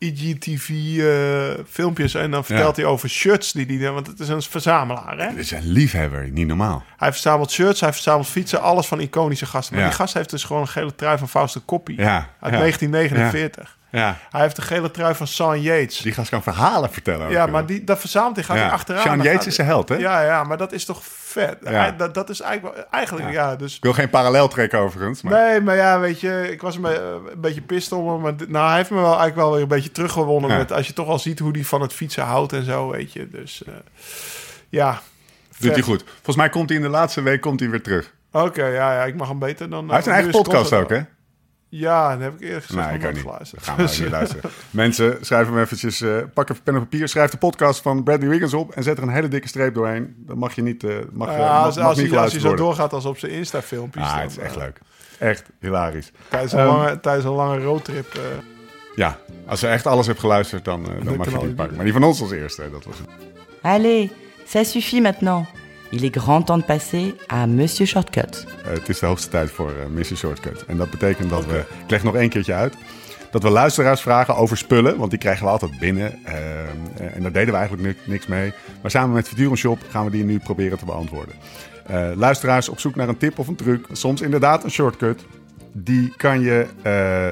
eh, 0.00 0.08
IGTV 0.08 0.68
eh, 0.98 1.64
filmpjes. 1.68 2.14
En 2.14 2.30
dan 2.30 2.44
vertelt 2.44 2.76
hij 2.76 2.84
over 2.84 3.08
shirts 3.08 3.52
die 3.52 3.78
hij... 3.80 3.90
Want 3.90 4.06
het 4.06 4.20
is 4.20 4.28
een 4.28 4.42
verzamelaar, 4.42 5.18
hè? 5.18 5.28
Dit 5.28 5.38
is 5.38 5.50
een 5.50 5.66
liefhebber, 5.66 6.30
niet 6.30 6.46
normaal. 6.46 6.84
Hij 6.96 7.12
verzamelt 7.12 7.50
shirts, 7.50 7.80
hij 7.80 7.92
verzamelt 7.92 8.26
fietsen. 8.26 8.60
Alles 8.62 8.86
van 8.86 9.00
iconische 9.00 9.46
gasten. 9.46 9.74
Maar 9.74 9.82
Ja. 9.84 9.88
die 9.90 9.98
gast 9.98 10.14
heeft 10.14 10.30
dus 10.30 10.44
gewoon 10.44 10.62
een 10.62 10.68
gele 10.68 10.94
trui 10.94 11.18
van 11.18 11.28
Fausto 11.28 11.60
Coppi. 11.66 11.94
Ja, 11.96 12.16
Uit 12.40 12.52
ja. 12.52 12.58
1949. 12.58 13.78
Ja, 13.90 14.16
Hij 14.30 14.40
heeft 14.40 14.56
een 14.56 14.62
gele 14.62 14.90
trui 14.90 15.14
van 15.14 15.26
Sean 15.26 15.60
Yates. 15.60 15.98
die 15.98 16.12
gast 16.12 16.28
kan 16.30 16.42
verhalen 16.42 16.90
vertellen. 16.90 17.26
ook, 17.26 17.32
ja, 17.32 17.46
maar 17.46 17.66
die, 17.66 17.84
dat 17.84 17.98
verzamelt 18.00 18.34
hij. 18.36 18.44
Gaat 18.44 18.56
Ja. 18.56 18.62
hij 18.62 18.70
achteraan. 18.72 19.02
Sean 19.02 19.16
Yates 19.16 19.32
gaat 19.32 19.46
is 19.46 19.54
zijn 19.54 19.66
held, 19.66 19.88
hè? 19.88 19.94
Ja, 19.94 20.22
ja, 20.22 20.44
maar 20.44 20.56
dat 20.56 20.72
is 20.72 20.84
toch 20.84 21.00
vet. 21.04 21.56
Ja. 21.64 21.90
Dat, 21.90 22.14
dat 22.14 22.30
is 22.30 22.40
eigenlijk... 22.40 22.86
Eigenlijk, 22.90 23.30
ja, 23.30 23.56
dus... 23.56 23.76
Ik 23.76 23.82
wil 23.82 23.92
geen 23.92 24.10
parallel 24.10 24.48
trekken 24.48 24.78
overigens. 24.78 25.22
Maar... 25.22 25.32
Nee, 25.32 25.60
maar 25.60 25.76
ja, 25.76 26.00
weet 26.00 26.20
je, 26.20 26.48
ik 26.52 26.62
was 26.62 26.74
een, 26.76 26.82
be- 26.82 27.20
een 27.34 27.40
beetje 27.40 27.60
pist 27.60 27.92
om 27.92 28.08
hem. 28.08 28.20
Maar 28.20 28.34
nou, 28.48 28.68
hij 28.68 28.76
heeft 28.76 28.90
me 28.90 28.96
wel 28.96 29.04
eigenlijk 29.06 29.36
wel 29.36 29.52
weer 29.52 29.62
een 29.62 29.68
beetje 29.68 29.92
teruggewonnen. 29.92 30.56
Met, 30.56 30.72
als 30.72 30.86
je 30.86 30.92
toch 30.92 31.08
al 31.08 31.18
ziet 31.18 31.38
hoe 31.38 31.52
hij 31.52 31.64
van 31.64 31.80
het 31.80 31.92
fietsen 31.92 32.22
houdt 32.22 32.52
en 32.52 32.64
zo, 32.64 32.90
weet 32.90 33.12
je. 33.12 33.28
Dus 33.30 33.62
eh, 33.66 33.72
ja. 34.68 35.00
Doet 35.58 35.72
hij 35.72 35.82
goed. 35.82 36.04
Volgens 36.14 36.36
mij 36.36 36.48
komt 36.48 36.68
hij 36.68 36.78
in 36.78 36.84
de 36.84 36.90
laatste 36.90 37.22
week 37.22 37.40
komt 37.40 37.60
hij 37.60 37.70
weer 37.70 37.82
terug. 37.82 38.12
Oké, 38.32 38.64
ja, 38.66 38.92
ja, 38.92 39.04
ik 39.04 39.14
mag 39.14 39.28
hem 39.28 39.38
beter 39.38 39.70
dan... 39.70 39.84
Hij 39.86 39.94
heeft 39.94 40.06
een 40.06 40.12
eigen 40.12 40.30
podcast 40.30 40.72
ook, 40.72 40.90
hè? 40.90 41.00
Ja, 41.72 42.12
dat 42.12 42.20
heb 42.20 42.34
ik 42.34 42.40
eerder 42.40 42.62
gezegd. 42.62 42.86
Nee, 42.88 42.98
ik 42.98 43.06
ook 43.06 43.12
niet. 43.12 43.20
geluisterd. 43.22 43.62
Gaan 43.62 43.76
we 43.76 43.82
niet 44.00 44.10
luisteren. 44.10 44.50
Mensen, 44.70 45.18
schrijf 45.20 45.46
hem 45.46 45.58
eventjes. 45.58 46.00
eh, 46.00 46.16
pak 46.34 46.50
even 46.50 46.62
pen 46.62 46.74
en 46.74 46.80
papier. 46.80 47.08
Schrijf 47.08 47.30
de 47.30 47.36
podcast 47.36 47.82
van 47.82 48.02
Bradley 48.02 48.28
Wiggins 48.28 48.54
op. 48.54 48.72
En 48.72 48.82
zet 48.82 48.96
er 48.96 49.02
een 49.02 49.08
hele 49.08 49.28
dikke 49.28 49.48
streep 49.48 49.74
doorheen. 49.74 50.14
Dan 50.18 50.38
mag 50.38 50.54
je 50.54 50.62
niet, 50.62 50.84
eh 50.84 50.94
mag, 51.12 51.30
ja, 51.30 51.36
mag- 51.38 51.64
als, 51.64 51.76
mag 51.76 51.84
als, 51.86 51.96
niet 51.96 51.96
hij, 51.96 51.96
als 51.96 51.96
hij 51.96 52.06
geluisterd 52.08 52.40
zo 52.42 52.46
worden. 52.48 52.64
doorgaat 52.64 52.92
als 52.92 53.04
op 53.04 53.18
zijn 53.18 53.32
Insta-filmpjes. 53.32 54.04
Ah, 54.04 54.10
dan, 54.12 54.20
het 54.22 54.30
is 54.30 54.38
echt 54.38 54.56
leuk. 54.56 54.78
Echt 55.18 55.42
hilarisch. 55.60 56.12
Tijdens 56.28 56.52
een, 56.52 56.58
Ehm, 56.58 56.68
lange, 56.68 57.00
tijdens 57.00 57.24
een 57.24 57.32
lange 57.32 57.58
roadtrip. 57.62 58.14
eh, 58.14 58.20
Ja, 58.94 59.18
als 59.46 59.60
je 59.60 59.66
echt 59.66 59.86
alles 59.86 60.06
hebt 60.06 60.20
geluisterd, 60.20 60.64
dan, 60.64 60.84
dan 60.84 61.04
Dat 61.04 61.16
mag 61.16 61.26
je 61.26 61.32
kan 61.32 61.40
die 61.40 61.48
pakken. 61.48 61.64
niet. 61.66 61.74
Maar 61.76 61.84
die 61.84 61.92
van 61.92 62.02
ons 62.04 62.20
als 62.20 62.30
eerste, 62.30 62.70
dat 62.72 62.84
was 62.84 62.98
het. 62.98 63.08
Allez, 63.62 64.10
ça 64.46 64.60
suffit 64.64 65.02
maintenant. 65.02 65.46
Il 65.90 66.04
est 66.04 66.16
grand 66.16 66.42
temps 66.46 66.58
de 66.60 66.64
passer 66.66 67.14
à 67.32 67.46
Monsieur 67.46 67.86
Shortcut. 67.86 68.46
Eh, 68.64 68.72
het 68.72 68.88
is 68.88 68.98
de 68.98 69.06
hoogste 69.06 69.28
tijd 69.28 69.50
voor 69.50 69.68
eh 69.70 69.86
Missie 69.86 70.16
Shortcut. 70.16 70.64
En 70.66 70.76
dat 70.76 70.90
betekent 70.90 71.30
dat 71.30 71.46
we... 71.46 71.58
Ik 71.84 71.90
leg 71.90 72.02
nog 72.02 72.14
één 72.16 72.28
keertje 72.28 72.54
uit. 72.54 72.74
Dat 73.30 73.42
we 73.42 73.50
luisteraars 73.50 74.00
vragen 74.00 74.36
over 74.36 74.56
spullen. 74.56 74.96
Want 74.98 75.10
die 75.10 75.18
krijgen 75.18 75.44
we 75.44 75.50
altijd 75.50 75.78
binnen. 75.78 76.24
Eh, 76.24 76.34
en 77.14 77.22
daar 77.22 77.32
deden 77.32 77.52
we 77.54 77.58
eigenlijk 77.58 77.82
ni- 77.88 78.12
niks 78.12 78.26
mee. 78.26 78.52
Maar 78.82 78.90
samen 78.90 79.14
met 79.14 79.28
Futurum 79.28 79.56
Shop 79.56 79.78
gaan 79.88 80.04
we 80.04 80.10
die 80.10 80.24
nu 80.24 80.38
proberen 80.38 80.78
te 80.78 80.84
beantwoorden. 80.84 81.34
Luisteraars 82.14 82.68
op 82.68 82.80
zoek 82.80 82.94
naar 82.94 83.08
een 83.08 83.16
tip 83.16 83.38
of 83.38 83.48
een 83.48 83.54
truc. 83.56 83.86
Soms 83.92 84.20
inderdaad 84.20 84.64
een 84.64 84.70
shortcut. 84.70 85.24
Die 85.72 86.12
kan 86.16 86.40
je 86.40 86.66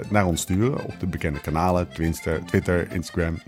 naar 0.09 0.27
ons 0.27 0.41
sturen 0.41 0.85
op 0.85 0.95
de 1.01 1.07
bekende 1.07 1.41
kanalen. 1.41 1.89
Twitter 2.47 2.93
Instagram. 2.93 3.39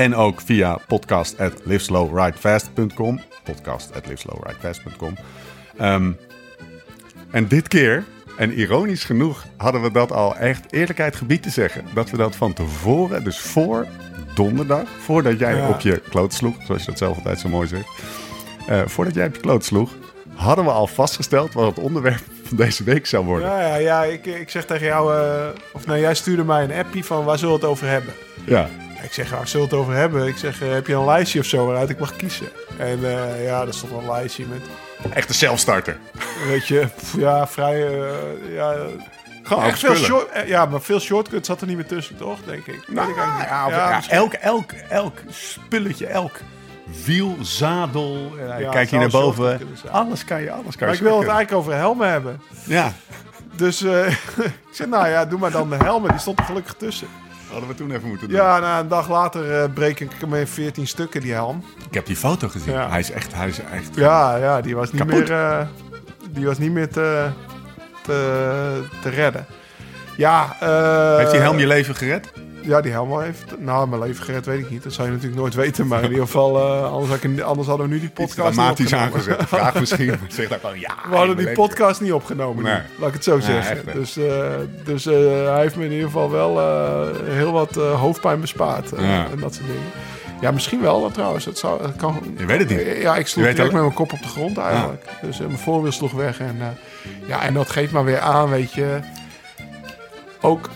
En 0.00 0.14
ook 0.14 0.40
via 0.40 0.78
podcast.liveslowridefast.com. 0.86 3.20
Podcast.liveslowridefast.com. 3.44 5.14
Ehm, 5.78 6.10
en 7.30 7.48
dit 7.48 7.68
keer, 7.68 8.04
en 8.38 8.52
ironisch 8.52 9.04
genoeg, 9.04 9.44
hadden 9.56 9.82
we 9.82 9.90
dat 9.90 10.12
al 10.12 10.36
echt 10.36 10.72
eerlijkheid 10.72 11.16
gebied 11.16 11.42
te 11.42 11.50
zeggen. 11.50 11.84
Dat 11.94 12.10
we 12.10 12.16
dat 12.16 12.36
van 12.36 12.52
tevoren, 12.52 13.24
dus 13.24 13.38
voor 13.40 13.86
donderdag, 14.34 14.82
voordat 15.00 15.38
jij 15.38 15.56
Ja. 15.56 15.68
op 15.68 15.80
je 15.80 16.02
kloot 16.08 16.34
sloeg, 16.34 16.56
zoals 16.66 16.84
je 16.84 16.90
dat 16.90 16.98
zelf 16.98 17.16
altijd 17.16 17.40
zo 17.40 17.48
mooi 17.48 17.68
zegt. 17.68 17.88
eh, 18.68 18.82
voordat 18.86 19.14
jij 19.14 19.26
op 19.26 19.34
je 19.34 19.40
kloot 19.40 19.64
sloeg, 19.64 19.90
hadden 20.34 20.64
we 20.64 20.70
al 20.70 20.86
vastgesteld 20.86 21.52
wat 21.52 21.66
het 21.66 21.78
onderwerp 21.84 22.22
van 22.42 22.56
deze 22.56 22.84
week 22.84 23.06
zou 23.06 23.24
worden. 23.24 23.48
ja, 23.48 23.60
ja, 23.60 23.76
ja 23.76 24.04
ik, 24.04 24.26
ik 24.26 24.50
zeg 24.50 24.64
tegen 24.64 24.86
jou... 24.86 25.14
eh, 25.14 25.46
of 25.72 25.86
nou, 25.86 25.98
jij 26.00 26.14
stuurde 26.14 26.44
mij 26.44 26.64
een 26.64 26.72
appie 26.72 27.04
van 27.04 27.24
waar 27.24 27.38
zullen 27.38 27.54
we 27.54 27.60
het 27.60 27.70
over 27.70 27.88
hebben? 27.88 28.12
Ja. 28.44 28.68
Ik 29.02 29.12
zeg, 29.12 29.30
waar 29.30 29.48
zullen 29.48 29.68
we 29.68 29.74
het 29.74 29.82
over 29.82 29.94
hebben? 29.94 30.26
Ik 30.26 30.36
zeg, 30.36 30.62
eh, 30.62 30.72
heb 30.72 30.86
je 30.86 30.94
een 30.94 31.04
lijstje 31.04 31.38
of 31.38 31.46
zo 31.46 31.66
waaruit 31.66 31.90
ik 31.90 31.98
mag 31.98 32.16
kiezen? 32.16 32.48
En 32.78 33.04
eh, 33.04 33.44
ja, 33.44 33.66
er 33.66 33.74
stond 33.74 33.92
wel 33.92 34.00
een 34.00 34.10
lijstje 34.10 34.44
met, 34.46 34.62
Echt 35.12 35.28
een 35.28 35.34
zelfstarter. 35.34 35.98
weet 36.46 36.66
je, 36.66 36.86
ja, 37.16 37.46
vrij, 37.46 37.86
eh, 37.86 38.54
ja... 38.54 38.74
Gewoon 39.42 39.64
echt 39.64 39.78
veel 39.78 39.94
short, 39.94 40.28
ja, 40.46 40.66
maar 40.66 40.80
veel 40.80 41.00
shortcuts 41.00 41.46
zat 41.46 41.60
er 41.60 41.66
niet 41.66 41.76
meer 41.76 41.86
tussen, 41.86 42.16
toch? 42.16 42.38
Denk 42.44 42.66
ik. 42.66 42.88
Nou, 42.88 43.10
ik 43.10 43.16
ja, 43.16 43.68
Ja, 43.68 44.02
elk, 44.08 44.32
elk, 44.32 44.72
elk 44.88 45.18
spulletje, 45.28 46.06
elk 46.06 46.40
wiel, 47.04 47.36
zadel. 47.40 48.32
kijk 48.70 48.90
hier 48.90 49.00
naar 49.00 49.08
boven. 49.08 49.60
Alles 49.90 50.24
kan 50.24 50.42
je, 50.42 50.50
alles 50.50 50.76
kan 50.76 50.86
Maar 50.86 50.96
je 50.96 51.02
ik 51.02 51.08
wil 51.08 51.18
het 51.18 51.28
eigenlijk 51.28 51.52
over 51.52 51.74
helmen 51.74 52.08
hebben. 52.08 52.40
Ja, 52.64 52.92
Dus 53.56 53.80
ik 54.60 54.60
zeg, 54.72 54.86
nou 54.86 55.08
ja, 55.08 55.24
doe 55.24 55.38
maar 55.38 55.50
dan 55.50 55.70
de 55.70 55.76
helmen. 55.76 56.10
Die 56.10 56.20
stond 56.20 56.38
er 56.38 56.44
gelukkig 56.44 56.74
tussen. 56.74 57.08
Hadden 57.50 57.68
we 57.68 57.74
toen 57.74 57.90
even 57.90 58.08
moeten 58.08 58.28
doen. 58.28 58.36
Ja, 58.36 58.58
nou, 58.58 58.82
een 58.82 58.88
dag 58.88 59.08
later 59.08 59.62
eh, 59.62 59.72
breek 59.74 60.00
ik 60.00 60.10
hem 60.20 60.34
in 60.34 60.46
14 60.46 60.86
stukken, 60.86 61.20
die 61.20 61.32
helm. 61.32 61.64
Ik 61.88 61.94
heb 61.94 62.06
die 62.06 62.16
foto 62.16 62.48
gezien. 62.48 62.72
Ja. 62.72 62.88
Hij 62.88 62.98
is 62.98 63.10
echt, 63.10 63.34
hij 63.34 63.48
is 63.48 63.60
echt. 63.72 63.88
Ja, 63.94 64.36
ja, 64.36 64.60
die 64.60 64.76
was 64.76 64.92
niet 64.92 65.00
Kapot. 65.04 65.18
meer, 65.18 65.32
eh, 65.32 65.66
die 66.30 66.46
was 66.46 66.58
niet 66.58 66.72
meer 66.72 66.88
te, 66.88 67.26
te, 68.02 68.82
te 69.02 69.08
redden. 69.08 69.46
Ja, 70.16 70.56
eh, 70.60 71.16
Heeft 71.16 71.30
die 71.30 71.40
helm 71.40 71.58
je 71.58 71.66
leven 71.66 71.94
gered? 71.94 72.32
Ja, 72.62 72.80
die 72.80 72.92
helm 72.92 73.20
heeft... 73.20 73.44
Nou, 73.58 73.88
mijn 73.88 74.02
leven 74.02 74.24
gered 74.24 74.46
weet 74.46 74.58
ik 74.60 74.70
niet. 74.70 74.82
Dat 74.82 74.92
zou 74.92 75.06
je 75.06 75.12
natuurlijk 75.14 75.40
nooit 75.40 75.54
weten. 75.54 75.86
Maar 75.86 76.02
in 76.02 76.10
ieder 76.10 76.24
geval, 76.24 76.56
eh, 76.58 76.92
anders, 76.92 77.10
had 77.10 77.22
ik, 77.22 77.40
anders 77.40 77.68
hadden 77.68 77.88
we 77.88 77.92
nu 77.94 78.00
die 78.00 78.10
Iets 78.10 78.20
podcast 78.34 78.54
dramatisch 78.54 78.78
niet 78.92 78.94
opgenomen. 78.94 79.28
aangezet. 79.28 79.48
Vraag 79.48 79.74
misschien. 79.80 80.14
Zeg 80.28 80.48
dan 80.48 80.58
gewoon 80.60 80.80
ja. 80.80 80.94
We 81.10 81.16
hadden 81.16 81.36
die 81.36 81.44
leven 81.46 81.62
podcast 81.62 82.00
niet 82.00 82.12
opgenomen. 82.12 82.64
Nee. 82.64 82.78
Laat 82.98 83.08
ik 83.08 83.14
het 83.14 83.24
zo 83.24 83.40
zeggen. 83.40 83.84
dus 83.94 84.16
eh, 84.16 84.50
dus 84.84 85.06
eh, 85.06 85.14
hij 85.44 85.60
heeft 85.60 85.76
me 85.76 85.84
in 85.84 85.90
ieder 85.90 86.06
geval 86.06 86.30
wel 86.30 86.58
heel 87.24 87.52
wat 87.52 87.74
hoofdpijn 87.74 88.40
bespaard. 88.40 88.90
Ja. 88.98 89.26
En 89.30 89.38
dat 89.40 89.54
soort 89.54 89.66
dingen. 89.66 89.82
Ja, 90.40 90.50
misschien 90.50 90.80
wel 90.80 91.10
trouwens. 91.10 91.44
Het 91.44 91.58
zou, 91.58 91.90
kan, 91.96 92.16
Je 92.36 92.46
weet 92.46 92.58
het 92.58 92.68
niet. 92.68 93.02
Ja, 93.02 93.16
ik 93.16 93.26
sloeg 93.26 93.44
direct 93.44 93.58
al- 93.60 93.72
met 93.72 93.82
mijn 93.82 93.94
kop 93.94 94.12
op 94.12 94.22
de 94.22 94.28
grond 94.28 94.58
eigenlijk. 94.58 95.04
Dus 95.22 95.38
mijn 95.38 95.58
voorwiel 95.58 95.92
sloeg 95.92 96.12
weg. 96.12 96.38
En, 96.40 96.58
ja, 97.26 97.42
en 97.42 97.54
dat 97.54 97.70
geeft 97.70 97.92
maar 97.92 98.04
weer 98.04 98.20
aan, 98.20 98.48
weet 98.50 98.72
je. 98.72 98.98
Ook, 100.40 100.70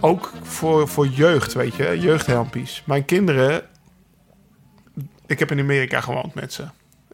ook 0.00 0.32
voor, 0.42 0.88
voor 0.88 1.06
jeugd, 1.06 1.52
weet 1.52 1.74
je. 1.74 2.00
Jeugdhelmpies. 2.00 2.82
Mijn 2.86 3.04
kinderen... 3.04 3.62
Ik 5.26 5.38
heb 5.38 5.50
in 5.50 5.58
Amerika 5.58 6.00
gewoond 6.00 6.34
met 6.34 6.52
ze. 6.52 6.64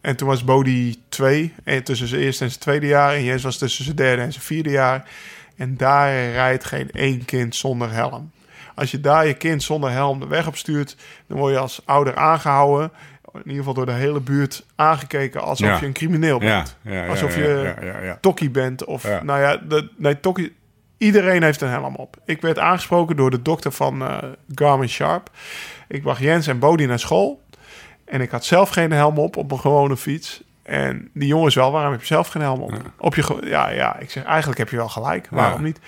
En 0.00 0.16
toen 0.16 0.28
was 0.28 0.44
Bodie 0.44 1.02
twee. 1.08 1.54
En 1.64 1.82
tussen 1.82 2.08
zijn 2.08 2.20
eerste 2.20 2.44
en 2.44 2.50
zijn 2.50 2.62
tweede 2.62 2.86
jaar. 2.86 3.14
En 3.14 3.24
Jens 3.24 3.42
was 3.42 3.58
tussen 3.58 3.84
zijn 3.84 3.96
derde 3.96 4.22
en 4.22 4.32
zijn 4.32 4.44
vierde 4.44 4.70
jaar. 4.70 5.08
En 5.56 5.76
daar 5.76 6.30
rijdt 6.30 6.64
geen 6.64 6.90
één 6.90 7.24
kind 7.24 7.54
zonder 7.56 7.92
helm. 7.92 8.30
Als 8.74 8.90
je 8.90 9.00
daar 9.00 9.26
je 9.26 9.34
kind 9.34 9.62
zonder 9.62 9.90
helm 9.90 10.20
de 10.20 10.26
weg 10.26 10.46
op 10.46 10.56
stuurt... 10.56 10.96
dan 11.26 11.38
word 11.38 11.52
je 11.52 11.58
als 11.58 11.80
ouder 11.84 12.16
aangehouden. 12.16 12.90
In 13.32 13.40
ieder 13.40 13.56
geval 13.56 13.74
door 13.74 13.86
de 13.86 13.92
hele 13.92 14.20
buurt 14.20 14.64
aangekeken... 14.74 15.40
alsof 15.42 15.68
Ja. 15.68 15.78
je 15.80 15.86
een 15.86 15.92
crimineel 15.92 16.38
bent. 16.38 16.76
ja, 16.82 16.92
ja, 16.92 17.06
alsof 17.06 17.36
je 17.36 18.16
tokkie 18.20 18.50
bent. 18.50 18.84
Of 18.84 19.04
nou 19.22 19.40
ja, 19.40 19.56
de, 19.56 19.88
nee, 19.96 20.20
tokkie... 20.20 20.56
Iedereen 20.98 21.42
heeft 21.42 21.60
een 21.60 21.68
helm 21.68 21.94
op. 21.94 22.16
Ik 22.24 22.40
werd 22.40 22.58
aangesproken 22.58 23.16
door 23.16 23.30
de 23.30 23.42
dokter 23.42 23.72
van 23.72 24.02
eh, 24.02 24.18
Garmin 24.54 24.88
Sharp. 24.88 25.30
Ik 25.88 26.02
bracht 26.02 26.20
Jens 26.20 26.46
en 26.46 26.58
Bodie 26.58 26.86
naar 26.86 26.98
school. 26.98 27.42
En 28.04 28.20
ik 28.20 28.30
had 28.30 28.44
zelf 28.44 28.68
geen 28.68 28.90
helm 28.90 29.18
op, 29.18 29.36
op 29.36 29.52
een 29.52 29.60
gewone 29.60 29.96
fiets. 29.96 30.42
En 30.62 31.10
die 31.14 31.28
jongens 31.28 31.54
wel, 31.54 31.72
waarom 31.72 31.90
heb 31.92 32.00
je 32.00 32.06
zelf 32.06 32.28
geen 32.28 32.42
helm 32.42 32.60
op? 32.60 32.72
op 32.98 33.14
je 33.14 33.38
ja, 33.44 33.68
ja, 33.68 33.98
ik 33.98 34.10
zeg, 34.10 34.24
eigenlijk 34.24 34.58
heb 34.58 34.68
je 34.68 34.76
wel 34.76 34.88
gelijk. 34.88 35.26
Waarom 35.30 35.60
Ja. 35.60 35.66
niet? 35.66 35.78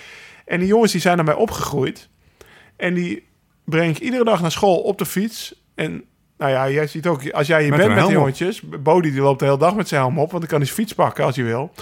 En 0.45 0.59
die 0.59 0.69
jongens 0.69 0.93
die 0.93 1.01
zijn 1.01 1.17
naar 1.17 1.25
mij 1.25 1.35
opgegroeid. 1.35 2.09
En 2.77 2.95
die 2.95 3.29
breng 3.65 3.97
ik 3.97 4.03
iedere 4.03 4.25
dag 4.25 4.41
naar 4.41 4.51
school 4.51 4.77
op 4.77 4.99
de 4.99 5.07
fiets. 5.07 5.63
En 5.75 6.05
nou 6.39 6.51
ja, 6.51 6.71
jij 6.71 6.87
ziet 6.87 7.07
ook, 7.07 7.31
als 7.31 7.47
jij 7.47 7.61
hier 7.63 7.71
Met 7.71 7.79
bent 7.79 7.95
met 7.95 8.05
die 8.05 8.13
jongetjes... 8.13 8.63
Bodie 8.63 9.13
die 9.13 9.21
loopt 9.21 9.39
de 9.39 9.45
hele 9.45 9.59
dag 9.59 9.75
met 9.75 9.89
zijn 9.89 10.01
helm 10.01 10.19
op, 10.19 10.31
want 10.31 10.41
dan 10.41 10.51
kan 10.51 10.59
hij 10.59 10.67
zijn 10.67 10.79
fiets 10.79 10.95
pakken 10.95 11.25
als 11.25 11.37
hij 11.37 11.45
wil. 11.45 11.73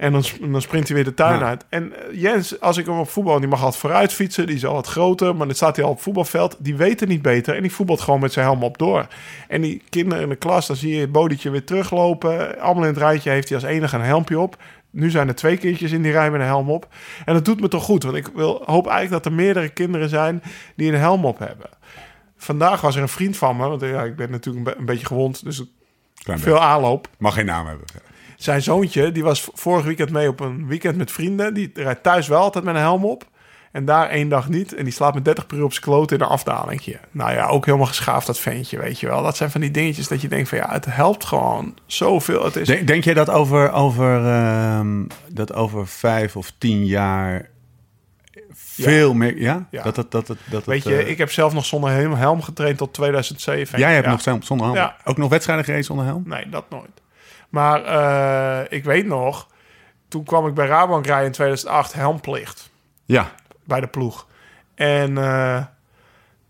En 0.00 0.12
dan, 0.12 0.22
dan 0.40 0.62
sprint 0.62 0.86
hij 0.86 0.96
weer 0.96 1.04
de 1.04 1.14
tuin 1.14 1.38
Ja. 1.38 1.44
uit. 1.46 1.64
En 1.68 1.92
eh, 1.92 2.20
Jens, 2.20 2.60
als 2.60 2.76
ik 2.76 2.86
hem 2.86 2.98
op 2.98 3.08
voetbal... 3.10 3.38
die 3.40 3.48
mag 3.48 3.62
altijd 3.62 3.80
vooruit 3.80 4.12
fietsen, 4.12 4.46
die 4.46 4.56
is 4.56 4.64
al 4.66 4.74
wat 4.74 4.86
groter... 4.86 5.36
maar 5.36 5.46
dan 5.46 5.56
staat 5.56 5.76
hij 5.76 5.84
al 5.84 5.90
op 5.90 5.96
het 5.96 6.04
voetbalveld. 6.04 6.56
Die 6.58 6.76
weet 6.76 7.00
het 7.00 7.08
niet 7.08 7.22
beter 7.22 7.54
en 7.56 7.62
die 7.62 7.72
voetbalt 7.72 8.00
gewoon 8.00 8.20
met 8.20 8.32
zijn 8.32 8.46
helm 8.46 8.62
op 8.62 8.78
door. 8.78 9.06
En 9.48 9.60
die 9.60 9.82
kinderen 9.88 10.22
in 10.22 10.28
de 10.28 10.36
klas, 10.36 10.66
dan 10.66 10.76
zie 10.76 10.94
je 10.94 11.00
het 11.00 11.12
Bodietje 11.12 11.50
weer 11.50 11.64
teruglopen. 11.64 12.58
Allemaal 12.60 12.82
in 12.82 12.88
het 12.88 12.98
rijtje 12.98 13.30
heeft 13.30 13.48
hij 13.48 13.58
als 13.58 13.66
enige 13.66 13.96
een 13.96 14.02
helmpje 14.02 14.38
op. 14.38 14.56
Nu 14.90 15.10
zijn 15.10 15.28
er 15.28 15.34
twee 15.34 15.56
kindjes 15.56 15.92
in 15.92 16.02
die 16.02 16.12
rij 16.12 16.30
met 16.30 16.40
een 16.40 16.46
helm 16.46 16.70
op. 16.70 16.88
En 17.24 17.34
dat 17.34 17.44
doet 17.44 17.60
me 17.60 17.68
toch 17.68 17.84
goed, 17.84 18.02
want 18.02 18.16
ik 18.16 18.26
wil, 18.34 18.62
hoop 18.64 18.86
eigenlijk 18.86 19.22
dat 19.22 19.32
er 19.32 19.38
meerdere 19.38 19.68
kinderen 19.68 20.08
zijn... 20.08 20.42
die 20.76 20.92
een 20.92 20.98
helm 20.98 21.24
op 21.24 21.38
hebben. 21.38 21.66
Vandaag 22.36 22.80
was 22.80 22.96
er 22.96 23.02
een 23.02 23.08
vriend 23.08 23.36
van 23.36 23.56
me, 23.56 23.68
want 23.68 23.80
ja, 23.80 24.02
ik 24.02 24.16
ben 24.16 24.30
natuurlijk 24.30 24.66
een, 24.66 24.72
be- 24.72 24.78
een 24.80 24.86
beetje 24.86 25.06
gewond... 25.06 25.44
dus 25.44 25.62
Klein 26.22 26.38
veel 26.40 26.52
beetje. 26.52 26.68
aanloop. 26.68 27.08
Mag 27.18 27.34
geen 27.34 27.46
naam 27.46 27.66
hebben. 27.66 27.86
Zijn 28.42 28.62
zoontje, 28.62 29.12
die 29.12 29.22
was 29.22 29.48
vorig 29.54 29.84
weekend 29.84 30.10
mee 30.10 30.28
op 30.28 30.40
een 30.40 30.66
weekend 30.66 30.96
met 30.96 31.10
vrienden. 31.12 31.54
Die 31.54 31.70
rijdt 31.74 32.02
thuis 32.02 32.28
wel 32.28 32.40
altijd 32.40 32.64
met 32.64 32.74
een 32.74 32.80
helm 32.80 33.04
op. 33.04 33.24
En 33.72 33.84
daar 33.84 34.08
één 34.08 34.28
dag 34.28 34.48
niet. 34.48 34.74
En 34.74 34.84
die 34.84 34.92
slaat 34.92 35.14
met 35.14 35.24
30 35.24 35.46
per 35.46 35.56
uur 35.56 35.64
op 35.64 35.72
zijn 35.72 35.84
kloot 35.84 36.12
in 36.12 36.20
een 36.20 36.26
afdalingje. 36.26 36.98
Nou 37.10 37.32
ja, 37.32 37.46
ook 37.46 37.64
helemaal 37.66 37.86
geschaafd 37.86 38.26
dat 38.26 38.38
ventje, 38.38 38.78
weet 38.78 39.00
je 39.00 39.06
wel. 39.06 39.22
Dat 39.22 39.36
zijn 39.36 39.50
van 39.50 39.60
die 39.60 39.70
dingetjes 39.70 40.08
dat 40.08 40.20
je 40.20 40.28
denkt 40.28 40.48
van 40.48 40.58
ja, 40.58 40.72
het 40.72 40.84
helpt 40.84 41.24
gewoon 41.24 41.74
zoveel. 41.86 42.44
Het 42.44 42.56
is, 42.56 42.66
Denk, 42.66 42.86
denk 42.86 43.04
je 43.04 43.14
dat 43.14 43.30
over, 43.30 43.72
over, 43.72 44.26
ehm, 44.26 45.04
dat 45.28 45.52
over 45.54 45.86
vijf 45.86 46.36
of 46.36 46.52
tien 46.58 46.86
jaar 46.86 47.48
veel 48.52 49.14
meer... 49.14 49.38
Ja? 49.40 49.66
Ja. 49.70 49.82
Dat 49.82 50.06
dat 50.10 50.28
het, 50.28 50.38
dat 50.50 50.64
weet 50.64 50.84
je, 50.84 50.96
eh, 50.96 51.08
ik 51.08 51.18
heb 51.18 51.30
zelf 51.30 51.52
nog 51.52 51.64
zonder 51.64 51.90
helm, 51.90 52.14
helm 52.14 52.42
getraind 52.42 52.78
tot 52.78 52.92
2007. 52.92 53.78
Jij 53.78 53.92
hebt 53.92 54.04
Ja. 54.04 54.10
nog 54.10 54.20
zelf 54.20 54.44
zonder 54.44 54.66
helm. 54.66 54.78
Ja. 54.78 54.96
Ook 55.04 55.16
nog 55.16 55.30
wedstrijden 55.30 55.64
gereden 55.64 55.84
zonder 55.84 56.04
helm? 56.04 56.22
Nee, 56.26 56.48
dat 56.48 56.64
nooit. 56.70 56.90
Maar 57.50 57.84
eh, 57.84 58.78
ik 58.78 58.84
weet 58.84 59.06
nog, 59.06 59.46
toen 60.08 60.24
kwam 60.24 60.46
ik 60.46 60.54
bij 60.54 60.66
Rabank 60.66 61.06
rijden 61.06 61.26
in 61.26 61.32
2008, 61.32 61.92
helmplicht. 61.92 62.70
Ja. 63.04 63.32
bij 63.64 63.80
de 63.80 63.86
ploeg. 63.86 64.26
En 64.74 65.18
eh, 65.18 65.64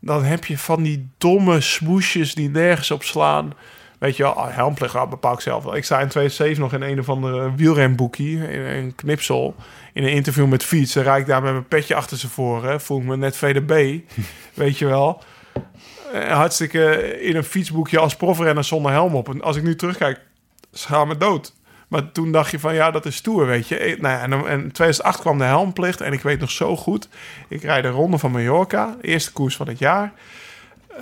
dan 0.01 0.25
heb 0.25 0.45
je 0.45 0.59
van 0.59 0.83
die 0.83 1.11
domme 1.19 1.61
smoesjes 1.61 2.35
die 2.35 2.51
nergens 2.51 2.91
op 2.91 3.03
slaan. 3.03 3.53
Weet 3.99 4.17
je 4.17 4.23
wel, 4.23 4.33
ah, 4.33 4.55
helmplicht 4.55 4.95
ah, 4.95 5.11
bepaal 5.11 5.33
ik 5.33 5.41
zelf 5.41 5.65
wel. 5.65 5.77
Ik 5.77 5.85
sta 5.85 6.01
in 6.01 6.09
2007 6.09 6.63
nog 6.63 6.73
in 6.73 6.83
een 6.83 6.99
of 6.99 7.09
andere 7.09 7.55
wielrenboekie, 7.55 8.51
in 8.51 8.61
een 8.61 8.95
knipsel, 8.95 9.55
in 9.93 10.03
een 10.03 10.11
interview 10.11 10.47
met 10.47 10.65
fiets. 10.65 10.93
Dan 10.93 11.03
rijd 11.03 11.21
ik 11.21 11.27
daar 11.27 11.43
met 11.43 11.53
mijn 11.53 11.69
petje 11.69 11.95
achter 11.95 12.19
ze 12.19 12.29
voor. 12.29 12.65
Hè. 12.65 12.81
Voel 12.81 12.99
ik 12.99 13.05
me 13.05 13.17
net 13.17 13.37
VDB, 13.37 14.01
weet 14.55 14.79
je 14.79 14.87
wel. 14.87 15.23
Eh, 16.13 16.33
hartstikke 16.33 17.19
in 17.21 17.37
een 17.37 17.45
fietsboekje 17.45 17.99
als 17.99 18.17
profrenner 18.17 18.65
zonder 18.65 18.93
helm 18.93 19.15
op. 19.15 19.29
En 19.29 19.43
als 19.43 19.57
ik 19.57 19.63
nu 19.63 19.77
terugkijk, 19.77 20.21
schaam 20.73 21.09
me 21.09 21.17
dood. 21.17 21.53
Maar 21.91 22.13
toen 22.13 22.33
dacht 22.33 22.51
je 22.51 22.59
van 22.59 22.75
ja, 22.75 22.91
dat 22.91 23.07
is 23.07 23.17
stoer, 23.17 23.47
weet 23.47 23.69
je. 23.69 23.97
Nou 24.01 24.15
ja, 24.15 24.23
en, 24.23 24.61
in 24.61 24.73
2008 24.73 25.21
kwam 25.21 25.39
de 25.39 25.45
helmplicht. 25.45 26.01
En 26.01 26.13
ik 26.13 26.21
weet 26.21 26.41
nog 26.41 26.51
zo 26.51 26.77
goed. 26.77 27.09
Ik 27.49 27.63
rijd 27.63 27.83
de 27.83 27.89
ronde 27.89 28.19
van 28.19 28.31
Mallorca. 28.31 28.97
Eerste 29.01 29.33
koers 29.33 29.57
van 29.57 29.69
het 29.69 29.79
jaar. 29.79 30.13
Eh, 30.95 31.01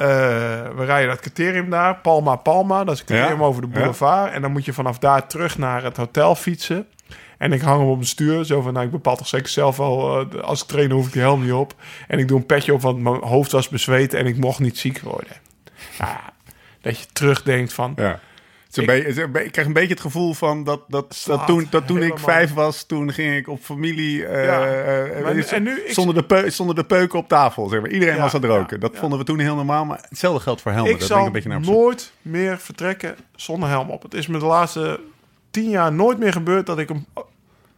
we 0.76 0.85
rijden 0.85 1.09
dat 1.09 1.20
criterium 1.20 1.70
daar. 1.70 1.96
Palma 1.96 2.37
Palma. 2.37 2.85
Dat 2.85 2.94
is 2.94 3.00
een 3.00 3.07
criterium 3.07 3.38
Ja, 3.38 3.44
over 3.44 3.62
de 3.62 3.68
boulevard. 3.68 4.33
En 4.33 4.42
dan 4.42 4.52
moet 4.52 4.64
je 4.64 4.72
vanaf 4.72 4.98
daar 4.98 5.26
terug 5.26 5.59
naar 5.59 5.83
het 5.83 5.96
hotel 5.96 6.35
fietsen. 6.35 6.87
En 7.38 7.52
ik 7.52 7.61
hang 7.61 7.78
hem 7.81 7.88
op 7.88 7.94
mijn 7.94 8.09
stuur. 8.09 8.44
Zo 8.44 8.61
van, 8.61 8.72
nou, 8.72 8.87
ik 8.87 8.92
bepaal 8.92 9.16
toch 9.16 9.28
zeker 9.28 9.48
zelf 9.48 9.76
wel... 9.76 10.26
eh, 10.31 10.40
als 10.40 10.62
ik 10.62 10.68
trainer 10.68 10.96
hoef 10.96 11.07
ik 11.07 11.12
die 11.12 11.22
helm 11.22 11.42
niet 11.42 11.52
op. 11.52 11.74
En 12.07 12.18
ik 12.18 12.28
doe 12.28 12.38
een 12.38 12.46
petje 12.46 12.74
op, 12.74 12.81
want 12.81 12.98
mijn 12.98 13.22
hoofd 13.22 13.52
was 13.52 13.68
bezweet... 13.68 14.14
en 14.14 14.26
ik 14.26 14.37
mocht 14.37 14.59
niet 14.59 14.78
ziek 14.78 15.00
worden. 15.00 15.33
Nou 15.98 16.11
ja, 16.11 16.33
dat 16.81 16.98
je 16.98 17.07
terugdenkt 17.12 17.72
van... 17.72 17.92
Ja. 17.96 18.20
Een 18.72 18.87
beetje- 18.87 19.22
een 19.22 19.44
ik 19.44 19.52
krijg 19.52 19.66
een 19.66 19.72
beetje 19.72 19.88
het 19.94 20.00
gevoel 20.00 20.35
van 20.35 20.64
dat, 20.64 20.81
dat, 20.88 21.26
toen, 21.46 21.66
dat 21.70 21.87
toen 21.87 22.02
ik 22.02 22.18
vijf 22.18 22.54
was, 22.54 22.85
toen 22.85 23.12
ging 23.12 23.37
ik 23.37 23.48
op 23.48 23.61
familie. 23.62 24.26
eh, 24.26 24.44
Ja. 24.44 24.61
eh, 24.66 25.22
Maar 25.22 25.37
eh, 25.37 25.52
en 25.52 25.62
nu- 25.62 25.81
ik- 25.81 25.92
zonder, 25.92 26.14
de 26.14 26.22
peu, 26.24 26.50
zonder 26.50 26.74
de 26.74 26.85
peuken 26.85 27.18
op 27.18 27.28
tafel. 27.28 27.68
Zeg 27.68 27.81
maar. 27.81 27.90
Iedereen 27.90 28.14
Ja, 28.14 28.20
was 28.22 28.35
aan 28.35 28.42
het 28.42 28.50
roken. 28.50 28.81
dat 28.81 28.96
vonden 28.96 29.18
we 29.18 29.24
toen 29.24 29.38
heel 29.38 29.54
normaal. 29.54 29.85
Maar 29.85 30.04
hetzelfde 30.09 30.40
geldt 30.42 30.61
voor 30.61 30.72
helmen. 30.72 30.90
Ik 30.92 30.98
dat 30.98 31.09
zal 31.09 31.18
ik 31.20 31.26
een 31.26 31.33
beetje 31.33 31.48
naar 31.48 31.61
nooit 31.61 32.12
meer 32.22 32.59
vertrekken 32.59 33.16
zonder 33.37 33.68
helm 33.68 33.90
op. 33.90 34.02
Het 34.02 34.14
is 34.14 34.26
me 34.26 34.38
de 34.38 34.44
laatste 34.44 35.00
tien 35.50 35.70
jaar 35.70 35.92
nooit 35.92 36.18
meer 36.18 36.33
gebeurd 36.33 36.66
dat 36.66 36.78
ik 36.78 36.88
hem 36.88 37.07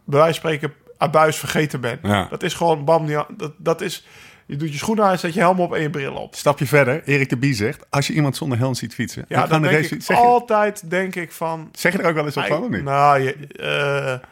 bij 0.03 0.19
wijze 0.19 0.41
van 0.41 0.49
spreken 0.51 0.73
abuis 0.97 1.35
vergeten 1.37 1.81
ben. 1.81 1.99
Ja. 2.03 2.27
Dat 2.29 2.43
is 2.43 2.53
gewoon 2.53 2.85
bam. 2.85 3.07
Dat, 3.37 3.51
dat 3.57 3.81
is, 3.81 4.07
je 4.51 4.57
doet 4.57 4.71
je 4.71 4.77
schoenen 4.77 5.05
aan, 5.05 5.19
zet 5.19 5.33
je 5.33 5.39
helm 5.39 5.59
op 5.59 5.73
en 5.73 5.81
je 5.81 5.89
bril 5.89 6.13
op. 6.13 6.35
Stapje 6.35 6.65
verder, 6.65 7.03
Erik 7.03 7.29
de 7.29 7.37
Bie 7.37 7.53
zegt: 7.53 7.85
als 7.89 8.07
je 8.07 8.13
iemand 8.13 8.35
zonder 8.35 8.57
helm 8.57 8.73
ziet 8.73 8.93
fietsen. 8.93 9.25
Ja, 9.27 9.47
dan 9.47 9.61
de 9.61 9.67
denk 9.67 9.81
race- 9.81 9.95
ik 9.95 10.01
zeg, 10.01 10.17
je, 10.17 10.23
altijd 10.23 10.89
denk 10.89 11.15
ik 11.15 11.31
van... 11.31 11.69
zeg 11.71 11.91
je 11.91 11.97
er 11.97 12.09
ook 12.09 12.15
wel 12.15 12.25
eens 12.25 12.37
op 12.37 12.45
van 12.45 12.63
of 12.63 12.69
niet? 12.69 12.83
Nou, 12.83 13.19
je, 13.19 13.47
eh, 13.47 14.27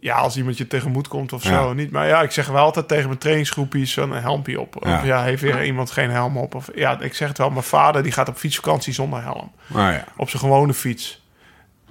ja, 0.00 0.16
als 0.16 0.36
iemand 0.36 0.58
je 0.58 0.66
tegemoet 0.66 1.08
komt 1.08 1.32
of 1.32 1.42
zo, 1.42 1.72
niet. 1.72 1.90
Maar 1.90 2.06
ja, 2.06 2.22
ik 2.22 2.30
zeg 2.30 2.46
wel 2.46 2.62
altijd 2.62 2.88
tegen 2.88 3.06
mijn 3.06 3.18
trainingsgroepjes 3.18 3.92
zo'n 3.92 4.12
helmpje 4.12 4.60
op. 4.60 4.76
Ja. 4.84 4.96
Of 4.96 5.04
ja, 5.04 5.22
heeft 5.22 5.42
weer 5.42 5.64
iemand 5.64 5.90
geen 5.90 6.10
helm 6.10 6.36
op? 6.36 6.54
Of 6.54 6.70
ja, 6.74 7.00
ik 7.00 7.14
zeg 7.14 7.28
het 7.28 7.38
wel. 7.38 7.50
Mijn 7.50 7.62
vader 7.62 8.02
die 8.02 8.12
gaat 8.12 8.28
op 8.28 8.36
fietsvakantie 8.36 8.92
zonder 8.92 9.22
helm. 9.22 9.52
Nou 9.66 9.92
ja. 9.92 10.04
Op 10.16 10.30
zijn 10.30 10.42
gewone 10.42 10.74
fiets. 10.74 11.26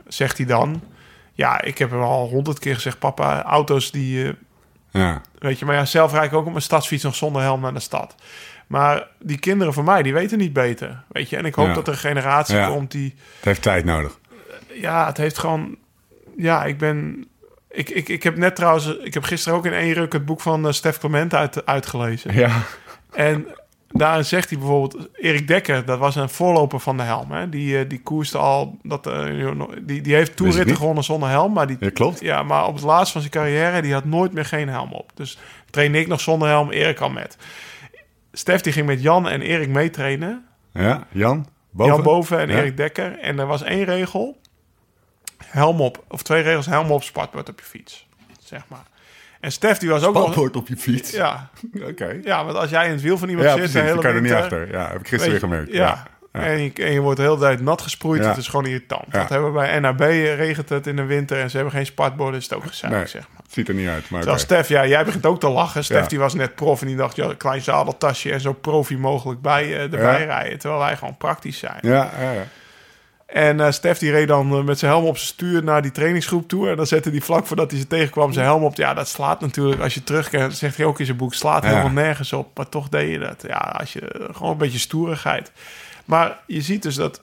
Zegt 0.07 0.37
hij 0.37 0.45
dan. 0.45 0.81
Ja, 1.33 1.61
ik 1.61 1.77
heb 1.77 1.89
hem 1.89 2.01
al 2.01 2.27
honderd 2.27 2.59
keer 2.59 2.75
gezegd, 2.75 2.99
papa, 2.99 3.43
auto's 3.43 3.91
die, 3.91 4.27
eh, 4.27 4.33
ja. 4.91 5.21
weet 5.39 5.59
je, 5.59 5.65
maar 5.65 5.75
ja, 5.75 5.85
zelf 5.85 6.11
rijd 6.11 6.25
ik 6.31 6.33
ook 6.37 6.45
op 6.45 6.51
mijn 6.51 6.61
stadsfiets 6.63 7.03
nog 7.03 7.15
zonder 7.15 7.41
helm 7.41 7.61
naar 7.61 7.73
de 7.73 7.79
stad. 7.79 8.15
Maar 8.67 9.07
die 9.19 9.39
kinderen 9.39 9.73
van 9.73 9.83
mij, 9.85 10.03
die 10.03 10.13
weten 10.13 10.37
niet 10.37 10.53
beter, 10.53 11.03
weet 11.07 11.29
je. 11.29 11.37
En 11.37 11.45
ik 11.45 11.55
hoop 11.55 11.67
Ja. 11.67 11.73
dat 11.73 11.87
er 11.87 11.93
een 11.93 11.99
generatie 11.99 12.55
Ja. 12.55 12.67
komt 12.67 12.91
die, 12.91 13.15
Het 13.35 13.45
heeft 13.45 13.61
tijd 13.61 13.85
nodig. 13.85 14.19
ja, 14.73 15.05
het 15.05 15.17
heeft 15.17 15.37
gewoon, 15.37 15.75
ja, 16.37 16.65
ik 16.65 16.77
ben, 16.77 17.27
ik, 17.71 17.89
ik, 17.89 18.09
ik 18.09 18.23
heb 18.23 18.37
net 18.37 18.55
trouwens, 18.55 18.85
ik 18.97 19.13
heb 19.13 19.23
gisteren 19.23 19.57
ook 19.57 19.65
in 19.65 19.73
één 19.73 19.93
ruk 19.93 20.13
het 20.13 20.25
boek 20.25 20.41
van 20.41 20.67
eh, 20.67 20.71
Stef 20.73 20.97
Clement 20.97 21.33
uit, 21.33 21.65
uitgelezen. 21.65 22.33
Ja. 22.33 22.51
En 23.13 23.47
daarin 23.97 24.25
zegt 24.25 24.49
hij 24.49 24.59
bijvoorbeeld... 24.59 25.09
Erik 25.13 25.47
Dekker, 25.47 25.85
dat 25.85 25.99
was 25.99 26.15
een 26.15 26.29
voorloper 26.29 26.79
van 26.79 26.97
de 26.97 27.03
helm. 27.03 27.31
Hè? 27.31 27.49
Die, 27.49 27.79
eh, 27.79 27.89
die 27.89 28.01
koerste 28.01 28.37
al... 28.37 28.77
Dat, 28.83 29.07
eh, 29.07 29.51
die, 29.81 30.01
die 30.01 30.15
heeft 30.15 30.35
toerritten 30.35 30.67
niet. 30.67 30.77
gewonnen 30.77 31.03
zonder 31.03 31.29
helm. 31.29 31.53
Maar, 31.53 31.67
die, 31.67 31.77
Ja, 31.79 31.89
klopt. 31.89 32.19
Ja, 32.19 32.43
maar 32.43 32.67
op 32.67 32.73
het 32.73 32.83
laatst 32.83 33.11
van 33.11 33.21
zijn 33.21 33.33
carrière... 33.33 33.81
die 33.81 33.93
had 33.93 34.05
nooit 34.05 34.33
meer 34.33 34.45
geen 34.45 34.69
helm 34.69 34.91
op. 34.91 35.11
Dus 35.13 35.37
trainde 35.69 35.99
ik 35.99 36.07
nog 36.07 36.21
zonder 36.21 36.47
helm, 36.47 36.71
Erik 36.71 36.99
al 36.99 37.09
met. 37.09 37.37
Stef 38.31 38.61
die 38.61 38.73
ging 38.73 38.85
met 38.85 39.01
Jan 39.01 39.27
en 39.27 39.41
Erik 39.41 39.69
meetrainen. 39.69 40.45
Ja, 40.73 41.07
Jan? 41.11 41.47
Boven? 41.71 41.93
Jan 41.93 42.03
Boven 42.03 42.39
en 42.39 42.49
Ja. 42.49 42.57
Erik 42.57 42.77
Dekker. 42.77 43.19
En 43.19 43.39
er 43.39 43.47
was 43.47 43.63
één 43.63 43.83
regel. 43.83 44.37
Helm 45.45 45.81
op. 45.81 46.03
Of 46.07 46.23
twee 46.23 46.41
regels. 46.41 46.65
Helm 46.65 46.91
op, 46.91 47.03
spartbord 47.03 47.49
op 47.49 47.59
je 47.59 47.65
fiets. 47.65 48.07
Zeg 48.39 48.63
maar. 48.67 48.85
En 49.47 49.53
Stef 49.53 49.77
die 49.77 49.89
was 49.89 50.03
ook 50.03 50.13
nog... 50.13 50.23
Spanpoort 50.23 50.55
op 50.55 50.67
je 50.67 50.77
fiets. 50.77 51.11
Ja, 51.11 51.49
Oké. 51.89 52.19
ja, 52.23 52.45
want 52.45 52.57
als 52.57 52.69
jij 52.69 52.85
in 52.85 52.91
het 52.91 53.01
wiel 53.01 53.17
van 53.17 53.29
iemand 53.29 53.47
Ja, 53.47 53.53
zit... 53.53 53.61
precies. 53.61 53.79
hele 53.81 53.93
Dan 53.93 54.01
kan 54.01 54.09
je 54.11 54.15
er 54.17 54.21
niet 54.23 54.33
achter. 54.33 54.71
Ja, 54.71 54.87
heb 54.91 54.99
ik 54.99 55.07
gisteren 55.07 55.29
weer 55.31 55.39
gemerkt. 55.39 55.71
Ja. 55.71 56.07
Ja. 56.33 56.43
En, 56.43 56.61
je, 56.63 56.71
en 56.73 56.91
je 56.91 56.99
wordt 56.99 57.17
de 57.17 57.23
hele 57.23 57.37
tijd 57.37 57.61
nat 57.61 57.81
gesproeid. 57.81 58.25
Het 58.25 58.37
is 58.37 58.47
gewoon 58.47 58.65
irritant. 58.65 59.11
Dat 59.11 59.29
hebben 59.29 59.53
we 59.53 59.59
bij 59.59 59.79
NAB 59.79 59.99
regent 59.99 60.69
het 60.69 60.87
in 60.87 60.95
de 60.95 61.03
winter 61.03 61.39
en 61.39 61.49
ze 61.49 61.55
hebben 61.55 61.73
geen 61.75 61.85
spartborden. 61.85 62.39
Is 62.39 62.43
het 62.43 62.53
ook 62.53 62.65
gezellig, 62.65 62.97
Nee, 62.97 63.07
zeg 63.07 63.21
maar. 63.33 63.41
het 63.43 63.53
ziet 63.53 63.67
er 63.67 63.73
niet 63.73 63.87
uit. 63.87 64.09
Maar 64.09 64.19
Terwijl. 64.19 64.41
Stef, 64.43 64.67
ja, 64.67 64.85
jij 64.87 65.05
begint 65.05 65.25
ook 65.25 65.39
te 65.39 65.49
lachen. 65.49 65.83
Stef 65.83 66.05
die 66.05 66.19
was 66.19 66.33
net 66.33 66.55
prof 66.55 66.81
en 66.81 66.87
die 66.87 66.95
dacht, 66.95 67.15
ja, 67.15 67.33
klein 67.37 67.61
zadeltasje 67.61 68.31
en 68.31 68.41
zo 68.41 68.53
profi 68.53 68.97
mogelijk 68.97 69.41
bij, 69.41 69.63
eh, 69.63 69.81
erbij 69.81 70.25
rijden. 70.25 70.59
Terwijl 70.59 70.81
wij 70.81 70.97
gewoon 70.97 71.17
praktisch 71.17 71.57
zijn. 71.57 71.79
Ja, 71.81 72.11
ja, 72.19 72.31
ja. 72.31 72.43
En 73.27 73.59
eh 73.59 73.71
Stef 73.71 73.97
die 73.97 74.11
reed 74.11 74.27
dan 74.27 74.51
eh, 74.51 74.63
met 74.63 74.79
zijn 74.79 74.91
helm 74.91 75.05
op 75.05 75.17
zijn 75.17 75.27
stuur 75.29 75.63
naar 75.63 75.81
die 75.81 75.91
trainingsgroep 75.91 76.47
toe. 76.47 76.69
En 76.69 76.75
dan 76.75 76.87
zette 76.87 77.09
hij 77.09 77.21
vlak 77.21 77.47
voordat 77.47 77.71
hij 77.71 77.79
ze 77.79 77.87
tegenkwam 77.87 78.33
zijn 78.33 78.45
helm 78.45 78.63
op. 78.63 78.75
Ja, 78.75 78.93
dat 78.93 79.07
slaat 79.07 79.39
natuurlijk, 79.41 79.81
als 79.81 79.93
je 79.93 80.03
terugkijkt, 80.03 80.57
zegt 80.57 80.77
hij 80.77 80.85
ook 80.85 80.99
in 80.99 81.05
zijn 81.05 81.17
boek, 81.17 81.33
slaat 81.33 81.63
Ja. 81.63 81.69
helemaal 81.69 81.91
nergens 81.91 82.33
op. 82.33 82.57
Maar 82.57 82.69
toch 82.69 82.89
deed 82.89 83.11
je 83.11 83.19
dat. 83.19 83.43
Ja, 83.47 83.57
als 83.57 83.93
je, 83.93 84.29
gewoon 84.31 84.51
een 84.51 84.57
beetje 84.57 84.79
stoerigheid. 84.79 85.51
Maar 86.05 86.39
je 86.45 86.61
ziet 86.61 86.83
dus 86.83 86.95
dat 86.95 87.21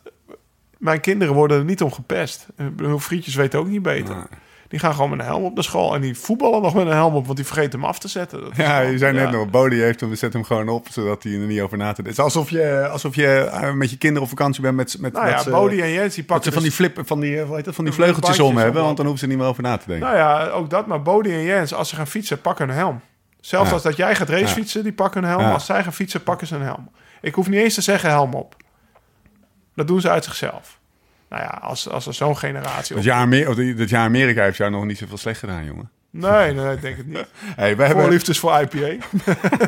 mijn 0.79 1.01
kinderen 1.01 1.35
worden 1.35 1.59
er 1.59 1.65
niet 1.65 1.83
om 1.83 1.93
gepest. 1.93 2.47
Mijn 2.77 3.01
vriendjes 3.01 3.35
weten 3.35 3.59
ook 3.59 3.67
niet 3.69 3.83
beter. 3.83 4.27
Die 4.75 4.83
gaan 4.83 4.95
gewoon 4.95 5.11
met 5.11 5.19
een 5.19 5.25
helm 5.25 5.45
op 5.45 5.55
naar 5.55 5.65
school. 5.65 5.95
En 5.95 6.01
die 6.01 6.19
voetballen 6.19 6.63
nog 6.63 6.75
met 6.75 6.87
een 6.87 6.93
helm 6.93 7.15
op, 7.15 7.25
want 7.25 7.37
die 7.37 7.47
vergeten 7.47 7.79
hem 7.81 7.89
af 7.89 7.99
te 7.99 8.09
zetten. 8.09 8.41
Dat 8.41 8.57
Ja, 8.57 8.81
je 8.81 8.99
zei 8.99 9.13
net 9.13 9.31
nog, 9.31 9.51
Bodie 9.51 9.83
heeft 9.83 10.01
hem, 10.01 10.15
zet 10.15 10.33
hem 10.33 10.45
gewoon 10.45 10.69
op, 10.69 10.87
zodat 10.91 11.23
hij 11.23 11.33
er 11.33 11.39
niet 11.39 11.61
over 11.61 11.79
na 11.79 11.93
te 11.93 12.03
denken. 12.03 12.23
Het 12.23 12.33
is 12.33 12.35
alsof 12.35 12.51
je, 12.51 12.89
alsof 12.89 13.15
je 13.15 13.37
eh, 13.37 13.73
met 13.73 13.91
je 13.91 13.99
kinderen 13.99 14.23
op 14.23 14.29
vakantie 14.29 14.63
bent 14.63 14.77
met, 14.77 14.97
met, 15.01 15.13
Nou 15.13 15.29
ja, 15.29 15.45
Bodie 15.51 15.83
en 15.83 15.91
Jens 15.91 16.15
die 16.15 16.25
pakken 16.25 16.45
ze 16.45 16.53
van 16.53 16.61
die 16.63 16.71
dus- 16.71 16.79
flippen, 16.79 17.07
van 17.07 17.21
die, 17.21 17.39
eh, 17.41 17.47
hoe 17.47 17.57
heet 17.57 17.65
dat, 17.65 17.75
van 17.75 17.85
die 17.85 17.95
die 17.95 18.03
vleugeltjes 18.03 18.41
om 18.41 18.57
hebben, 18.57 18.83
want 18.83 18.97
dan 18.97 19.07
hoeven 19.07 19.25
ze 19.25 19.31
niet 19.31 19.39
meer 19.39 19.51
over 19.51 19.63
na 19.63 19.77
te 19.77 19.87
denken. 19.87 20.07
Nou 20.07 20.19
ja, 20.19 20.49
ook 20.49 20.71
dat. 20.71 20.87
Maar 20.87 21.03
Bodie 21.03 21.33
en 21.33 21.43
Jens, 21.43 21.75
als 21.75 21.89
ze 21.89 21.97
gaan 21.97 22.07
fietsen, 22.07 22.41
pakken 22.41 22.69
een 22.69 22.75
helm. 22.75 23.01
Zelfs 23.41 23.69
Ja. 23.69 23.75
als 23.75 23.83
dat 23.83 23.97
jij 23.97 24.15
gaat 24.15 24.29
racefietsen, 24.29 24.83
die 24.83 24.93
pakken 24.93 25.23
een 25.23 25.29
helm. 25.29 25.43
Ja. 25.43 25.53
Als 25.53 25.67
zij 25.67 25.83
gaan 25.83 25.93
fietsen, 25.93 26.23
pakken 26.23 26.47
ze 26.47 26.55
een 26.55 26.63
helm. 26.63 26.91
Ik 27.21 27.35
hoef 27.35 27.49
niet 27.49 27.61
eens 27.61 27.75
te 27.75 27.81
zeggen 27.81 28.09
helm 28.11 28.35
op. 28.35 28.57
Dat 29.75 29.87
doen 29.87 30.01
ze 30.01 30.11
uit 30.11 30.25
zichzelf. 30.25 30.79
Nou 31.35 31.47
ja, 31.47 31.59
als, 31.63 31.89
als 31.89 32.07
er 32.07 32.15
zo'n 32.15 32.37
generatie... 32.37 32.95
Dat 32.95 33.05
jaar, 33.05 33.31
dat 33.77 33.89
jaar 33.89 34.05
Amerika 34.05 34.43
heeft 34.43 34.57
jou 34.57 34.71
nog 34.71 34.85
niet 34.85 34.99
zoveel 34.99 35.17
slecht 35.17 35.39
gedaan, 35.39 35.65
jongen. 35.65 35.91
Nee, 36.11 36.53
nee, 36.53 36.73
ik 36.75 36.81
denk 36.81 36.97
het 36.97 37.07
niet. 37.07 37.27
Hey, 37.57 37.77
wij 37.77 37.87
hebben, 37.87 38.05
Voorliefdes 38.05 38.39
voor 38.39 38.61
IPA. 38.61 39.07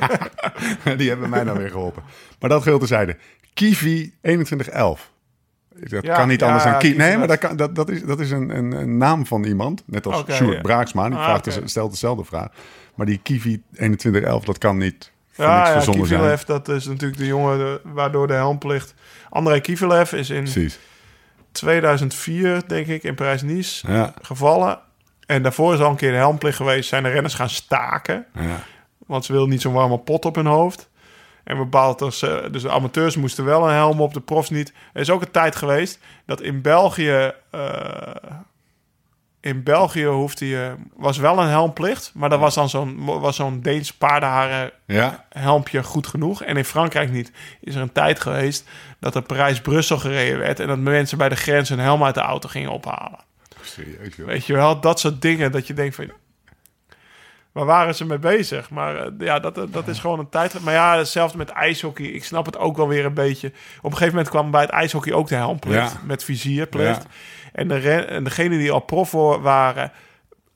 die 0.97 1.09
hebben 1.09 1.31
mij 1.31 1.43
nou 1.43 1.59
weer 1.59 1.71
geholpen. 1.71 2.03
Maar 2.41 2.51
dat 2.51 2.62
geldt 2.62 2.79
terzijde. 2.79 3.17
Kiwi 3.55 4.14
2111. 4.23 5.11
Dat 5.75 6.03
Ja, 6.05 6.17
kan 6.17 6.29
niet 6.29 6.41
ja, 6.41 6.47
anders 6.47 6.64
dan 6.64 6.79
Kiwi. 6.79 6.97
Nee, 6.97 7.17
maar 7.19 7.27
dat, 7.29 7.39
kan, 7.39 7.57
dat, 7.57 7.75
dat 7.75 7.89
is, 7.91 8.03
dat 8.05 8.21
is 8.21 8.31
een, 8.31 8.57
een, 8.57 8.73
een 8.73 8.97
naam 8.97 9.27
van 9.27 9.45
iemand. 9.45 9.83
Net 9.87 10.07
als 10.07 10.21
Oké, 10.21 10.33
Sjoerd 10.33 10.55
ja. 10.57 10.61
Braaksma. 10.61 11.09
Die 11.09 11.19
Ah, 11.19 11.25
vraagt 11.25 11.45
dus- 11.45 11.59
stelt 11.64 11.91
dezelfde 11.91 12.25
vraag. 12.25 12.49
Maar 12.95 13.07
die 13.07 13.21
Kiwi 13.23 13.62
2111, 13.73 14.45
dat 14.45 14.59
kan 14.59 14.77
niet 14.77 15.12
Ja, 15.37 15.69
ja. 15.69 15.81
Kivilev, 15.91 16.43
dat 16.43 16.69
is 16.69 16.87
natuurlijk 16.87 17.19
de 17.19 17.27
jongen 17.27 17.59
de- 17.59 17.81
waardoor 17.85 18.27
de 18.27 18.33
helmplicht... 18.33 18.95
André 19.31 19.61
Kivilev 19.61 20.12
is 20.12 20.31
in 20.31 20.43
Precies. 20.43 20.79
2004, 21.57 22.62
denk 22.66 22.86
ik, 22.86 23.02
in 23.02 23.14
Parijs-Nice 23.14 23.92
Ja, 23.92 24.14
gevallen. 24.22 24.78
En 25.26 25.42
daarvoor 25.42 25.74
is 25.74 25.80
al 25.80 25.90
een 25.90 25.96
keer 25.96 26.11
de 26.11 26.16
helmplicht 26.16 26.57
geweest. 26.57 26.88
Zijn 26.88 27.02
de 27.02 27.09
renners 27.09 27.34
gaan 27.34 27.48
staken. 27.48 28.26
ja. 28.34 28.61
Want 29.07 29.24
ze 29.24 29.32
wilden 29.32 29.50
niet 29.50 29.61
zo'n 29.61 29.72
warme 29.72 29.98
pot 29.98 30.24
op 30.24 30.34
hun 30.34 30.46
hoofd. 30.46 30.88
En 31.44 31.57
bepaald 31.57 32.02
als, 32.02 32.22
eh, 32.22 32.36
dus 32.50 32.62
de 32.62 32.70
amateurs 32.70 33.16
moesten 33.16 33.44
wel 33.44 33.68
een 33.68 33.74
helm 33.74 34.00
op, 34.00 34.14
de 34.14 34.20
profs 34.20 34.50
niet. 34.50 34.72
Er 34.92 35.00
is 35.00 35.11
ook 35.11 35.22
een 35.22 35.30
tijd 35.30 35.57
geweest 35.57 35.98
dat 36.26 36.40
in 36.40 36.62
België... 36.62 37.32
eh, 37.50 38.14
in 39.40 39.62
België 39.62 40.04
hoefde 40.04 40.48
je, 40.48 40.74
was 40.96 41.18
wel 41.18 41.38
een 41.38 41.48
helmplicht. 41.48 42.11
Maar 42.14 42.28
dat 42.28 42.40
was 42.40 42.54
dan 42.54 42.68
zo'n 42.68 43.04
was 43.04 43.36
zo'n 43.36 43.61
Deens 43.61 43.92
paardenharen 43.92 44.70
ja. 44.86 45.24
helmpje 45.28 45.82
goed 45.82 46.07
genoeg. 46.07 46.42
En 46.42 46.57
in 46.57 46.64
Frankrijk 46.64 47.11
niet. 47.11 47.32
Is 47.61 47.74
er 47.74 47.80
een 47.80 47.92
tijd 47.92 48.20
geweest 48.20 48.68
dat 49.12 49.14
er 49.14 49.22
Parijs-Brussel 49.22 49.98
gereden 49.98 50.38
werd... 50.38 50.61
en 50.61 50.66
dat 50.66 50.78
mensen 50.78 51.18
bij 51.18 51.28
de 51.28 51.36
grens 51.36 51.70
een 51.70 51.78
helm 51.78 52.04
uit 52.04 52.14
de 52.14 52.20
auto 52.20 52.48
gingen 52.48 52.70
ophalen. 52.70 53.18
Serieus, 53.62 54.16
joh. 54.16 54.26
Weet 54.26 54.46
je 54.46 54.52
wel, 54.52 54.80
dat 54.80 55.00
soort 55.00 55.22
dingen 55.22 55.52
dat 55.52 55.66
je 55.66 55.74
denkt 55.74 55.94
van... 55.94 56.11
Waar 57.52 57.64
waren 57.64 57.94
ze 57.94 58.04
mee 58.04 58.18
bezig? 58.18 58.70
Maar 58.70 58.96
eh, 58.96 59.12
ja, 59.18 59.38
dat, 59.38 59.72
dat 59.72 59.88
is 59.88 59.98
gewoon 59.98 60.18
een 60.18 60.28
tijd. 60.28 60.61
Maar 60.61 60.74
ja, 60.74 60.96
hetzelfde 60.96 61.38
met 61.38 61.50
ijshockey. 61.50 62.07
Ik 62.07 62.24
snap 62.24 62.46
het 62.46 62.59
ook 62.59 62.76
wel 62.76 62.88
weer 62.88 63.04
een 63.04 63.14
beetje. 63.14 63.48
Op 63.78 63.84
een 63.84 63.90
gegeven 63.90 64.14
moment 64.14 64.28
kwam 64.28 64.50
bij 64.50 64.61
het 64.61 64.70
ijshockey 64.70 65.12
ook 65.12 65.28
de 65.28 65.34
helmplicht. 65.34 65.92
Ja. 65.92 66.00
Met 66.04 66.24
vizierplicht. 66.24 67.02
Ja. 67.02 67.09
En, 67.52 67.68
de 67.68 67.90
en 67.90 68.24
degenen 68.24 68.59
die 68.59 68.70
al 68.70 68.80
prof 68.80 69.09
voor- 69.09 69.40
waren, 69.40 69.92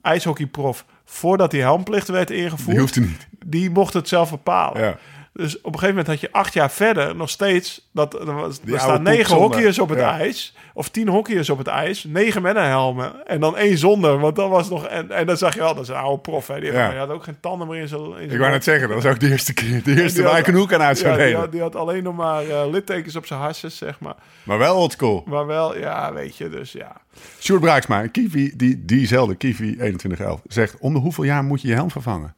ijshockeyprof... 0.01 0.85
voordat 1.05 1.51
die 1.51 1.61
helmplicht 1.61 2.07
werd 2.07 2.29
ingevoerd... 2.29 2.69
Die 2.71 2.79
hoeft 2.79 2.95
er 2.95 3.01
niet. 3.01 3.27
die 3.45 3.69
mochten 3.69 3.99
het 3.99 4.09
zelf 4.09 4.29
bepalen. 4.29 4.81
Ja. 4.81 4.97
Dus 5.33 5.57
op 5.57 5.65
een 5.65 5.79
gegeven 5.79 5.89
moment 5.89 6.07
had 6.07 6.19
je 6.19 6.31
acht 6.31 6.53
jaar 6.53 6.71
verder 6.71 7.15
nog 7.15 7.29
steeds... 7.29 7.89
Dat, 7.93 8.13
er, 8.13 8.33
was, 8.33 8.59
er 8.71 8.79
staan 8.79 9.03
negen 9.03 9.35
hockeyers 9.35 9.79
op 9.79 9.89
het 9.89 9.99
Ja. 9.99 10.17
ijs. 10.17 10.55
Of 10.73 10.89
tien 10.89 11.07
hockeyers 11.07 11.49
op 11.49 11.57
het 11.57 11.67
ijs. 11.67 12.03
Negen 12.03 12.41
met 12.41 12.55
een 12.55 12.63
helm. 12.63 12.99
En 13.25 13.39
dan 13.39 13.57
één 13.57 13.77
zonder. 13.77 14.19
Want 14.19 14.35
dat 14.35 14.49
was 14.49 14.69
nog... 14.69 14.85
En, 14.87 15.11
en 15.11 15.25
dan 15.25 15.37
zag 15.37 15.53
je 15.53 15.59
wel, 15.59 15.73
dat 15.73 15.83
is 15.83 15.89
een 15.89 15.95
oude 15.95 16.21
prof. 16.21 16.47
Hè. 16.47 16.59
Die, 16.59 16.71
Ja. 16.71 16.89
die 16.89 16.97
had 16.99 17.09
ook 17.09 17.23
geen 17.23 17.39
tanden 17.39 17.67
meer 17.67 17.81
in 17.81 17.87
zijn... 17.87 18.01
Ik 18.31 18.37
wou 18.37 18.51
net 18.51 18.63
zeggen, 18.63 18.87
dat 18.89 19.03
was 19.03 19.13
ook 19.13 19.19
de 19.19 19.29
eerste 19.29 19.53
keer. 19.53 19.83
De 19.83 20.01
eerste 20.01 20.23
waar 20.23 20.37
ik 20.39 20.47
een 20.47 20.55
hoek 20.55 20.73
aan 20.73 20.81
uit 20.81 20.97
zou 20.97 21.19
ja, 21.19 21.25
die, 21.25 21.35
had, 21.35 21.51
die 21.51 21.61
had 21.61 21.75
alleen 21.75 22.03
nog 22.03 22.15
maar 22.15 22.49
eh, 22.49 22.69
littekens 22.71 23.15
op 23.15 23.25
zijn 23.25 23.39
harses, 23.39 23.77
zeg 23.77 23.99
maar. 23.99 24.15
Maar 24.43 24.57
wel 24.57 24.75
oldschool. 24.75 25.23
Maar 25.25 25.45
wel, 25.45 25.77
ja, 25.77 26.13
weet 26.13 26.37
je, 26.37 26.49
dus 26.49 26.71
ja. 26.71 27.01
Sjoerd 27.39 27.61
Braaksma, 27.61 28.07
Kiwi, 28.07 28.51
die, 28.55 28.85
diezelfde 28.85 29.35
Kiwi 29.35 29.55
2111, 29.75 30.41
zegt... 30.47 30.75
om 30.79 30.93
de 30.93 30.99
hoeveel 30.99 31.23
jaar 31.23 31.43
moet 31.43 31.61
je 31.61 31.67
je 31.67 31.73
helm 31.73 31.91
vervangen? 31.91 32.35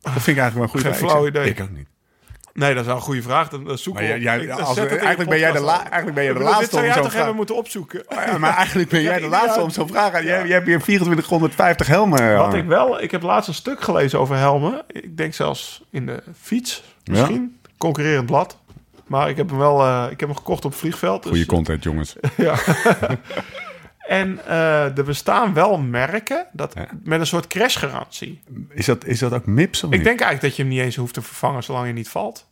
Dat 0.00 0.12
vind 0.12 0.26
ik 0.26 0.42
eigenlijk 0.42 0.72
wel 0.72 0.82
een 0.82 0.92
Geen 0.92 1.08
flauw 1.08 1.20
zeg, 1.20 1.28
idee. 1.30 1.48
Ik 1.48 1.60
ook 1.60 1.70
niet. 1.70 1.86
Nee, 2.54 2.70
dat 2.74 2.80
is 2.80 2.86
wel 2.86 2.96
een 2.96 3.02
goede 3.02 3.22
vraag. 3.22 3.48
Dan, 3.48 3.64
dan 3.64 3.78
zoeken 3.78 4.02
Maar 4.08 4.18
jij, 4.18 4.52
als- 4.52 4.74
je 4.74 4.82
eigenlijk, 4.84 5.28
ben 5.30 5.38
jij 5.38 5.52
de 5.52 5.60
la, 5.60 5.78
eigenlijk 5.90 6.14
ben 6.14 6.24
jij 6.24 6.32
de 6.32 6.38
Ik 6.38 6.44
bedoel, 6.44 6.44
laatste 6.52 6.60
Dit 6.64 6.72
om 6.72 6.74
zou 6.74 6.84
jij 6.84 6.92
zo'n 6.94 7.02
toch 7.02 7.12
hebben 7.12 7.22
vraag... 7.22 7.36
moeten 7.36 7.56
opzoeken? 7.56 8.04
Ja, 8.08 8.38
maar 8.38 8.56
eigenlijk 8.56 8.88
ben 8.88 9.02
jij 9.02 9.20
de 9.20 9.26
laatste 9.26 9.60
om 9.60 9.70
zo'n 9.70 9.88
vraag... 9.88 10.12
Jij, 10.12 10.22
jij 10.24 10.46
hebt 10.48 10.66
hier 10.66 10.80
2450 10.80 11.86
helmen 11.86 12.32
Wat 12.34 12.44
hangen. 12.44 12.58
ik 12.58 12.64
wel, 12.66 13.02
ik 13.02 13.10
heb 13.10 13.22
laatst 13.22 13.48
een 13.48 13.54
stuk 13.54 13.80
gelezen 13.80 14.18
over 14.18 14.36
helmen. 14.36 14.82
Ik 14.86 15.16
denk 15.16 15.34
zelfs 15.34 15.82
in 15.90 16.06
de 16.06 16.22
fiets, 16.40 16.82
misschien. 17.04 17.58
Concurrerend 17.78 18.26
blad. 18.26 18.56
Maar 19.06 19.28
ik 19.28 19.36
heb 19.36 19.48
hem 19.48 19.58
wel, 19.58 19.80
eh, 19.82 20.04
ik 20.10 20.20
heb 20.20 20.28
hem 20.28 20.38
gekocht 20.38 20.64
op 20.64 20.70
het 20.70 20.80
vliegveld. 20.80 21.22
Dus, 21.22 21.30
Goeie 21.30 21.46
content, 21.46 21.82
jongens. 21.82 22.16
ja. 22.36 22.54
en 24.06 24.40
eh, 24.46 24.98
er 24.98 25.04
bestaan 25.04 25.54
wel 25.54 25.78
merken 25.78 26.46
dat, 26.52 26.72
Ja. 26.74 26.86
met 27.02 27.20
een 27.20 27.26
soort 27.26 27.46
crashgarantie. 27.46 28.40
Is 28.68 28.86
dat, 28.86 29.04
is 29.04 29.18
dat 29.18 29.32
ook 29.32 29.46
MIPS 29.46 29.82
of 29.84 29.90
Ik 29.90 29.96
niet? 29.96 30.04
denk 30.06 30.20
eigenlijk 30.20 30.40
dat 30.40 30.56
je 30.56 30.62
hem 30.62 30.70
niet 30.72 30.80
eens 30.80 30.96
hoeft 30.96 31.14
te 31.14 31.22
vervangen 31.22 31.62
zolang 31.62 31.86
je 31.86 31.92
niet 31.92 32.08
valt. 32.08 32.46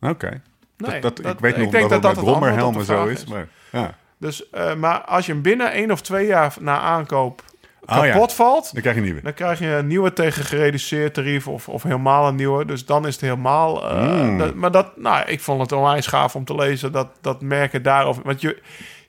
Oké. 0.00 0.28
Nee, 0.76 1.00
dat, 1.00 1.02
dat, 1.16 1.24
dat- 1.24 1.32
ik 1.34 1.40
weet 1.40 1.56
nog 1.56 1.64
ik 1.66 1.70
denk 1.72 1.82
dat 1.90 1.90
dat 1.90 2.02
dat 2.02 2.14
met 2.14 2.24
brommerhelmen 2.24 2.84
zo 2.84 3.06
is. 3.06 3.22
is. 3.22 3.26
Maar, 3.28 3.48
ja. 3.72 3.94
Dus, 4.18 4.50
eh, 4.50 4.74
maar 4.74 5.00
als 5.00 5.26
je 5.26 5.32
hem 5.32 5.42
binnen 5.42 5.72
één 5.72 5.90
of 5.90 6.00
twee 6.00 6.26
jaar 6.26 6.54
na 6.60 6.80
aankoop 6.80 7.42
Oh, 7.86 8.04
ja. 8.04 8.12
kapot 8.12 8.32
valt, 8.32 8.72
Dan 8.72 8.80
krijg 8.82 8.94
je 8.96 9.00
een 9.02 9.06
nieuwe. 9.06 9.22
Dan 9.22 9.34
krijg 9.34 9.58
je 9.58 9.66
een 9.66 9.86
nieuwe 9.86 10.12
tegen 10.12 10.44
gereduceerd 10.44 11.14
tarief 11.14 11.48
of, 11.48 11.68
of 11.68 11.82
helemaal 11.82 12.28
een 12.28 12.34
nieuwe. 12.34 12.64
Dus 12.64 12.86
dan 12.86 13.06
is 13.06 13.12
het 13.12 13.20
helemaal... 13.20 13.88
eh, 13.90 14.20
Mm. 14.22 14.38
dat- 14.38 14.54
maar 14.54 14.70
dat, 14.70 14.96
nou, 14.96 15.28
ik 15.28 15.40
vond 15.40 15.60
het 15.60 15.72
onwijs 15.72 16.06
gaaf 16.06 16.36
om 16.36 16.44
te 16.44 16.54
lezen 16.54 16.92
dat, 16.92 17.08
dat 17.20 17.40
merken 17.42 17.82
daarover... 17.82 18.22
Want 18.22 18.40
je, 18.40 18.62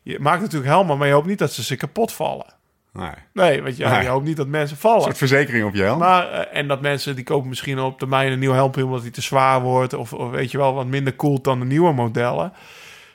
je 0.03 0.19
maakt 0.19 0.41
natuurlijk 0.41 0.71
helemaal, 0.71 0.97
maar 0.97 1.07
je 1.07 1.13
hoopt 1.13 1.27
niet 1.27 1.39
dat 1.39 1.51
ze 1.53 1.63
zich 1.63 1.77
kapot 1.77 2.13
vallen. 2.13 2.45
Nee. 2.93 3.09
Nee, 3.33 3.61
want 3.63 3.77
je, 3.77 3.85
Nee. 3.85 4.01
je 4.01 4.07
hoopt 4.07 4.25
niet 4.25 4.37
dat 4.37 4.47
mensen 4.47 4.75
Een 4.75 4.81
vallen. 4.81 5.01
soort 5.01 5.17
verzekering 5.17 5.65
op 5.65 5.73
je 5.75 5.81
helm. 5.83 5.99
Maar, 5.99 6.29
eh, 6.31 6.59
en 6.59 6.67
dat 6.67 6.81
mensen 6.81 7.15
die 7.15 7.23
kopen 7.23 7.49
misschien 7.49 7.79
op 7.79 7.99
termijn 7.99 8.31
een 8.31 8.39
nieuw 8.39 8.51
helmpje 8.53 8.85
omdat 8.85 9.01
die 9.01 9.11
te 9.11 9.21
zwaar 9.21 9.61
wordt. 9.61 9.93
Of, 9.93 10.13
of 10.13 10.29
weet 10.29 10.51
je 10.51 10.57
wel, 10.57 10.73
wat 10.73 10.85
minder 10.87 11.13
koelt 11.13 11.43
dan 11.43 11.59
de 11.59 11.65
nieuwe 11.65 11.93
modellen. 11.93 12.53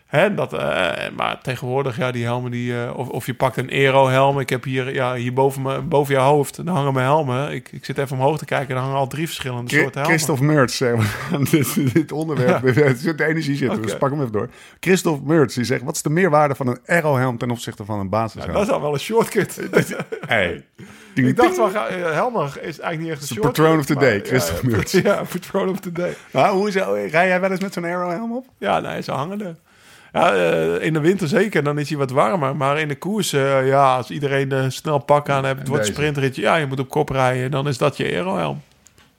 Hè, 0.08 0.34
dat, 0.34 0.52
eh, 0.52 0.92
maar 1.16 1.40
tegenwoordig, 1.42 1.96
ja, 1.96 2.10
die 2.10 2.24
helmen 2.24 2.50
die. 2.50 2.82
eh, 2.82 2.96
of, 2.98 3.08
of 3.08 3.26
je 3.26 3.34
pakt 3.34 3.56
een 3.56 3.70
Aero-helm. 3.70 4.38
Ik 4.40 4.48
heb 4.50 4.64
hier, 4.64 4.94
ja, 4.94 5.14
hier 5.14 5.32
boven, 5.32 5.62
me, 5.62 5.80
boven 5.80 6.14
je 6.14 6.20
hoofd. 6.20 6.64
Daar 6.66 6.74
hangen 6.74 6.92
mijn 6.92 7.06
helmen. 7.06 7.52
Ik, 7.52 7.68
ik 7.72 7.84
zit 7.84 7.98
even 7.98 8.16
omhoog 8.16 8.38
te 8.38 8.44
kijken. 8.44 8.74
Er 8.74 8.80
hangen 8.80 8.96
al 8.96 9.06
drie 9.06 9.26
verschillende 9.26 9.70
soorten 9.70 9.90
helmen. 9.92 10.10
Christophe 10.10 10.44
Meurts, 10.44 10.76
zeg 10.76 10.96
maar. 10.96 11.38
dit, 11.50 11.94
dit 11.94 12.12
onderwerp, 12.12 12.72
zit 12.96 13.18
de 13.18 13.24
energie 13.24 13.56
zitten, 13.56 13.76
Oké. 13.78 13.86
dus 13.86 13.96
pak 13.96 14.10
hem 14.10 14.20
even 14.20 14.32
door. 14.32 14.48
Christophe 14.80 15.26
Meurts, 15.26 15.54
die 15.54 15.64
zegt, 15.64 15.82
wat 15.82 15.94
is 15.94 16.02
de 16.02 16.10
meerwaarde 16.10 16.54
van 16.54 16.66
een 16.66 16.78
aero-helm 16.86 17.38
ten 17.38 17.50
opzichte 17.50 17.84
van 17.84 17.98
een 18.00 18.08
basishelm? 18.08 18.52
Dat 18.52 18.62
is 18.62 18.70
al 18.70 18.80
wel 18.80 18.92
een 18.92 19.00
shortcut. 19.00 19.60
hey. 20.26 20.64
Ding, 21.14 21.28
ik 21.28 21.36
dacht 21.36 21.56
wel, 21.56 21.74
eh, 21.74 22.12
helmen 22.12 22.46
is 22.46 22.80
eigenlijk 22.80 23.00
niet 23.00 23.10
echt 23.10 23.20
een 23.20 23.26
shortcut. 23.26 23.52
patroon 23.52 23.78
of 23.78 23.86
the 23.86 23.94
maar- 23.94 24.02
day, 24.02 24.14
ja, 24.16 24.22
Christophe 24.24 24.70
ja. 25.02 25.14
Ja, 25.14 25.20
of 25.70 25.80
the 25.80 25.92
day. 25.92 26.14
Ah, 26.32 26.50
hoezo? 26.50 26.92
Rij 27.10 27.26
jij 27.28 27.40
wel 27.40 27.50
eens 27.50 27.60
met 27.60 27.72
zo'n 27.72 27.84
aero-helm 27.84 28.36
op? 28.36 28.46
Ja, 28.58 28.80
nee, 28.80 29.02
ze 29.02 29.12
hangen 29.12 29.40
er. 29.40 29.56
Ja, 30.12 30.34
eh, 30.34 30.84
in 30.86 30.92
de 30.92 31.00
winter 31.00 31.28
zeker, 31.28 31.62
dan 31.64 31.78
is 31.78 31.88
hij 31.88 31.98
wat 31.98 32.10
warmer. 32.10 32.56
Maar 32.56 32.80
in 32.80 32.88
de 32.88 32.96
koers, 32.96 33.32
eh, 33.32 33.66
ja, 33.66 33.96
als 33.96 34.10
iedereen 34.10 34.52
een 34.52 34.72
snel 34.72 34.98
pak 34.98 35.28
aan 35.28 35.44
het 35.44 35.68
wordt 35.68 35.86
een 35.86 35.92
sprintritje. 35.92 36.42
Ja, 36.42 36.56
je 36.56 36.66
moet 36.66 36.80
op 36.80 36.88
kop 36.88 37.08
rijden, 37.08 37.50
dan 37.50 37.68
is 37.68 37.78
dat 37.78 37.96
je 37.96 38.04
aerohelm. 38.04 38.62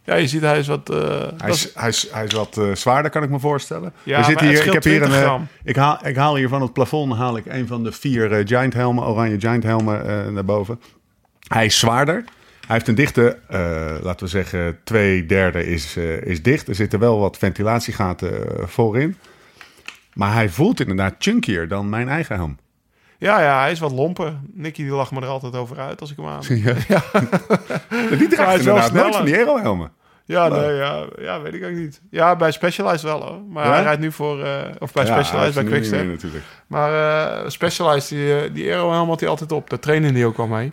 Ja, 0.04 0.16
je 0.16 0.28
ziet, 0.28 0.42
hij 0.42 0.60
is 0.60 0.68
wat... 0.68 0.90
eh, 0.90 0.98
Hij 1.38 1.50
is, 1.50 1.72
hij, 1.76 1.90
is, 1.90 2.08
hij 2.12 2.24
is 2.26 2.34
wat 2.34 2.60
zwaarder, 2.74 3.12
kan 3.12 3.24
ik 3.24 3.30
me 3.30 3.40
voorstellen. 3.40 3.94
Ja, 4.04 4.18
We 4.20 4.24
zitten 4.24 4.48
hier, 4.48 4.66
ik, 4.66 4.74
heb 4.74 4.84
hier 4.84 5.02
een, 5.02 5.08
20 5.10 5.22
gram. 5.22 5.48
ik, 5.64 5.76
haal, 5.76 6.00
ik 6.04 6.16
haal 6.16 6.36
hier 6.36 6.50
van 6.50 6.62
het 6.62 6.74
plafond 6.74 7.14
haal 7.16 7.38
ik 7.38 7.46
een 7.46 7.68
van 7.68 7.84
de 7.84 7.92
vier 7.92 8.42
Giant 8.48 8.74
helmen, 8.74 9.04
oranje 9.04 9.40
Giant 9.40 9.64
helmen 9.64 10.34
naar 10.34 10.46
boven. 10.46 10.80
Hij 11.48 11.66
is 11.66 11.80
zwaarder. 11.80 12.24
Hij 12.68 12.76
heeft 12.78 12.88
een 12.88 12.96
dichte, 12.96 13.38
laten 14.04 14.26
we 14.26 14.28
zeggen, 14.28 14.78
twee 14.84 15.26
derde 15.26 15.66
is, 15.66 15.98
is 16.24 16.42
dicht. 16.44 16.68
Er 16.68 16.76
zitten 16.76 17.00
wel 17.00 17.20
wat 17.20 17.38
ventilatiegaten 17.38 18.58
eh, 18.60 18.64
voorin. 18.68 19.18
Maar 20.20 20.34
hij 20.34 20.50
voelt 20.50 20.80
inderdaad 20.80 21.16
chunkier 21.18 21.68
dan 21.68 21.90
mijn 21.90 22.10
eigen 22.10 22.36
helm. 22.36 22.58
Ja, 23.18 23.42
ja, 23.42 23.60
hij 23.60 23.72
is 23.72 23.80
wat 23.80 23.92
lomper. 23.92 24.34
Nicky 24.54 24.84
die 24.84 24.92
lacht 24.92 25.12
me 25.12 25.22
er 25.22 25.28
altijd 25.28 25.56
over 25.56 25.80
uit 25.80 26.02
als 26.02 26.12
ik 26.12 26.18
hem 26.18 26.28
aan. 26.28 26.42
Ja. 26.88 27.02
Die 28.18 28.28
draagt 28.28 28.60
is 28.60 28.66
wel 28.66 28.76
inderdaad 28.76 28.92
nooit 28.94 29.16
van 29.16 29.26
die 29.26 29.36
aero-helmen. 29.36 29.92
Ja, 30.26 30.48
nee, 30.48 30.74
ja, 30.76 31.06
ja, 31.20 31.42
weet 31.42 31.54
ik 31.54 31.64
ook 31.64 31.72
niet. 31.72 32.02
Ja, 32.12 32.36
bij 32.36 32.52
Specialized 32.52 33.02
wel 33.02 33.22
hoor. 33.22 33.42
Maar 33.50 33.66
Ja? 33.66 33.72
hij 33.74 33.84
rijdt 33.84 34.02
nu 34.02 34.12
voor... 34.12 34.44
eh, 34.44 34.66
of 34.80 34.92
bij 34.94 35.06
Ja, 35.06 35.12
Specialized, 35.14 35.54
bij 35.54 35.64
Quickstep. 35.64 36.06
natuurlijk. 36.08 36.44
Maar 36.68 36.94
eh 37.44 37.50
Specialized, 37.50 38.10
die, 38.10 38.40
eh, 38.42 38.54
die 38.54 38.72
aerohelm 38.74 39.10
had 39.10 39.20
hij 39.20 39.30
altijd 39.30 39.52
op. 39.52 39.70
Daar 39.70 39.80
trainen 39.80 40.14
die 40.14 40.26
ook 40.26 40.38
wel 40.38 40.48
mee. 40.48 40.72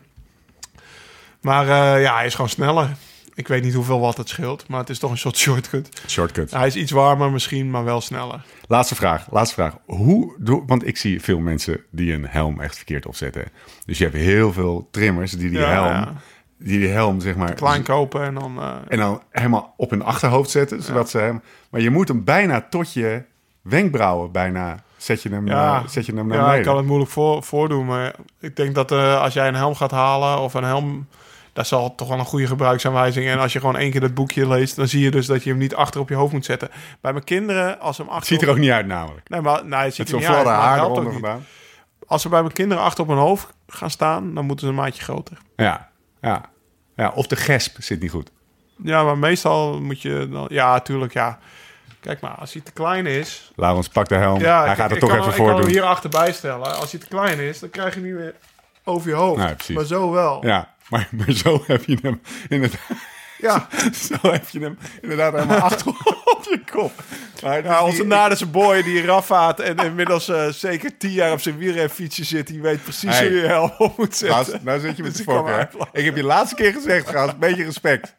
Maar 1.41 1.67
ja, 2.01 2.17
hij 2.17 2.27
is 2.27 2.35
gewoon 2.35 2.51
sneller. 2.51 2.89
Ik 3.37 3.49
weet 3.49 3.63
niet 3.63 3.75
hoeveel 3.75 4.01
watt 4.01 4.17
het 4.17 4.29
scheelt, 4.29 4.69
maar 4.69 4.81
het 4.81 4.89
is 4.91 4.99
toch 4.99 5.11
een 5.11 5.19
soort 5.19 5.37
shortcut. 5.47 5.89
Shortcut. 6.07 6.51
Hij 6.51 6.67
is 6.67 6.77
iets 6.77 6.91
warmer 6.91 7.31
misschien, 7.31 7.71
maar 7.71 7.85
wel 7.85 8.01
sneller. 8.01 8.45
Laatste 8.67 8.95
vraag, 8.95 9.27
laatste 9.31 9.55
vraag. 9.55 9.77
Hoe 9.87 10.35
doe, 10.39 10.63
want 10.67 10.87
ik 10.87 10.97
zie 10.97 11.23
veel 11.23 11.39
mensen 11.39 11.81
die 11.91 12.13
een 12.13 12.27
helm 12.29 12.61
echt 12.61 12.77
verkeerd 12.77 13.07
opzetten. 13.07 13.45
Dus 13.87 13.99
je 13.99 14.05
hebt 14.05 14.17
heel 14.17 14.53
veel 14.53 14.89
trimmers 14.91 15.33
die 15.33 15.51
die 15.51 15.59
Ja, 15.59 15.69
helm, 15.71 15.87
ja. 15.87 16.13
die 16.59 16.79
die 16.79 16.89
helm 16.89 17.21
zeg 17.21 17.35
maar 17.37 17.55
Klein 17.55 17.83
kopen 17.83 18.23
en 18.23 18.35
dan... 18.35 18.59
eh, 18.61 18.75
en 18.89 18.99
dan 18.99 19.23
helemaal 19.31 19.75
op 19.77 19.91
hun 19.91 20.03
achterhoofd 20.03 20.51
zetten, 20.51 20.83
zodat 20.83 21.11
ze 21.11 21.19
hem. 21.19 21.43
Maar 21.71 21.81
je 21.81 21.91
moet 21.91 22.09
hem 22.09 22.25
bijna 22.25 22.67
tot 22.71 22.93
je 22.93 23.23
wenkbrauwen 23.63 24.33
bijna 24.33 24.85
zet 24.97 25.23
je 25.23 25.29
hem, 25.29 25.47
Ja, 25.47 25.83
zet 25.89 26.07
je 26.07 26.15
hem 26.15 26.27
naar 26.27 26.39
ja, 26.39 26.55
ik 26.55 26.65
kan 26.65 26.77
het 26.77 26.87
moeilijk 26.87 27.11
voor, 27.11 27.43
voordoen. 27.43 27.87
Maar 27.87 28.15
ik 28.41 28.57
denk 28.57 28.75
dat 28.75 28.93
eh, 28.93 29.21
als 29.21 29.35
jij 29.35 29.49
een 29.49 29.55
helm 29.55 29.75
gaat 29.75 29.91
halen 29.91 30.39
of 30.41 30.55
een 30.55 30.65
helm... 30.65 31.07
Dat 31.57 31.67
zal 31.67 31.95
toch 31.95 32.09
wel 32.09 32.19
een 32.19 32.25
goede 32.25 32.47
gebruiksaanwijzing. 32.47 33.27
En 33.27 33.39
als 33.39 33.53
je 33.53 33.61
gewoon 33.61 33.77
één 33.77 33.91
keer 33.91 34.01
dat 34.01 34.15
boekje 34.15 34.49
leest... 34.49 34.77
dan 34.77 34.89
zie 34.89 35.01
je 35.03 35.11
dus 35.11 35.27
dat 35.27 35.43
je 35.45 35.51
hem 35.51 35.59
niet 35.59 35.75
achter 35.75 36.01
op 36.01 36.09
je 36.09 36.15
hoofd 36.15 36.33
moet 36.33 36.45
zetten. 36.45 36.71
Bij 37.01 37.13
mijn 37.13 37.25
kinderen, 37.25 37.81
als 37.81 37.97
ze 37.97 38.03
hem 38.03 38.11
Het 38.11 38.21
achter... 38.21 38.35
ziet 38.37 38.47
er 38.47 38.53
ook 38.53 38.59
niet 38.59 38.71
uit 38.71 38.87
namelijk. 38.87 39.29
Nee, 39.29 39.41
maar 39.41 39.65
nee, 39.67 39.79
het 39.81 39.95
ziet 39.95 40.13
Met 40.13 40.15
er 40.15 40.23
zo'n 40.23 40.33
fladder 40.33 40.53
haar 40.53 40.79
eronder 40.79 41.13
vandaan. 41.13 41.47
Als 42.07 42.23
ze 42.23 42.29
bij 42.29 42.41
mijn 42.41 42.53
kinderen 42.53 42.83
achter 42.85 43.03
op 43.03 43.09
hun 43.09 43.19
hoofd 43.19 43.47
gaan 43.69 43.91
staan... 43.91 44.35
dan 44.35 44.45
moeten 44.45 44.67
ze 44.67 44.73
een 44.73 44.79
maatje 44.79 45.03
groter. 45.03 45.39
Ja, 45.57 45.89
ja. 46.21 46.43
ja, 46.97 47.13
of 47.15 47.27
de 47.27 47.37
gesp 47.37 47.77
zit 47.79 48.01
niet 48.01 48.11
goed. 48.11 48.31
Ja, 48.83 49.03
maar 49.05 49.19
meestal 49.19 49.81
moet 49.81 50.03
je 50.03 50.29
dan... 50.31 50.47
Ja, 50.49 50.81
tuurlijk, 50.81 51.13
ja. 51.13 51.39
Kijk 52.01 52.21
maar, 52.21 52.35
als 52.35 52.53
hij 52.53 52.63
te 52.63 52.73
klein 52.73 53.07
is... 53.07 53.53
Laurens, 53.57 53.89
pak 53.89 54.09
de 54.09 54.15
helm. 54.15 54.41
Ja, 54.41 54.65
Hij 54.65 54.75
gaat 54.75 54.85
het 54.91 54.93
ik 54.93 54.99
toch 55.01 55.09
kan, 55.09 55.19
even 55.19 55.31
hem- 55.33 55.43
Ik 55.43 55.49
kan 55.51 55.61
hem 55.61 55.71
hier 55.71 55.83
achterbij 55.83 56.33
stellen. 56.33 56.77
Als 56.77 56.91
hij 56.91 57.01
te 57.01 57.07
klein 57.09 57.39
is, 57.39 57.59
dan 57.59 57.71
krijg 57.71 57.95
je 57.95 58.01
hem 58.01 58.09
niet 58.09 58.19
meer 58.19 58.35
over 58.85 59.09
je 59.09 59.15
hoofd. 59.15 59.69
Nee, 59.69 59.77
maar 59.77 59.85
zo 59.87 60.11
wel. 60.11 60.47
Ja, 60.47 60.75
maar, 60.91 61.09
maar 61.11 61.33
zo 61.33 61.65
heb 61.67 61.85
je 61.85 61.99
hem 62.03 62.21
inderdaad, 62.49 62.81
Ja. 63.39 63.69
zo 64.09 64.31
heb 64.33 64.49
je 64.49 64.61
hem 64.61 64.79
inderdaad 65.03 65.33
helemaal 65.33 65.59
achter 65.71 65.87
op 66.25 66.47
je 66.51 66.61
kop. 66.73 66.93
Maar 67.43 67.65
Ja, 67.65 67.85
onze 67.85 68.05
nadense 68.05 68.47
boy 68.47 68.83
die 68.83 69.03
Rafaat 69.05 69.61
en 69.61 69.77
inmiddels 69.77 70.29
eh, 70.29 70.49
zeker 70.49 70.97
tien 70.97 71.11
jaar 71.11 71.33
op 71.33 71.41
zijn 71.41 71.57
wielrenfietsje 71.59 72.25
zit, 72.25 72.47
die 72.47 72.61
weet 72.61 72.83
precies 72.83 73.11
Hey. 73.19 73.27
hoe 73.27 73.35
je 73.37 73.41
je 73.43 73.47
helm 73.47 73.73
op 73.79 73.97
moet 73.99 74.21
Nou, 74.21 74.45
zetten. 74.45 74.61
nou 74.65 74.81
zit 74.81 74.97
je 74.97 75.03
met 75.03 75.17
Dus 75.17 75.25
de 75.25 75.31
ik 75.33 75.37
fokker. 75.37 75.69
heb 75.93 76.17
je 76.17 76.23
laatste 76.23 76.55
keer 76.55 76.73
gezegd, 76.73 77.09
gast. 77.11 77.33
Een 77.33 77.39
beetje 77.39 77.65
respect. 77.65 78.15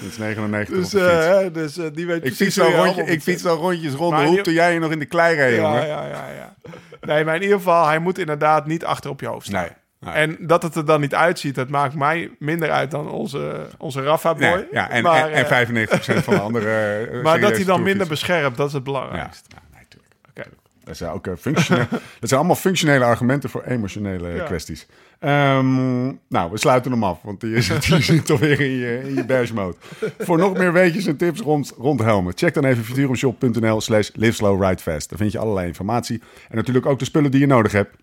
Sinds 0.00 0.16
99 0.18 0.74
Dus, 0.76 0.90
de 0.90 1.00
eh, 1.10 1.52
dus 1.54 1.76
eh, 1.78 1.86
die 1.92 2.06
weet 2.06 2.16
Ik 2.16 2.22
precies 2.22 2.38
fiets 2.38 2.56
hoe 2.56 2.64
al 2.64 2.70
je 2.70 2.76
helm 2.76 2.86
rondje, 2.96 3.12
ik 3.12 3.22
fiets 3.22 3.46
al 3.46 3.56
rondjes 3.56 3.92
rond 3.92 4.16
de 4.16 4.24
hoek 4.24 4.36
je- 4.36 4.42
toen 4.42 4.52
jij 4.52 4.78
nog 4.78 4.90
in 4.90 4.98
de 4.98 5.04
klei 5.04 5.36
reed, 5.36 5.56
jongen. 5.56 5.86
Ja, 5.86 5.86
ja, 5.86 6.06
ja, 6.06 6.28
ja. 6.36 6.54
Nee, 7.00 7.24
maar 7.24 7.34
in 7.34 7.42
ieder 7.42 7.56
geval, 7.56 7.86
hij 7.86 7.98
moet 7.98 8.18
inderdaad 8.18 8.66
niet 8.66 8.84
achter 8.84 9.10
op 9.10 9.20
je 9.20 9.26
hoofd 9.26 9.46
staan. 9.46 9.60
Nee. 9.62 9.70
En 10.04 10.36
dat 10.40 10.62
het 10.62 10.74
er 10.74 10.84
dan 10.86 11.00
niet 11.00 11.14
uitziet, 11.14 11.54
dat 11.54 11.68
maakt 11.68 11.94
mij 11.94 12.30
minder 12.38 12.70
uit 12.70 12.90
dan 12.90 13.10
onze, 13.10 13.66
onze 13.78 14.02
Rafa-boy. 14.02 14.48
Nee, 14.48 14.66
ja, 14.72 14.90
en, 14.90 15.02
maar, 15.02 15.30
en, 15.30 15.50
en 15.50 15.66
eh, 15.84 15.88
95% 16.20 16.24
van 16.24 16.34
de 16.34 16.40
andere 16.48 16.98
eh, 17.12 17.22
maar 17.22 17.40
dat 17.40 17.56
hij 17.56 17.64
dan 17.64 17.82
minder 17.82 18.06
beschermt, 18.08 18.56
dat 18.56 18.66
is 18.66 18.72
het 18.72 18.84
belangrijkste. 18.84 19.48
ja, 19.54 19.76
nee, 19.76 19.84
tuurlijk. 19.88 20.14
Oké. 20.30 20.42
Dat 20.84 20.96
zijn, 20.96 21.10
ook, 21.10 21.26
eh, 21.26 21.32
functionele, 21.38 21.86
dat 22.20 22.28
zijn 22.28 22.40
allemaal 22.40 22.56
functionele 22.56 23.04
argumenten 23.04 23.50
voor 23.50 23.62
emotionele 23.62 24.28
Ja. 24.28 24.44
kwesties. 24.44 24.86
Ehm, 25.18 26.04
nou, 26.28 26.50
we 26.50 26.58
sluiten 26.58 26.90
hem 26.90 27.04
af, 27.04 27.18
want 27.22 27.40
die 27.40 27.60
zit, 27.60 27.86
die 27.90 28.02
zit 28.02 28.30
alweer 28.30 28.60
in 28.60 28.70
je, 28.70 29.00
in 29.04 29.14
je 29.14 29.24
bash 29.24 29.50
mode. 29.50 29.76
voor 30.18 30.38
nog 30.38 30.56
meer 30.56 30.72
weetjes 30.72 31.06
en 31.06 31.16
tips 31.16 31.40
rond, 31.40 31.72
rond 31.78 32.00
helmen, 32.00 32.32
check 32.36 32.54
dan 32.54 32.64
even 32.64 32.84
futurumshop.nl 32.84 33.80
slash 33.80 34.10
liveslowridefast. 34.14 35.08
Daar 35.10 35.18
vind 35.18 35.32
je 35.32 35.38
allerlei 35.38 35.66
informatie 35.66 36.22
en 36.48 36.56
natuurlijk 36.56 36.86
ook 36.86 36.98
de 36.98 37.04
spullen 37.04 37.30
die 37.30 37.40
je 37.40 37.46
nodig 37.46 37.72
hebt. 37.72 37.96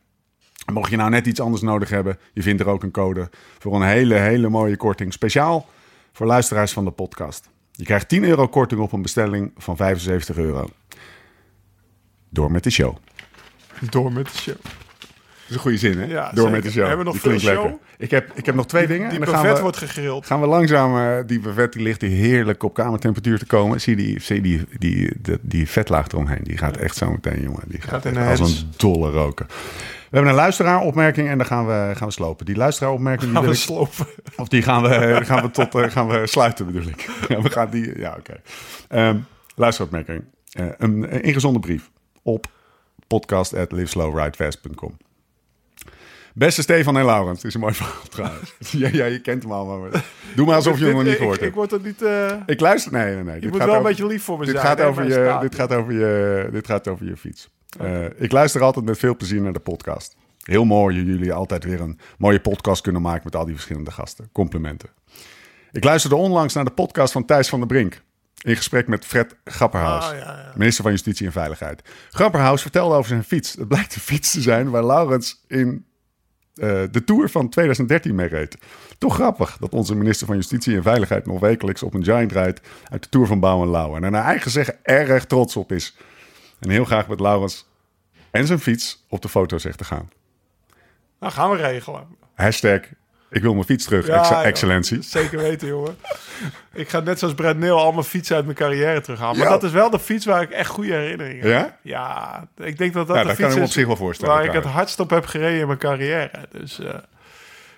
Mocht 0.73 0.89
je 0.89 0.97
nou 0.97 1.09
net 1.09 1.25
iets 1.27 1.39
anders 1.39 1.61
nodig 1.61 1.89
hebben, 1.89 2.17
je 2.33 2.41
vindt 2.41 2.61
er 2.61 2.67
ook 2.67 2.83
een 2.83 2.91
code 2.91 3.29
voor 3.59 3.75
een 3.75 3.87
hele, 3.87 4.15
hele 4.15 4.49
mooie 4.49 4.77
korting. 4.77 5.13
Speciaal 5.13 5.67
voor 6.13 6.25
luisteraars 6.27 6.73
van 6.73 6.85
de 6.85 6.91
podcast. 6.91 7.49
Je 7.71 7.83
krijgt 7.83 8.07
10 8.09 8.23
euro 8.23 8.47
korting 8.47 8.81
op 8.81 8.91
een 8.91 9.01
bestelling 9.01 9.51
van 9.57 9.75
75 9.75 10.37
euro. 10.37 10.69
Door 12.29 12.51
met 12.51 12.63
de 12.63 12.69
show. 12.69 12.95
Door 13.89 14.13
met 14.13 14.25
de 14.31 14.37
show. 14.37 14.55
Dat 14.55 15.47
is 15.47 15.55
een 15.55 15.61
goede 15.61 15.77
zin, 15.77 15.99
hè? 15.99 16.05
Ja, 16.05 16.23
Door 16.31 16.35
zeker. 16.35 16.51
met 16.51 16.63
de 16.63 16.71
show. 16.71 16.87
Hebben 16.87 17.05
we 17.05 17.11
nog 17.11 17.21
Die 17.21 17.31
veel 17.31 17.39
show? 17.39 17.63
lekker. 17.63 17.79
Ik 17.97 18.11
heb, 18.11 18.31
ik 18.35 18.45
heb 18.45 18.55
nog 18.55 18.65
twee 18.67 18.87
dingen. 18.87 19.09
Die 19.09 19.19
en 19.19 19.25
dan 19.25 19.33
gaan 19.33 19.41
buffet 19.41 19.57
we, 19.57 19.63
wordt 19.63 19.77
gegrild. 19.77 20.25
gaan 20.25 20.41
we 20.41 20.47
langzaam... 20.47 20.97
eh, 20.97 21.27
die 21.27 21.39
buffet 21.39 21.73
die 21.73 21.81
ligt 21.81 22.01
hier 22.01 22.09
heerlijk 22.09 22.63
op 22.63 22.73
kamertemperatuur 22.73 23.39
te 23.39 23.45
komen. 23.45 23.81
Zie 23.81 23.95
die, 23.95 24.19
zie 24.21 24.41
die, 24.41 24.65
die, 24.79 25.13
die, 25.21 25.37
die 25.41 25.69
vetlaag 25.69 26.07
eromheen. 26.07 26.43
Die 26.43 26.57
gaat 26.57 26.77
echt 26.77 26.95
zo 26.95 27.11
meteen, 27.11 27.41
jongen. 27.41 27.63
Die 27.67 27.81
gaat, 27.81 27.89
Gaat 27.89 28.05
echt 28.05 28.39
als 28.39 28.59
een 28.61 28.71
dolle 28.77 29.09
roken. 29.11 29.47
We 30.09 30.15
hebben 30.15 30.29
een 30.31 30.37
luisteraaropmerking 30.39 31.27
en 31.29 31.37
dan 31.37 31.47
gaan 31.47 31.67
we, 31.67 31.91
gaan 31.95 32.07
we 32.07 32.13
slopen. 32.13 32.45
Die 32.45 32.55
luisteraaropmerking... 32.55 33.23
Die 33.25 33.33
Gaan 33.33 33.41
wil 33.41 33.51
we 33.51 33.57
ik- 33.57 33.63
slopen. 33.63 34.07
Of 34.37 34.47
die 34.47 34.61
gaan 34.61 34.81
we, 34.83 35.19
gaan 35.23 35.41
we 35.41 35.51
tot 35.51 35.75
eh, 35.75 35.89
gaan 35.89 36.07
we 36.07 36.27
sluiten, 36.27 36.65
bedoel 36.65 36.87
ik. 36.87 37.09
Ja, 37.27 37.41
we 37.41 37.49
gaan 37.49 37.69
die. 37.69 37.99
Ja, 37.99 38.15
oké. 38.19 38.41
Ehm 38.87 39.17
luisteropmerking. 39.55 40.23
Eh, 40.51 40.65
een, 40.77 41.13
een 41.15 41.21
ingezonden 41.21 41.61
brief 41.61 41.89
op 42.23 42.45
podcast.liveslowridefast.com. 43.07 44.97
Beste 46.33 46.61
Stefan 46.61 46.97
en 46.97 47.05
Laurens, 47.05 47.37
het 47.37 47.47
is 47.47 47.53
een 47.53 47.59
mooi 47.59 47.73
verhaal 47.73 48.01
trouwens. 48.09 48.53
ja, 48.71 48.89
ja, 48.91 49.05
je 49.05 49.19
kent 49.21 49.43
hem 49.43 49.51
allemaal. 49.51 49.79
Maar 49.79 50.03
doe 50.35 50.45
maar 50.45 50.55
alsof 50.55 50.79
je 50.79 50.85
hem 50.85 50.93
nog 50.93 51.03
niet 51.03 51.15
gehoord 51.15 51.35
ik, 51.35 51.41
hebt. 51.41 51.51
ik 51.51 51.57
word 51.57 51.71
er 51.71 51.79
niet... 51.83 52.01
eh, 52.01 52.31
Ik 52.45 52.59
luister. 52.59 52.91
Nee, 52.91 53.15
nee, 53.15 53.23
nee. 53.23 53.35
je 53.35 53.41
Dit 53.41 53.49
moet 53.49 53.59
gaat 53.59 53.67
wel 53.69 53.77
een 53.77 53.83
beetje 53.83 54.05
lief 54.07 54.23
voor 54.23 54.39
me 54.39 54.45
dit 54.45 54.53
zijn. 54.55 54.65
gaat, 54.67 54.81
over 54.81 55.03
je, 55.03 55.37
dit, 55.41 55.55
gaat 55.55 55.73
over 55.73 55.93
je, 55.93 56.49
dit 56.51 56.65
gaat 56.67 56.87
over 56.87 57.05
je 57.05 57.17
fiets. 57.17 57.49
Eh, 57.79 58.05
ik 58.15 58.31
luister 58.31 58.61
altijd 58.61 58.85
met 58.85 58.97
veel 58.97 59.15
plezier 59.15 59.41
naar 59.41 59.53
de 59.53 59.59
podcast. 59.59 60.15
Heel 60.43 60.65
mooi 60.65 61.03
jullie 61.03 61.33
altijd 61.33 61.63
weer 61.63 61.81
een 61.81 61.99
mooie 62.17 62.39
podcast 62.39 62.81
kunnen 62.81 63.01
maken 63.01 63.21
met 63.23 63.35
al 63.35 63.45
die 63.45 63.53
verschillende 63.53 63.91
gasten. 63.91 64.29
Complimenten. 64.31 64.89
Ik 65.71 65.83
luisterde 65.83 66.15
onlangs 66.15 66.53
naar 66.53 66.65
de 66.65 66.71
podcast 66.71 67.11
van 67.11 67.25
Thijs 67.25 67.49
van 67.49 67.59
der 67.59 67.67
Brink. 67.67 68.01
In 68.41 68.55
gesprek 68.55 68.87
met 68.87 69.05
Fred 69.05 69.35
Grapperhaus, 69.43 70.05
Ah, 70.05 70.17
ja, 70.17 70.23
ja. 70.23 70.51
minister 70.55 70.83
van 70.83 70.91
Justitie 70.91 71.25
en 71.25 71.31
Veiligheid. 71.31 71.81
Grapperhaus 72.09 72.61
vertelde 72.61 72.95
over 72.95 73.09
zijn 73.09 73.23
fiets. 73.23 73.53
Het 73.53 73.67
blijkt 73.67 73.95
een 73.95 74.01
fiets 74.01 74.31
te 74.31 74.41
zijn 74.41 74.69
waar 74.69 74.85
Laurens 74.85 75.43
in 75.47 75.85
eh, 76.55 76.83
de 76.91 77.03
Tour 77.03 77.29
van 77.29 77.49
2013 77.49 78.15
mee 78.15 78.27
reed. 78.27 78.57
Toch 78.97 79.13
grappig 79.13 79.57
dat 79.59 79.73
onze 79.73 79.95
minister 79.95 80.27
van 80.27 80.35
Justitie 80.35 80.75
en 80.75 80.83
Veiligheid 80.83 81.25
nog 81.25 81.39
wekelijks 81.39 81.83
op 81.83 81.93
een 81.93 82.03
giant 82.03 82.31
rijdt 82.31 82.61
uit 82.89 83.03
de 83.03 83.09
Tour 83.09 83.27
van 83.27 83.39
Bouw 83.39 83.61
en 83.61 83.69
Lauw. 83.69 83.95
En 83.95 84.03
er 84.03 84.11
naar 84.11 84.23
eigen 84.25 84.51
zeggen 84.51 84.75
erg 84.83 85.25
trots 85.25 85.55
op 85.55 85.71
is. 85.71 85.97
En 86.59 86.69
heel 86.69 86.85
graag 86.85 87.07
met 87.07 87.19
Laurens 87.19 87.67
en 88.31 88.47
zijn 88.47 88.59
fiets 88.59 89.05
op 89.09 89.21
de 89.21 89.29
foto 89.29 89.57
zegt 89.57 89.77
te 89.77 89.83
gaan. 89.83 90.09
Nou, 91.19 91.33
gaan 91.33 91.49
we 91.49 91.55
regelen. 91.57 92.07
Hashtag, 92.33 92.79
ik 93.29 93.41
wil 93.41 93.53
mijn 93.53 93.65
fiets 93.65 93.85
terug, 93.85 94.07
Ja, 94.07 94.19
ex- 94.19 94.29
joh. 94.29 94.45
excellentie. 94.45 95.01
Zeker 95.01 95.37
weten, 95.37 95.67
jongen. 95.67 95.97
Ik 96.73 96.89
ga 96.89 96.99
net 96.99 97.19
zoals 97.19 97.33
Brad 97.33 97.55
Neel 97.57 97.77
al 97.77 97.91
mijn 97.91 98.03
fietsen 98.03 98.35
uit 98.35 98.45
mijn 98.45 98.57
carrière 98.57 99.01
terughalen. 99.01 99.37
Maar 99.37 99.45
Ja. 99.47 99.53
dat 99.53 99.63
is 99.63 99.71
wel 99.71 99.89
de 99.89 99.99
fiets 99.99 100.25
waar 100.25 100.41
ik 100.41 100.49
echt 100.51 100.69
goede 100.69 100.93
herinneringen 100.93 101.53
heb. 101.57 101.77
Ja? 101.81 102.47
Ja, 102.57 102.65
ik 102.65 102.77
denk 102.77 102.93
dat 102.93 103.07
dat 103.07 103.15
Ja, 103.15 103.21
de 103.21 103.27
dat 103.27 103.35
fiets 103.37 103.47
kan 103.47 103.49
ik 103.49 103.55
me 103.55 103.61
op 103.63 103.67
is 103.67 103.73
zich 103.73 103.85
wel 103.87 103.95
voorstellen. 103.95 104.33
waar 104.35 104.43
ik 104.45 104.51
het 104.51 104.63
hardst 104.63 104.99
op 104.99 105.09
heb 105.09 105.25
gereden 105.25 105.59
in 105.59 105.67
mijn 105.67 105.79
carrière. 105.79 106.31
Dus 106.51 106.79
eh 106.79 106.93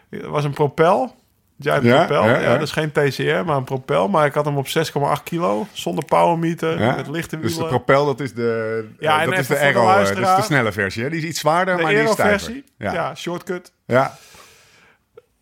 het 0.09 0.25
was 0.25 0.43
een 0.43 0.53
propel. 0.53 1.15
Ja, 1.63 1.75
een 1.75 1.83
Ja, 1.83 1.97
propel. 2.05 2.23
ja, 2.25 2.39
Ja, 2.39 2.51
ja. 2.51 2.57
dus 2.57 2.71
geen 2.71 2.91
TCR, 2.91 3.21
maar 3.45 3.57
een 3.57 3.63
propel. 3.63 4.07
Maar 4.07 4.25
ik 4.25 4.33
had 4.33 4.45
hem 4.45 4.57
op 4.57 4.67
6,8 4.67 5.23
kilo, 5.23 5.67
zonder 5.71 6.05
powermeter, 6.05 6.79
Ja? 6.79 6.95
met 6.95 7.07
lichte 7.07 7.39
Dus 7.39 7.49
de 7.49 7.53
wielen. 7.61 7.69
propel, 7.75 8.05
dat 8.05 8.19
is 8.19 8.33
de, 8.33 8.89
Ja, 8.99 9.15
eh, 9.17 9.23
en 9.23 9.29
dat 9.29 9.39
is 9.39 9.47
de 9.47 9.57
Aero, 9.59 9.87
eh, 9.89 9.95
dat 9.97 10.17
is 10.17 10.35
de 10.35 10.41
snelle 10.41 10.71
versie. 10.71 11.03
Hè? 11.03 11.09
Die 11.09 11.19
is 11.19 11.25
iets 11.25 11.39
zwaarder, 11.39 11.77
de 11.77 11.81
maar 11.83 11.91
die 11.91 12.01
is 12.03 12.11
stijver. 12.11 12.31
Aero-versie. 12.33 12.63
Ja. 12.77 12.93
Ja. 12.93 13.15
shortcut. 13.15 13.71
ja. 13.85 14.17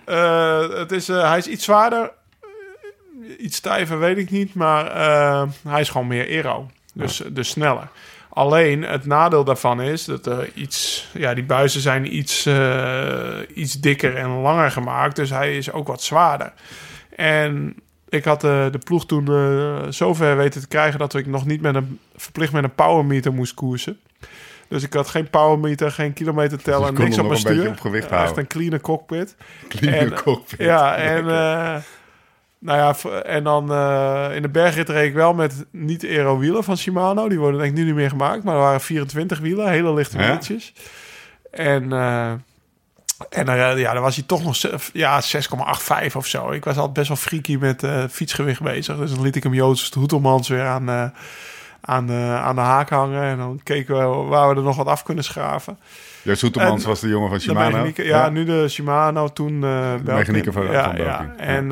Eh, 0.05 0.69
het 0.69 0.91
is, 0.91 1.09
eh, 1.09 1.27
hij 1.29 1.37
is 1.37 1.47
iets 1.47 1.63
zwaarder. 1.63 2.11
Eh, 2.41 2.49
iets 3.45 3.55
stijver, 3.57 3.99
weet 3.99 4.17
ik 4.17 4.29
niet. 4.31 4.53
Maar 4.53 4.85
eh, 4.91 5.43
hij 5.67 5.81
is 5.81 5.89
gewoon 5.89 6.07
meer 6.07 6.25
aero. 6.25 6.69
Dus, 6.93 7.21
dus 7.31 7.49
sneller. 7.49 7.87
Alleen 8.29 8.83
het 8.83 9.05
nadeel 9.05 9.43
daarvan 9.43 9.81
is 9.81 10.05
dat 10.05 10.25
er 10.25 10.49
iets. 10.53 11.07
Ja, 11.13 11.33
die 11.33 11.43
buizen 11.43 11.81
zijn 11.81 12.17
iets, 12.17 12.45
eh, 12.45 13.37
iets 13.53 13.73
dikker 13.73 14.15
en 14.15 14.29
langer 14.29 14.71
gemaakt. 14.71 15.15
Dus 15.15 15.29
hij 15.29 15.57
is 15.57 15.71
ook 15.71 15.87
wat 15.87 16.03
zwaarder. 16.03 16.53
En 17.15 17.75
ik 18.09 18.23
had 18.23 18.43
eh, 18.43 18.71
de 18.71 18.79
ploeg 18.83 19.05
toen 19.05 19.27
eh, 19.27 19.77
zover 19.89 20.37
weten 20.37 20.61
te 20.61 20.67
krijgen 20.67 20.99
dat 20.99 21.13
ik 21.13 21.25
nog 21.25 21.45
niet 21.45 21.61
met 21.61 21.75
een 21.75 21.99
verplicht 22.15 22.51
met 22.53 22.63
een 22.63 22.75
powermeter 22.75 23.33
moest 23.33 23.53
koersen. 23.53 23.99
Dus 24.67 24.83
ik 24.83 24.93
had 24.93 25.07
geen 25.07 25.29
powermeter, 25.29 25.91
geen 25.91 26.13
kilometer 26.13 26.61
tellen, 26.61 26.95
Dus 26.95 27.03
niks 27.03 27.17
op 27.17 27.27
mijn 27.27 27.39
stuur. 27.39 27.67
op 27.67 27.79
gewicht 27.79 28.11
Echt 28.11 28.37
een 28.37 28.47
clean 28.47 28.81
cockpit. 28.81 29.35
Clean 29.67 30.13
cockpit. 30.23 30.59
Ja, 30.59 30.95
en, 30.95 31.25
nou 32.59 32.77
ja, 32.77 33.21
en 33.21 33.43
dan 33.43 33.71
eh, 33.73 34.35
in 34.35 34.41
de 34.41 34.49
bergrit 34.49 34.89
reed 34.89 35.07
ik 35.07 35.13
wel 35.13 35.33
met 35.33 35.65
niet 35.71 36.03
aero 36.03 36.37
wielen 36.37 36.63
van 36.63 36.77
Shimano. 36.77 37.29
Die 37.29 37.39
worden 37.39 37.59
denk 37.59 37.71
ik 37.71 37.77
nu 37.77 37.83
niet 37.85 37.95
meer 37.95 38.09
gemaakt, 38.09 38.43
maar 38.43 38.53
er 38.55 38.61
waren 38.61 38.81
24 38.81 39.39
wielen, 39.39 39.69
hele 39.69 39.93
lichte 39.93 40.17
Ja? 40.17 40.27
wieltjes. 40.27 40.73
En, 41.51 41.93
eh, 41.93 42.31
en 43.29 43.47
eh, 43.47 43.77
ja, 43.79 43.93
dan 43.93 44.01
was 44.01 44.15
hij 44.15 44.23
toch 44.27 44.43
nog 44.43 44.57
ja, 44.93 45.21
6,85 45.21 46.15
of 46.15 46.25
zo. 46.25 46.51
Ik 46.51 46.63
was 46.63 46.75
altijd 46.75 46.93
best 46.93 47.07
wel 47.07 47.17
freaky 47.17 47.55
met 47.59 47.83
fietsgewicht 48.11 48.61
bezig. 48.61 48.97
Dus 48.97 49.13
dan 49.13 49.23
liet 49.23 49.35
ik 49.35 49.43
hem 49.43 49.53
Joost 49.53 49.93
Hoetelmans 49.93 50.47
weer 50.47 50.65
aan, 50.65 51.13
aan, 51.81 52.07
de, 52.07 52.37
aan 52.41 52.55
de 52.55 52.61
haak 52.61 52.89
hangen. 52.89 53.23
En 53.23 53.37
dan 53.37 53.59
keken 53.63 53.97
we 53.97 54.03
waar 54.27 54.49
we 54.49 54.55
er 54.55 54.61
nog 54.61 54.75
wat 54.75 54.87
af 54.87 55.03
kunnen 55.03 55.23
schaven. 55.23 55.79
Joost 56.21 56.39
Soetermans 56.39 56.83
En- 56.83 56.89
was 56.89 56.99
de 56.99 57.07
jongen 57.07 57.29
van 57.29 57.39
Shimano. 57.39 57.91
ja, 57.95 58.29
nu 58.29 58.43
de 58.45 58.67
Shimano, 58.69 59.27
toen 59.27 59.61
uh, 59.63 59.93
mechanieker 60.03 60.53
van- 60.53 60.71
ja, 60.71 60.83
van. 60.83 60.95
Belkin. 60.95 61.05
Ja. 61.05 61.35
En, 61.37 61.71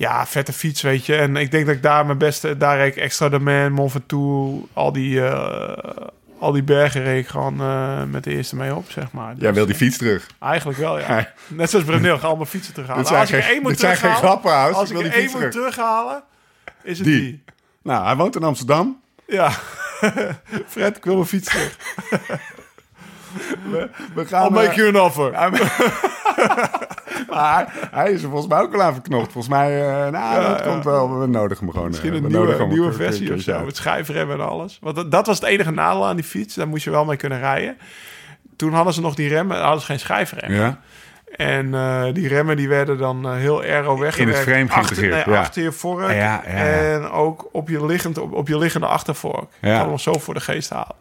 Ja, 0.00 0.26
vette 0.26 0.52
fiets, 0.52 0.82
weet 0.82 1.06
je. 1.06 1.16
En 1.16 1.36
ik 1.36 1.50
denk 1.50 1.66
dat 1.66 1.74
ik 1.74 1.82
daar 1.82 2.06
mijn 2.06 2.18
beste... 2.18 2.56
Daar 2.56 2.76
reed 2.76 2.96
ik 2.96 3.02
Extra 3.02 3.28
de 3.28 3.38
Man, 3.38 3.72
Mont 3.72 3.90
Ventoux, 3.92 4.66
al 4.72 4.92
die... 4.92 5.26
eh, 5.26 6.06
al 6.38 6.52
die 6.52 6.62
bergen 6.62 7.02
reed 7.02 7.22
ik 7.24 7.28
gewoon 7.30 7.60
eh, 7.60 8.02
met 8.04 8.24
de 8.24 8.30
eerste 8.30 8.56
mee 8.56 8.74
op, 8.74 8.90
zeg 8.90 9.12
maar. 9.12 9.34
Jij 9.36 9.46
Dus, 9.48 9.54
wil 9.56 9.66
die 9.66 9.74
fiets 9.74 9.96
terug. 9.96 10.26
Eigenlijk 10.40 10.78
wel, 10.78 10.98
ja. 10.98 11.16
Ja. 11.16 11.32
Net 11.48 11.70
zoals 11.70 11.84
Brunel, 11.84 12.18
ga 12.18 12.26
allemaal 12.26 12.46
fietsen 12.46 12.74
terughalen. 12.74 13.02
Dit 13.02 13.08
zijn 13.10 13.20
als 13.20 13.30
ik 13.30 13.36
er 13.36 13.42
geen- 13.42 13.52
één 13.52 13.62
moet 13.62 13.70
dit 13.70 13.80
zijn 13.80 13.96
geen 13.96 14.14
grappen. 14.14 14.52
Als 14.54 14.76
Ik 14.82 14.86
ik 14.86 14.92
wil 14.92 15.02
die 15.02 15.12
één 15.12 15.22
moet 15.30 15.32
terug. 15.34 15.52
terughalen, 15.52 16.22
is 16.82 16.98
het 16.98 17.06
Die. 17.06 17.20
die. 17.20 17.44
Nou, 17.82 18.04
hij 18.04 18.16
woont 18.16 18.36
in 18.36 18.42
Amsterdam. 18.42 19.00
Ja. 19.26 19.50
Fred, 20.68 20.96
ik 20.96 21.04
wil 21.04 21.14
mijn 21.14 21.26
fiets 21.26 21.48
terug. 21.48 21.76
We 24.14 24.26
gaan, 24.26 24.44
I'll 24.46 24.50
make 24.52 24.68
eh, 24.70 24.76
you 24.76 24.88
an 24.96 25.00
offer. 25.00 25.32
maar 27.30 27.88
hij 27.90 28.12
is 28.12 28.22
er 28.22 28.28
volgens 28.28 28.52
mij 28.52 28.60
ook 28.60 28.72
wel 28.72 28.82
aan 28.82 28.92
verknocht. 28.92 29.32
Volgens 29.32 29.54
mij, 29.54 29.88
eh 29.88 30.10
nou, 30.10 30.42
dat 30.46 30.62
komt 30.62 30.84
wel. 30.84 31.20
We 31.20 31.26
nodigen 31.26 31.64
hem 31.64 31.74
gewoon. 31.74 31.88
Misschien 31.88 32.10
eh, 32.10 32.16
een 32.16 32.22
we 32.22 32.28
nieuwe, 32.28 32.66
nieuwe 32.66 32.92
versie 32.92 33.34
of 33.34 33.40
zo. 33.40 33.64
Met 33.64 33.76
schijfremmen 33.76 34.40
en 34.40 34.48
alles. 34.48 34.78
Want 34.80 34.96
dat, 34.96 35.10
dat 35.10 35.26
was 35.26 35.40
het 35.40 35.48
enige 35.48 35.70
nadeel 35.70 36.06
aan 36.06 36.16
die 36.16 36.24
fiets. 36.24 36.54
Daar 36.54 36.68
moest 36.68 36.84
je 36.84 36.90
wel 36.90 37.04
mee 37.04 37.16
kunnen 37.16 37.38
rijden. 37.38 37.76
Toen 38.56 38.72
hadden 38.72 38.94
ze 38.94 39.00
nog 39.00 39.14
die 39.14 39.28
remmen, 39.28 39.60
hadden 39.60 39.80
ze 39.80 39.86
geen 39.86 40.00
schijfremmen. 40.00 40.60
Ja? 40.60 40.80
En 41.36 41.74
eh, 41.74 42.04
die 42.12 42.28
remmen 42.28 42.56
die 42.56 42.68
werden 42.68 42.98
dan 42.98 43.32
heel 43.34 43.60
aero 43.60 43.98
weggewerkt. 43.98 44.38
het 44.38 44.48
frame 44.48 44.70
achter, 44.70 45.00
nee, 45.08 45.10
ja. 45.26 45.38
achter 45.38 45.62
je 45.62 45.72
vork. 45.72 46.10
Ja, 46.10 46.14
ja, 46.14 46.42
ja. 46.46 46.92
En 46.92 47.10
ook 47.10 47.48
op 47.52 47.68
je, 47.68 47.86
liggend, 47.86 48.18
op, 48.18 48.32
op 48.32 48.48
je 48.48 48.58
liggende 48.58 48.86
achtervork. 48.86 49.50
Ja. 49.60 49.68
Ja. 49.68 49.78
Kan 49.78 49.88
hem 49.88 49.98
zo 49.98 50.12
voor 50.12 50.34
de 50.34 50.40
geest 50.40 50.70
halen. 50.70 50.96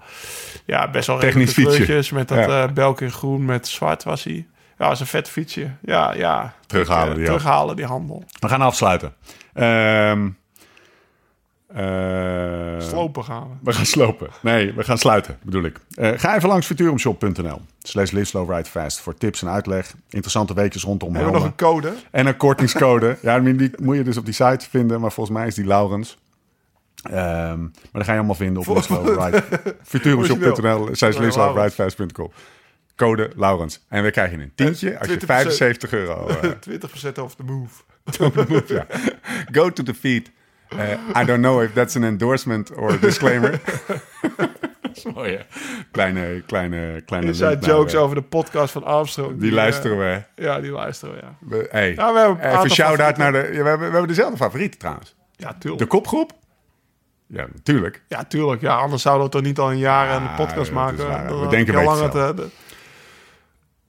Ja, 0.65 0.89
best 0.89 1.07
wel 1.07 1.19
Technisch 1.19 1.55
redelijke 1.55 1.61
fietsje. 1.61 1.85
kleurtjes 1.85 2.11
Met 2.11 2.27
dat 2.27 2.37
Ja. 2.37 2.67
belk 2.67 3.01
in 3.01 3.11
groen 3.11 3.45
met 3.45 3.67
zwart 3.67 4.03
was 4.03 4.23
hij. 4.23 4.45
Ja, 4.79 4.85
dat 4.85 4.93
is 4.93 4.99
een 4.99 5.07
vet 5.07 5.29
fietsje. 5.29 5.71
Ja, 5.81 6.13
ja. 6.13 6.53
Terughalen 6.65 7.09
Eh, 7.09 7.15
die 7.15 7.25
terughalen 7.25 7.75
die 7.75 7.85
handel. 7.85 8.23
We 8.39 8.47
gaan 8.47 8.61
afsluiten. 8.61 9.13
Ehm 9.53 10.27
eh, 11.67 12.79
Slopen 12.79 13.23
gaan 13.23 13.47
we. 13.49 13.55
We 13.63 13.73
gaan 13.73 13.85
slopen. 13.85 14.29
Nee, 14.41 14.73
we 14.73 14.83
gaan 14.83 14.97
sluiten, 14.97 15.37
bedoel 15.41 15.63
ik. 15.63 15.79
Eh, 15.95 16.11
ga 16.15 16.35
even 16.35 16.49
langs 16.49 16.65
futurumshop.nl. 16.65 17.61
Slash 17.81 18.11
live 18.11 18.25
slow 18.25 18.51
ride 18.51 18.69
fast 18.69 18.99
voor 18.99 19.15
tips 19.15 19.41
en 19.41 19.49
uitleg. 19.49 19.93
Interessante 20.09 20.53
weetjes 20.53 20.83
rondom 20.83 21.15
Hebben 21.15 21.31
we 21.31 21.37
nog 21.37 21.47
een 21.47 21.55
code? 21.55 21.93
En 22.11 22.27
een 22.27 22.37
kortingscode. 22.37 23.17
ja, 23.21 23.39
die 23.39 23.55
die 23.55 23.71
moet 23.81 23.95
je 23.95 24.03
dus 24.03 24.17
op 24.17 24.25
die 24.25 24.33
site 24.33 24.69
vinden. 24.69 25.01
Maar 25.01 25.11
volgens 25.11 25.37
mij 25.37 25.47
is 25.47 25.55
die 25.55 25.65
Laurens. 25.65 26.17
Ehm, 27.03 27.59
maar 27.61 27.71
dat 27.91 28.03
ga 28.03 28.11
je 28.11 28.17
allemaal 28.17 28.35
vinden 28.35 28.61
op 28.61 28.67
live 28.67 28.81
slow 28.81 29.23
ride. 29.23 29.43
futurumshop.nl 29.83 30.89
slash 30.91 31.17
live 31.17 31.25
Ja, 31.25 31.31
slow 31.31 31.57
ride 31.57 31.71
fast.com. 31.71 32.31
Code 32.99 33.31
Laurens. 33.35 33.85
En 33.87 34.03
we 34.03 34.11
krijgen 34.11 34.39
een 34.39 34.51
tientje 34.55 34.99
als 34.99 35.07
je 35.07 35.15
20%. 35.15 35.25
75 35.25 35.93
euro... 35.93 36.27
eh, 36.27 36.49
20% 36.49 37.19
off 37.23 37.35
the 37.35 37.43
move. 37.43 37.83
ja. 38.65 38.85
Go 39.51 39.69
to 39.69 39.83
the 39.83 39.93
feed. 39.93 40.31
Uh, 40.73 41.21
I 41.21 41.25
don't 41.25 41.41
know 41.41 41.61
if 41.61 41.73
that's 41.73 41.95
an 41.95 42.03
endorsement 42.03 42.75
or 42.75 42.91
a 42.91 42.97
disclaimer. 42.97 43.61
Mooi, 45.15 45.35
hè? 45.35 45.43
Kleine, 45.91 46.43
kleine, 46.45 47.01
kleine... 47.05 47.33
Naar, 47.33 47.57
jokes 47.57 47.93
eh, 47.93 48.01
over 48.01 48.15
de 48.15 48.21
podcast 48.21 48.71
van 48.71 48.83
Armstrong. 48.83 49.39
Die 49.39 49.49
eh, 49.49 49.55
luisteren 49.55 49.97
we. 49.97 50.23
Ja, 50.43 50.59
die 50.59 50.71
luisteren 50.71 51.15
we, 51.15 51.21
ja. 51.21 51.35
we 51.39 51.67
hey. 51.71 51.93
Ja, 51.93 52.13
we 52.13 52.19
hebben 52.19 52.51
een 52.51 52.57
Even 52.57 52.69
shout-out 52.69 53.17
naar 53.17 53.31
de... 53.31 53.37
Ja, 53.37 53.43
we, 53.43 53.55
hebben, 53.55 53.77
we 53.77 53.83
hebben 53.83 54.07
dezelfde 54.07 54.37
favorieten 54.37 54.79
trouwens. 54.79 55.15
Ja, 55.35 55.53
tuurlijk. 55.59 55.81
De 55.81 55.87
kopgroep? 55.87 56.31
Ja, 57.27 57.47
natuurlijk. 57.53 58.03
Ja, 58.07 58.23
tuurlijk. 58.23 58.61
Ja, 58.61 58.75
anders 58.75 59.01
zouden 59.01 59.25
we 59.25 59.31
toch 59.31 59.41
niet 59.41 59.59
al 59.59 59.71
een 59.71 59.77
jaar 59.77 60.15
een 60.15 60.23
Ja, 60.23 60.35
podcast 60.35 60.55
dat 60.55 60.65
is 60.65 60.71
maken. 60.71 61.41
We 61.41 61.47
denken 61.47 61.73
ik 61.73 61.79
al 61.79 61.93
een 61.93 61.99
lang 61.99 62.11
beetje 62.11 62.27
het, 62.27 62.39
eh, 62.39 62.45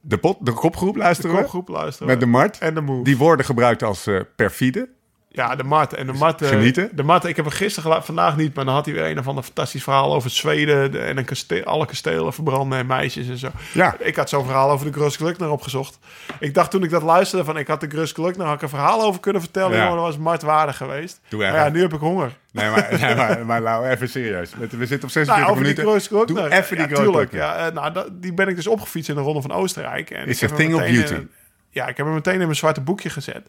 de, 0.01 0.09
De, 0.09 0.18
pot, 0.18 0.46
de 0.46 0.53
kopgroep 0.53 0.92
de 0.92 0.98
luisteren 0.98 1.36
we. 1.36 1.42
kopgroep 1.42 1.68
luisteren. 1.68 2.07
Met 2.09 2.20
de 2.20 2.26
Mart. 2.26 2.59
En 2.59 2.74
de 2.74 2.80
move. 2.80 3.03
Die 3.05 3.16
worden 3.18 3.44
gebruikt 3.46 3.82
als 3.82 4.07
eh, 4.07 4.20
perfide. 4.36 4.88
Ja, 5.33 5.57
de 5.57 5.64
Mart. 5.64 5.95
En 5.95 6.07
de 6.07 6.12
Mart... 6.12 6.47
Genieten. 6.47 6.89
De 6.93 7.03
Mart, 7.03 7.24
ik 7.24 7.37
heb 7.37 7.45
hem 7.45 7.55
gisteren 7.55 8.03
vandaag 8.03 8.37
niet, 8.37 8.55
maar 8.55 8.64
dan 8.64 8.74
had 8.74 8.85
hij 8.85 8.95
weer 8.95 9.05
een 9.11 9.18
of 9.18 9.26
ander 9.28 9.45
fantastisch 9.45 9.83
verhaal 9.83 10.14
over 10.14 10.31
Zweden. 10.31 10.93
de- 10.93 10.99
en 11.01 11.16
een 11.18 11.24
kaste- 11.24 11.64
alle 11.64 11.87
kastelen 11.87 12.33
verbranden 12.33 12.78
en 12.78 12.87
meisjes 12.87 13.28
en 13.28 13.37
zo. 13.39 13.49
Ja. 13.72 13.95
Ik 13.99 14.16
had 14.16 14.28
zo'n 14.28 14.45
verhaal 14.45 14.70
over 14.70 14.87
de 14.87 14.93
Grosklukner 14.93 15.51
opgezocht. 15.51 15.99
Ik 16.41 16.55
dacht 16.55 16.70
toen 16.70 16.83
ik 16.83 16.91
dat 16.91 17.03
luisterde 17.03 17.45
van 17.45 17.57
ik 17.59 17.66
had 17.66 17.81
de 17.81 17.89
Grosklukner, 17.89 18.47
had 18.47 18.55
ik 18.55 18.62
een 18.62 18.68
verhaal 18.68 19.03
over 19.03 19.20
kunnen 19.20 19.43
vertellen. 19.43 19.76
Ja. 19.76 19.89
Dat 19.89 19.97
was 19.99 20.18
Mart 20.18 20.43
waardig 20.43 20.76
geweest. 20.76 21.20
Doe 21.28 21.41
maar 21.41 21.55
ja, 21.55 21.68
nu 21.68 21.81
heb 21.81 21.93
ik 21.93 22.01
honger. 22.01 22.33
Nee, 22.53 22.70
maar, 22.70 22.89
nee, 23.01 23.14
maar, 23.14 23.47
maar 23.47 23.61
Lau, 23.61 23.87
even 23.89 24.09
serieus. 24.09 24.51
We 24.70 24.87
zitten 24.87 25.03
op 25.03 25.11
46 25.11 25.26
Nou, 25.37 25.53
die 25.53 25.61
minuten. 25.62 25.85
Grosklukner. 25.85 26.43
Doe 26.51 26.53
even 26.59 26.76
die 26.76 26.89
ja, 26.89 26.95
tuurlijk. 26.95 27.31
Grosklukner. 27.31 27.41
Ja, 27.41 27.66
eh, 27.68 27.74
nou, 27.95 28.09
die 28.12 28.35
ben 28.35 28.49
ik 28.49 28.57
dus 28.57 28.66
opgefietst 28.66 29.09
in 29.09 29.14
de 29.14 29.20
Ronde 29.20 29.41
van 29.41 29.53
Oostenrijk. 29.53 30.11
En 30.11 30.28
ik 30.28 30.43
a 30.43 30.47
thing 30.49 30.74
of 30.74 30.83
in 30.83 30.95
beauty. 30.95 31.26
ja, 31.70 31.87
ik 31.89 31.97
heb 31.97 32.07
hem 32.07 32.14
meteen 32.14 32.35
in 32.35 32.41
mijn 32.41 32.55
zwarte 32.57 32.81
boekje 32.81 33.11
gezet. 33.11 33.47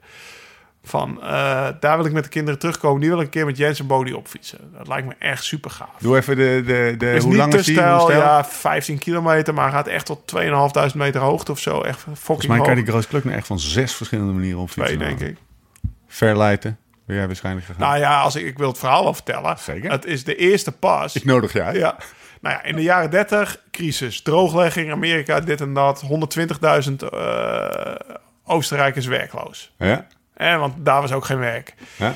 Van, 0.84 1.24
eh, 1.24 1.68
daar 1.80 1.98
wil 1.98 2.06
ik 2.06 2.12
met 2.12 2.24
de 2.24 2.30
kinderen 2.30 2.60
terugkomen. 2.60 3.02
Die 3.02 3.10
wil 3.10 3.20
ik 3.20 3.26
een 3.26 3.32
keer 3.32 3.46
met 3.46 3.58
Jens 3.58 3.80
en 3.80 3.88
Bodie 3.88 4.18
opfietsen. 4.18 4.60
Dat 4.78 4.88
lijkt 4.88 5.08
me 5.08 5.14
echt 5.20 5.44
super 5.44 5.72
gaaf. 5.72 5.90
Doe 6.00 6.18
even 6.18 6.36
de... 6.36 6.64
de, 6.66 6.96
de 6.98 7.12
is 7.12 7.24
hoe 7.24 7.36
lang 7.36 7.54
is 7.54 7.66
die? 7.66 7.76
Stijl, 7.76 8.12
ja, 8.12 8.46
15 8.46 8.98
kilometer, 8.98 9.54
maar 9.54 9.72
gaat 9.72 9.88
echt 9.88 10.06
tot 10.06 10.34
2.500 10.36 10.96
meter 10.96 11.22
hoogte 11.22 11.52
of 11.52 11.60
zo. 11.60 11.82
Echt 11.82 12.00
fucking 12.00 12.18
Volgens 12.18 12.48
mij 12.48 12.62
kan 12.62 12.76
die 12.76 12.86
Groot 12.86 13.26
echt 13.26 13.48
van 13.48 13.60
zes 13.60 13.96
verschillende 13.96 14.34
manieren 14.34 14.60
opfietsen. 14.60 14.98
Twee, 14.98 15.16
denk 15.16 15.20
ik. 15.20 15.38
Verleiden. 16.08 16.78
Ben 17.06 17.16
jij 17.16 17.28
waarschijnlijk 17.28 17.66
gegaan? 17.66 17.82
Nou 17.82 18.00
ja, 18.00 18.22
als 18.22 18.36
ik, 18.36 18.46
ik 18.46 18.58
wil 18.58 18.68
het 18.68 18.78
verhaal 18.78 19.04
wel 19.04 19.14
vertellen. 19.14 19.58
Zeker. 19.58 19.92
Het 19.92 20.06
is 20.06 20.24
de 20.24 20.36
eerste 20.36 20.72
pas. 20.72 21.16
ik 21.16 21.26
nodig 21.26 21.56
uit. 21.56 21.76
Ja. 21.76 21.98
Nou 22.42 22.56
ja, 22.56 22.64
in 22.64 22.76
de 22.76 22.82
jaren 22.82 23.10
30, 23.10 23.62
crisis, 23.72 24.22
drooglegging, 24.22 24.92
Amerika, 24.92 25.40
dit 25.40 25.62
en 25.62 25.74
dat. 25.74 26.04
120.000 26.90 26.96
eh 27.12 27.96
Oostenrijkers 28.46 29.06
werkloos. 29.06 29.72
Ja? 29.78 30.08
Eh, 30.42 30.60
want 30.60 30.74
daar 30.78 31.02
was 31.02 31.12
ook 31.12 31.26
geen 31.26 31.40
werk. 31.40 31.74
Ja? 31.98 32.14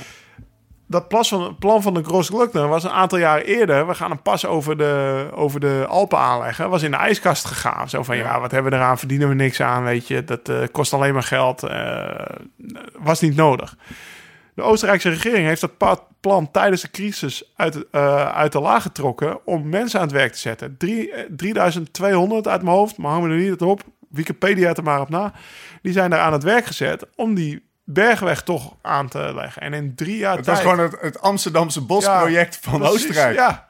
Dat 0.88 1.08
plas 1.08 1.30
van, 1.30 1.56
plan 1.60 1.82
van 1.82 1.94
de 1.94 2.68
was 2.68 2.84
een 2.84 2.90
aantal 2.90 3.18
jaren 3.18 3.46
eerder. 3.46 3.88
We 3.88 3.94
gaan 3.94 4.12
een 4.12 4.22
pas 4.22 4.46
over 4.46 4.78
de, 4.78 5.28
over 5.34 5.60
de 5.60 5.86
Alpen 5.90 6.18
aanleggen. 6.18 6.70
Was 6.70 6.84
in 6.84 6.92
de 6.92 6.98
ijskast 6.98 7.46
gegaan. 7.46 7.90
Zo 7.90 8.04
van, 8.04 8.18
ja, 8.18 8.40
wat 8.40 8.52
hebben 8.52 8.72
we 8.72 8.78
eraan? 8.78 8.98
Verdienen 8.98 9.28
we 9.30 9.34
niks 9.36 9.62
aan, 9.62 9.84
weet 9.84 10.08
je. 10.08 10.24
Dat 10.24 10.50
eh, 10.50 10.58
kost 10.72 10.94
alleen 10.94 11.14
maar 11.14 11.24
geld. 11.24 11.64
eh, 11.64 12.26
was 13.00 13.22
niet 13.22 13.36
nodig. 13.36 13.76
De 14.54 14.62
Oostenrijkse 14.62 15.10
regering 15.10 15.48
heeft 15.48 15.62
dat 15.62 15.78
plan 16.20 16.52
tijdens 16.52 16.82
de 16.82 16.92
crisis 16.92 17.52
uit, 17.56 17.90
eh, 17.90 18.26
uit 18.26 18.52
de 18.52 18.60
laag 18.60 18.82
getrokken... 18.82 19.46
om 19.46 19.70
mensen 19.70 20.00
aan 20.00 20.06
het 20.06 20.16
werk 20.16 20.32
te 20.32 20.40
zetten. 20.40 20.78
Drie, 20.78 21.12
eh, 21.12 21.24
3200 21.36 22.48
uit 22.48 22.62
mijn 22.62 22.76
hoofd, 22.76 22.98
maar 22.98 23.12
hang 23.12 23.24
me 23.24 23.30
er 23.30 23.36
niet 23.36 23.62
op. 23.62 23.82
Wikipedia 24.10 24.74
er 24.74 24.84
maar 24.84 25.02
op 25.02 25.10
na. 25.10 25.34
Die 25.82 25.94
zijn 25.94 26.10
daar 26.10 26.20
aan 26.20 26.34
het 26.34 26.44
werk 26.44 26.66
gezet 26.66 27.06
om 27.16 27.34
die 27.34 27.64
bergweg 27.88 28.44
toch 28.44 28.74
aan 28.82 29.08
te 29.08 29.32
leggen. 29.36 29.62
En 29.62 29.74
in 29.74 29.96
drie 29.96 30.18
jaar 30.18 30.38
Het 30.38 30.46
was 30.46 30.60
tijd... 30.60 30.70
gewoon 30.70 30.86
het, 30.86 31.02
het 31.02 31.22
Amsterdamse 31.22 31.82
bosproject 31.82 32.60
van 32.62 32.80
precies, 32.80 32.96
Oostenrijk. 32.96 33.36
Ja. 33.36 33.68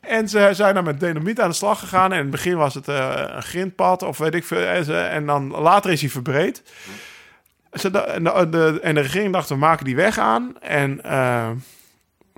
En 0.00 0.28
ze 0.28 0.48
zijn 0.52 0.74
dan 0.74 0.84
met 0.84 1.00
dynamiet 1.00 1.40
aan 1.40 1.48
de 1.48 1.54
slag 1.54 1.78
gegaan. 1.78 2.10
En 2.12 2.16
in 2.16 2.22
het 2.22 2.30
begin 2.30 2.56
was 2.56 2.74
het 2.74 2.88
eh, 2.88 3.22
een 3.26 3.42
grindpad 3.42 4.02
of 4.02 4.18
weet 4.18 4.34
ik 4.34 4.44
veel. 4.44 4.66
En, 4.66 4.84
ze- 4.84 5.00
en 5.00 5.26
dan 5.26 5.48
later 5.50 5.90
is 5.90 6.00
hij 6.00 6.10
verbreed. 6.10 6.62
Ze, 7.72 7.90
de, 7.90 8.46
de- 8.50 8.78
en 8.82 8.94
de 8.94 9.00
regering 9.00 9.32
dacht, 9.32 9.48
we 9.48 9.54
maken 9.56 9.84
die 9.84 9.96
weg 9.96 10.18
aan. 10.18 10.54
En 10.60 11.02
eh, 11.04 11.48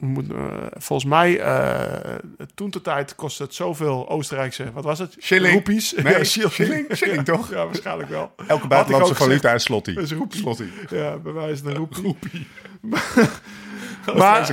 eh, 0.03 0.67
volgens 0.71 1.09
mij, 1.09 1.41
eh, 1.41 2.15
toen 2.55 2.71
de 2.71 2.81
tijd 2.81 3.15
kostte 3.15 3.43
het 3.43 3.55
zoveel 3.55 4.09
Oostenrijkse, 4.09 4.73
wat 4.73 4.85
was 4.85 4.99
het? 4.99 5.17
Shilling. 5.21 5.53
Roepies. 5.53 5.93
Nee, 5.93 6.25
Ja, 6.25 6.25
shilling. 6.25 6.87
Shilling, 6.97 7.25
toch? 7.25 7.51
Ja, 7.51 7.65
waarschijnlijk 7.65 8.09
wel. 8.09 8.33
Elke 8.47 8.67
buitenlandse 8.67 9.15
valuta 9.15 9.53
is 9.53 9.63
slotty. 9.63 9.91
Is 9.91 10.13
roepie. 10.13 10.41
Slotty. 10.41 10.65
Ja, 10.91 11.17
bij 11.17 11.33
wijze 11.33 11.63
van 11.63 11.71
een 11.71 11.77
roepie. 11.77 12.47
Oostenrijkse 14.07 14.15
Maar 14.17 14.53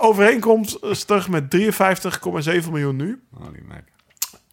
overeenkomstig 0.00 1.28
met 1.28 1.56
53,7 1.56 2.70
miljoen 2.70 2.96
nu. 2.96 3.22
Oh, 3.34 3.52
die 3.52 3.62
meid. 3.68 3.84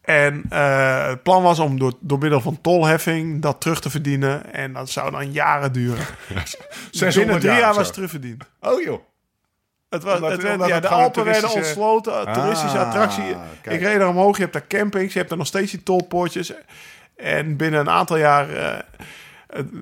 En 0.02 0.44
eh, 0.50 1.08
het 1.08 1.24
plan 1.24 1.44
was 1.44 1.60
om 1.60 1.80
door, 1.80 1.94
door 2.00 2.20
middel 2.20 2.42
van 2.42 2.62
tolheffing 2.62 3.42
dat 3.42 3.62
terug 3.62 3.80
te 3.80 3.90
verdienen. 3.90 4.54
En 4.54 4.74
dat 4.74 4.90
zou 4.90 5.12
dan 5.12 5.32
jaren 5.32 5.74
duren. 5.74 6.06
600 6.92 7.16
Binnen 7.16 7.40
drie 7.40 7.52
jaar 7.52 7.70
of 7.70 7.76
was 7.76 7.86
het 7.86 7.94
terugverdiend. 7.94 8.44
Oh 8.60 8.82
joh. 8.82 9.00
Het 9.94 10.04
was, 10.04 10.16
Omdat- 10.16 10.32
het 10.32 10.42
werd, 10.42 10.68
ja, 10.68 10.80
de 10.80 10.88
Alpen 10.88 11.24
werden 11.24 11.42
toeristische- 11.50 11.80
ontsloten, 11.80 12.34
toeristische 12.34 12.78
Ah, 12.78 12.88
attractie. 12.88 13.36
kijk. 13.62 13.76
Ik 13.76 13.82
reed 13.88 14.00
er 14.00 14.08
omhoog, 14.08 14.36
je 14.36 14.42
hebt 14.42 14.54
daar 14.54 14.68
campings, 14.68 15.14
je 15.14 15.20
hebt 15.20 15.32
er 15.32 15.38
nog 15.38 15.48
steeds 15.48 15.72
die 15.72 15.84
tolpoortjes. 15.84 16.54
En 17.16 17.56
binnen 17.58 17.80
een 17.80 17.90
aantal 17.90 18.18
jaar... 18.18 18.50
eh, 18.50 18.80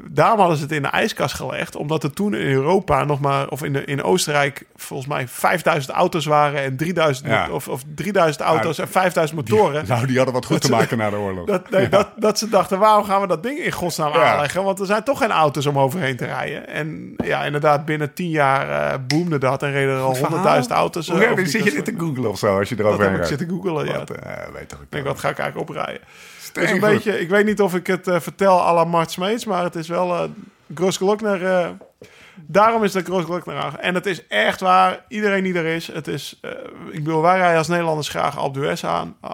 daarom 0.09 0.39
hadden 0.39 0.57
ze 0.57 0.63
het 0.63 0.71
in 0.71 0.81
de 0.81 0.87
ijskast 0.87 1.35
gelegd. 1.35 1.75
Omdat 1.75 2.03
er 2.03 2.13
toen 2.13 2.33
in 2.35 2.47
Europa 2.47 3.03
nog 3.03 3.19
maar... 3.19 3.47
Of 3.49 3.63
in, 3.63 3.73
de, 3.73 3.85
in 3.85 4.03
Oostenrijk 4.03 4.65
volgens 4.75 5.09
mij 5.09 5.27
5000 5.27 5.95
auto's 5.95 6.25
waren. 6.25 6.61
En 6.61 6.77
3000, 6.77 7.27
Ja. 7.27 7.47
mo- 7.47 7.53
of, 7.53 7.67
of 7.67 7.81
3000 7.95 8.43
auto's 8.45 8.77
en 8.77 8.87
5000 8.87 9.39
motoren. 9.39 9.83
Nou, 9.87 10.05
die 10.07 10.15
hadden 10.15 10.33
wat 10.33 10.45
goed 10.45 10.53
Dat 10.53 10.61
te 10.61 10.67
ze- 10.67 10.73
maken 10.73 10.97
na 10.97 11.09
de 11.09 11.15
oorlog. 11.15 11.45
Dat, 11.45 11.69
nee, 11.69 11.89
dat, 11.89 12.07
dat 12.15 12.39
ze 12.39 12.49
dachten, 12.49 12.79
waarom 12.79 13.03
gaan 13.03 13.21
we 13.21 13.27
dat 13.27 13.43
ding 13.43 13.59
in 13.59 13.71
godsnaam 13.71 14.11
aanleggen? 14.13 14.63
Want 14.63 14.79
er 14.79 14.85
zijn 14.85 15.03
toch 15.03 15.17
geen 15.17 15.31
auto's 15.31 15.65
om 15.65 15.79
overheen 15.79 16.15
te 16.17 16.25
rijden. 16.25 16.67
En 16.67 17.13
ja, 17.23 17.43
inderdaad, 17.43 17.85
binnen 17.85 18.13
tien 18.13 18.29
jaar 18.29 18.91
eh 18.93 18.99
boomde 19.07 19.37
dat 19.37 19.63
en 19.63 19.71
reden 19.71 19.95
er 19.95 20.01
al 20.01 20.17
honderdduizend 20.17 20.73
auto's. 20.73 21.07
Hoe 21.09 21.23
over 21.23 21.35
die 21.35 21.47
zit 21.47 21.63
je 21.63 21.71
dit 21.71 21.85
te 21.85 21.93
googlen 21.97 22.29
of 22.29 22.37
zo 22.37 22.57
als 22.59 22.69
je 22.69 22.75
Dat 22.75 22.85
eroverheen 22.85 23.11
heb 23.13 23.21
ik 23.21 23.27
rijdt? 23.27 23.41
zitten 23.41 23.57
googelen, 23.57 23.85
ja. 23.85 23.97
Wat, 23.97 24.09
eh, 24.11 24.31
weet 24.53 24.69
toch 24.69 24.79
Ik 24.81 24.87
denk, 24.89 25.05
wat 25.05 25.19
ga 25.19 25.29
ik 25.29 25.37
eigenlijk 25.39 25.69
oprijden? 25.69 26.01
Dus 26.61 26.63
een 26.63 26.69
goed. 26.69 26.79
beetje, 26.79 27.19
ik 27.19 27.29
weet 27.29 27.45
niet 27.45 27.61
of 27.61 27.75
ik 27.75 27.87
het 27.87 28.07
eh, 28.07 28.19
vertel 28.19 28.61
à 28.61 28.73
la 28.73 28.83
Mart 28.83 29.11
Smeets, 29.11 29.45
maar 29.45 29.63
het 29.63 29.75
is 29.75 29.87
wel... 29.87 30.15
eh 30.15 30.23
Grootsklockner, 30.75 31.45
eh 31.45 31.69
Daarom 32.35 32.83
is 32.83 32.91
de 32.91 33.01
crossglock 33.01 33.45
naar 33.45 33.75
En 33.79 33.95
het 33.95 34.05
is 34.05 34.27
echt 34.27 34.59
waar. 34.59 35.05
Iedereen 35.07 35.43
die 35.43 35.53
er 35.53 35.65
is. 35.65 35.87
Het 35.87 36.07
is, 36.07 36.39
ik 36.91 37.03
bedoel, 37.03 37.21
wij 37.21 37.37
rijden 37.37 37.57
als 37.57 37.67
Nederlanders 37.67 38.09
graag 38.09 38.37
Alpe 38.37 38.59
d'Huez 38.59 38.83
aan. 38.83 39.15
Uh, 39.25 39.31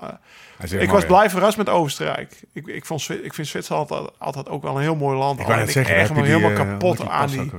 Hij 0.58 0.68
zegt 0.68 0.84
ik 0.84 0.90
was 0.90 1.06
blij 1.06 1.30
verrast 1.30 1.58
met 1.58 1.70
Oostenrijk. 1.70 2.42
Ik, 2.54 2.68
ik, 2.68 2.86
vond, 2.86 3.10
ik 3.24 3.34
vind 3.34 3.48
Zwitserland 3.48 3.92
altijd, 3.92 4.12
altijd 4.18 4.50
ook 4.50 4.64
wel 4.64 4.76
een 4.76 4.82
heel 4.82 4.96
mooi 4.96 5.18
land. 5.18 5.40
Ik 5.40 5.48
net 5.48 5.72
zeggen, 5.72 5.96
erg 5.96 6.14
me 6.14 6.26
helemaal 6.26 6.66
kapot 6.66 7.08
aan 7.08 7.28
die 7.30 7.52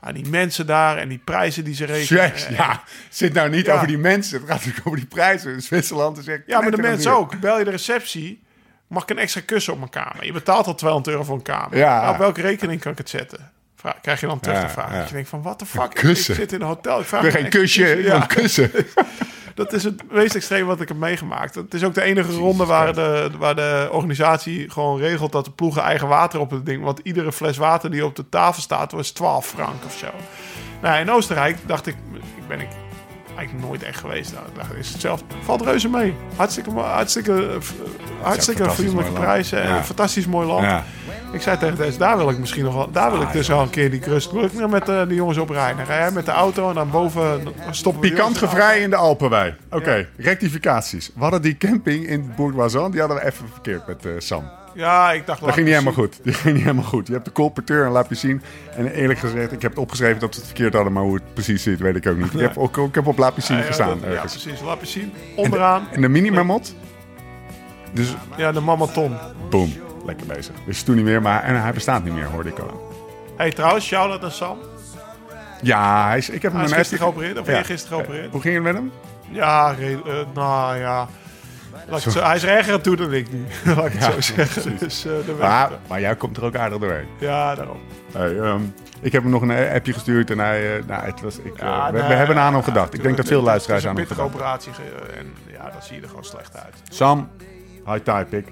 aan 0.00 0.14
die 0.14 0.28
mensen 0.28 0.66
daar 0.66 0.96
en 0.96 1.08
die 1.08 1.20
prijzen 1.24 1.64
die 1.64 1.74
ze 1.74 1.84
rekenen. 1.84 2.22
Yes, 2.32 2.48
ja, 2.48 2.82
zit 3.10 3.32
nou 3.32 3.50
niet 3.50 3.66
Ja. 3.66 3.74
over 3.74 3.86
die 3.86 3.98
mensen. 3.98 4.38
Het 4.40 4.48
gaat 4.48 4.58
natuurlijk 4.58 4.86
over 4.86 4.98
die 4.98 5.08
prijzen. 5.08 5.52
In 5.52 5.60
Zwitserland 5.62 6.18
is 6.18 6.26
echt 6.26 6.42
Ja, 6.46 6.60
maar 6.60 6.70
de 6.70 6.76
mensen 6.82 7.12
ook. 7.12 7.40
Bel 7.40 7.58
je 7.58 7.64
de 7.64 7.70
receptie, 7.70 8.42
mag 8.88 9.02
ik 9.02 9.10
een 9.10 9.18
extra 9.18 9.40
kussen 9.46 9.72
op 9.72 9.78
mijn 9.78 9.90
kamer? 9.90 10.24
Je 10.24 10.32
betaalt 10.32 10.66
al 10.66 10.74
200 10.74 11.14
euro 11.14 11.26
voor 11.26 11.36
een 11.36 11.42
kamer. 11.42 11.76
Ja. 11.76 12.00
Nou, 12.00 12.12
op 12.12 12.18
welke 12.18 12.40
rekening 12.40 12.80
kan 12.80 12.92
ik 12.92 12.98
het 12.98 13.08
zetten? 13.08 13.52
Vraag, 13.76 14.00
krijg 14.00 14.20
je 14.20 14.26
dan 14.26 14.40
terug 14.40 14.58
Ja, 14.58 14.64
de 14.64 14.68
vraag. 14.68 14.92
Dat 14.92 15.08
je 15.08 15.14
denkt 15.14 15.28
van, 15.28 15.42
wat 15.42 15.58
de 15.58 15.66
fuck? 15.66 16.02
Ik 16.02 16.16
zit 16.16 16.52
in 16.52 16.60
een 16.60 16.66
hotel. 16.66 17.00
Ik 17.00 17.06
vraag 17.06 17.24
Ik 17.24 17.30
geen 17.30 17.48
kusje, 17.48 18.02
Ja, 18.02 18.14
een 18.20 18.26
kussen. 18.26 18.70
dat 19.54 19.72
is 19.72 19.84
het 19.84 20.12
meest 20.12 20.34
extreem 20.34 20.66
wat 20.66 20.80
ik 20.80 20.88
heb 20.88 20.96
meegemaakt. 20.96 21.54
Het 21.54 21.74
is 21.74 21.84
ook 21.84 21.94
de 21.94 22.02
enige 22.02 22.32
ronde 22.32 22.64
waar 22.64 22.94
de, 22.94 23.30
waar 23.38 23.54
de 23.54 23.88
organisatie 23.90 24.70
gewoon 24.70 24.98
regelt 24.98 25.32
dat 25.32 25.44
de 25.44 25.50
ploegen 25.50 25.82
eigen 25.82 26.08
water 26.08 26.40
op 26.40 26.50
het 26.50 26.66
ding. 26.66 26.82
Want 26.82 27.00
iedere 27.02 27.32
fles 27.32 27.56
water 27.56 27.90
die 27.90 28.04
op 28.04 28.16
de 28.16 28.28
tafel 28.28 28.62
staat, 28.62 28.92
was 28.92 29.10
12 29.10 29.46
frank 29.46 29.84
of 29.84 29.96
zo. 29.96 30.08
Nou, 30.82 31.00
in 31.00 31.10
Oostenrijk 31.10 31.58
dacht 31.66 31.86
ik, 31.86 31.96
ik 32.12 32.48
ben 32.48 32.60
ik 32.60 32.68
eigenlijk 33.44 33.68
nooit 33.68 33.82
echt 33.82 34.00
geweest. 34.00 34.32
Nou, 34.32 34.44
dacht, 34.56 34.74
is 34.74 34.88
hetzelfde. 34.92 35.24
Valt 35.44 35.62
reuze 35.62 35.88
mee. 35.88 36.14
Hartstikke, 36.36 36.70
hartstikke, 36.70 37.32
eh, 37.48 37.60
f- 37.60 37.74
hartstikke 38.22 38.70
vriendelijke 38.70 39.12
prijzen 39.12 39.62
en 39.62 39.74
een 39.74 39.84
fantastisch 39.84 40.26
mooi 40.26 40.46
land. 40.46 40.62
Ja. 40.64 40.84
Ik 41.32 41.42
zei 41.42 41.58
tegen 41.58 41.76
deze, 41.76 41.98
daar 41.98 42.16
wil 42.16 42.30
ik 42.30 42.38
misschien 42.38 42.64
nog 42.64 42.74
wel, 42.74 42.90
daar 42.90 43.10
wil 43.10 43.20
ik 43.22 43.32
dus 43.32 43.48
wel 43.48 43.60
een 43.60 43.70
keer 43.70 43.90
die 43.90 44.00
crust 44.00 44.32
met 44.68 44.88
eh, 44.88 45.06
de 45.08 45.14
jongens 45.14 45.38
op 45.38 45.50
rijden. 45.50 45.76
Dan 45.76 45.86
rij 45.86 45.98
jij 45.98 46.10
met 46.10 46.24
de 46.26 46.32
auto 46.32 46.68
en 46.68 46.74
dan 46.74 46.90
boven 46.90 47.42
stoppen 47.70 48.00
Pikant 48.00 48.18
jongens 48.18 48.40
in 48.42 48.46
de 48.48 48.48
gevrij 48.48 48.80
in 48.80 48.90
de 48.90 48.96
Alpen 48.96 49.30
wij. 49.30 49.56
Oké, 49.70 50.08
rectificaties. 50.16 51.10
We 51.14 51.20
hadden 51.22 51.42
die 51.42 51.56
camping 51.56 52.06
in 52.06 52.32
Bourgoisan, 52.36 52.90
die 52.90 53.00
hadden 53.00 53.18
we 53.18 53.24
even 53.26 53.48
verkeerd 53.52 53.86
met 53.86 54.06
eh, 54.06 54.12
Sam. 54.18 54.50
Ja, 54.74 55.12
ik 55.12 55.26
dacht... 55.26 55.40
Dat 55.40 55.52
ging 55.52 55.64
niet 55.66 55.74
helemaal 55.74 55.94
goed. 55.94 56.18
Die 56.24 56.32
ging 56.32 56.54
niet 56.54 56.62
helemaal 56.64 56.84
goed. 56.84 57.06
Je 57.06 57.12
hebt 57.12 57.24
de 57.24 57.32
colporteur 57.32 57.84
en 57.86 57.90
La 57.92 58.02
Piscine. 58.02 58.40
En 58.76 58.86
eerlijk 58.90 59.18
gezegd, 59.18 59.52
ik 59.52 59.62
heb 59.62 59.70
het 59.70 59.80
opgeschreven 59.80 60.20
dat 60.20 60.30
we 60.30 60.36
het 60.36 60.46
verkeerd 60.46 60.74
hadden, 60.74 60.92
maar 60.92 61.02
hoe 61.02 61.14
het 61.14 61.34
precies 61.34 61.62
zit, 61.62 61.78
weet 61.78 61.96
ik 61.96 62.06
ook 62.06 62.16
niet. 62.16 62.34
Ik 62.34 62.40
heb, 62.40 62.58
ook, 62.58 62.76
ik 62.76 62.94
heb 62.94 63.06
op 63.06 63.18
La 63.18 63.30
Piscine 63.30 63.58
Ja, 63.58 63.64
ja, 63.64 63.68
gestaan 63.70 63.98
ja, 64.10 64.20
precies. 64.20 64.60
Laat 64.60 64.78
zien. 64.82 65.12
Onderaan. 65.36 65.86
En 65.92 66.00
de 66.00 66.08
mini-marmot? 66.08 66.74
Dus, 67.92 68.14
Ja, 68.36 68.52
de 68.52 68.60
mamaton. 68.60 69.16
boom. 69.50 69.72
Lekker 70.06 70.26
bezig. 70.26 70.54
Dus 70.66 70.82
toen 70.82 70.94
niet 70.96 71.04
meer, 71.04 71.22
maar 71.22 71.42
en 71.42 71.62
hij 71.62 71.72
bestaat 71.72 72.04
niet 72.04 72.12
meer, 72.14 72.24
hoorde 72.26 72.48
ik 72.48 72.58
ook. 72.58 72.92
hey, 73.36 73.50
trouwens, 73.50 73.86
shout-out 73.86 74.20
naar 74.20 74.30
Sam. 74.30 74.58
Ja, 75.62 76.06
hij 76.08 76.18
is, 76.18 76.30
ik 76.30 76.42
heb 76.42 76.52
hem 76.52 76.60
Hij 76.60 76.70
is 76.70 76.76
gisteren 76.76 77.04
geopereerd, 77.04 77.38
of 77.38 77.46
Ja. 77.46 77.56
eergisteren 77.56 77.96
geopereerd. 77.98 78.32
Hoe 78.32 78.40
ging 78.40 78.54
het 78.54 78.62
met 78.62 78.74
hem? 78.74 78.92
Ja, 79.30 79.74
eh, 79.78 79.96
nou 80.34 80.76
ja. 80.78 81.08
Het 81.88 82.02
zo- 82.12 82.22
hij 82.22 82.36
is 82.36 82.42
er 82.42 82.48
erger 82.48 82.72
aan 82.72 82.80
toe 82.80 82.96
dan 82.96 83.12
ik 83.12 83.32
nu. 83.32 83.44
Laat 83.76 83.86
ik 83.86 83.92
het 83.92 84.02
Ja, 84.02 84.10
zo 84.10 84.20
zeggen. 84.20 84.76
Dus, 84.78 85.04
eh, 85.06 85.12
weg- 85.26 85.38
Maar, 85.38 85.70
maar 85.88 86.00
jij 86.00 86.16
komt 86.16 86.36
er 86.36 86.44
ook 86.44 86.56
aardig 86.56 86.78
doorheen. 86.78 87.06
Ja, 87.18 87.54
daarom. 87.54 87.80
Hey, 88.12 88.38
ehm, 88.38 88.60
ik 89.00 89.12
heb 89.12 89.22
hem 89.22 89.30
nog 89.30 89.42
een 89.42 89.72
appje 89.74 89.92
gestuurd 89.92 90.30
en 90.30 90.38
hij, 90.38 90.76
eh, 90.78 90.84
nou, 90.86 91.04
het 91.04 91.20
was, 91.20 91.38
ik, 91.38 91.54
eh, 91.54 91.58
Ja, 91.58 91.92
we, 91.92 91.98
we 92.00 92.06
nee, 92.08 92.16
hebben 92.16 92.38
aan 92.38 92.52
hem 92.54 92.62
gedacht. 92.62 92.94
Ik 92.94 93.02
denk 93.02 93.16
dat 93.16 93.26
veel 93.26 93.34
het 93.36 93.44
is- 93.44 93.50
luisteraars 93.50 93.86
aan 93.86 93.96
Het 93.96 94.08
hem 94.08 94.10
is 94.10 94.18
een 94.18 94.24
gedacht 94.24 94.58
pittige 94.62 94.68
operatie 94.70 95.18
en 95.18 95.32
ja, 95.52 95.70
dat 95.70 95.84
zie 95.84 95.96
je 95.96 96.02
er 96.02 96.08
gewoon 96.08 96.24
slecht 96.24 96.56
uit. 96.56 96.74
Sam, 96.90 97.30
high 97.86 97.98
type 98.02 98.36
ik. 98.36 98.46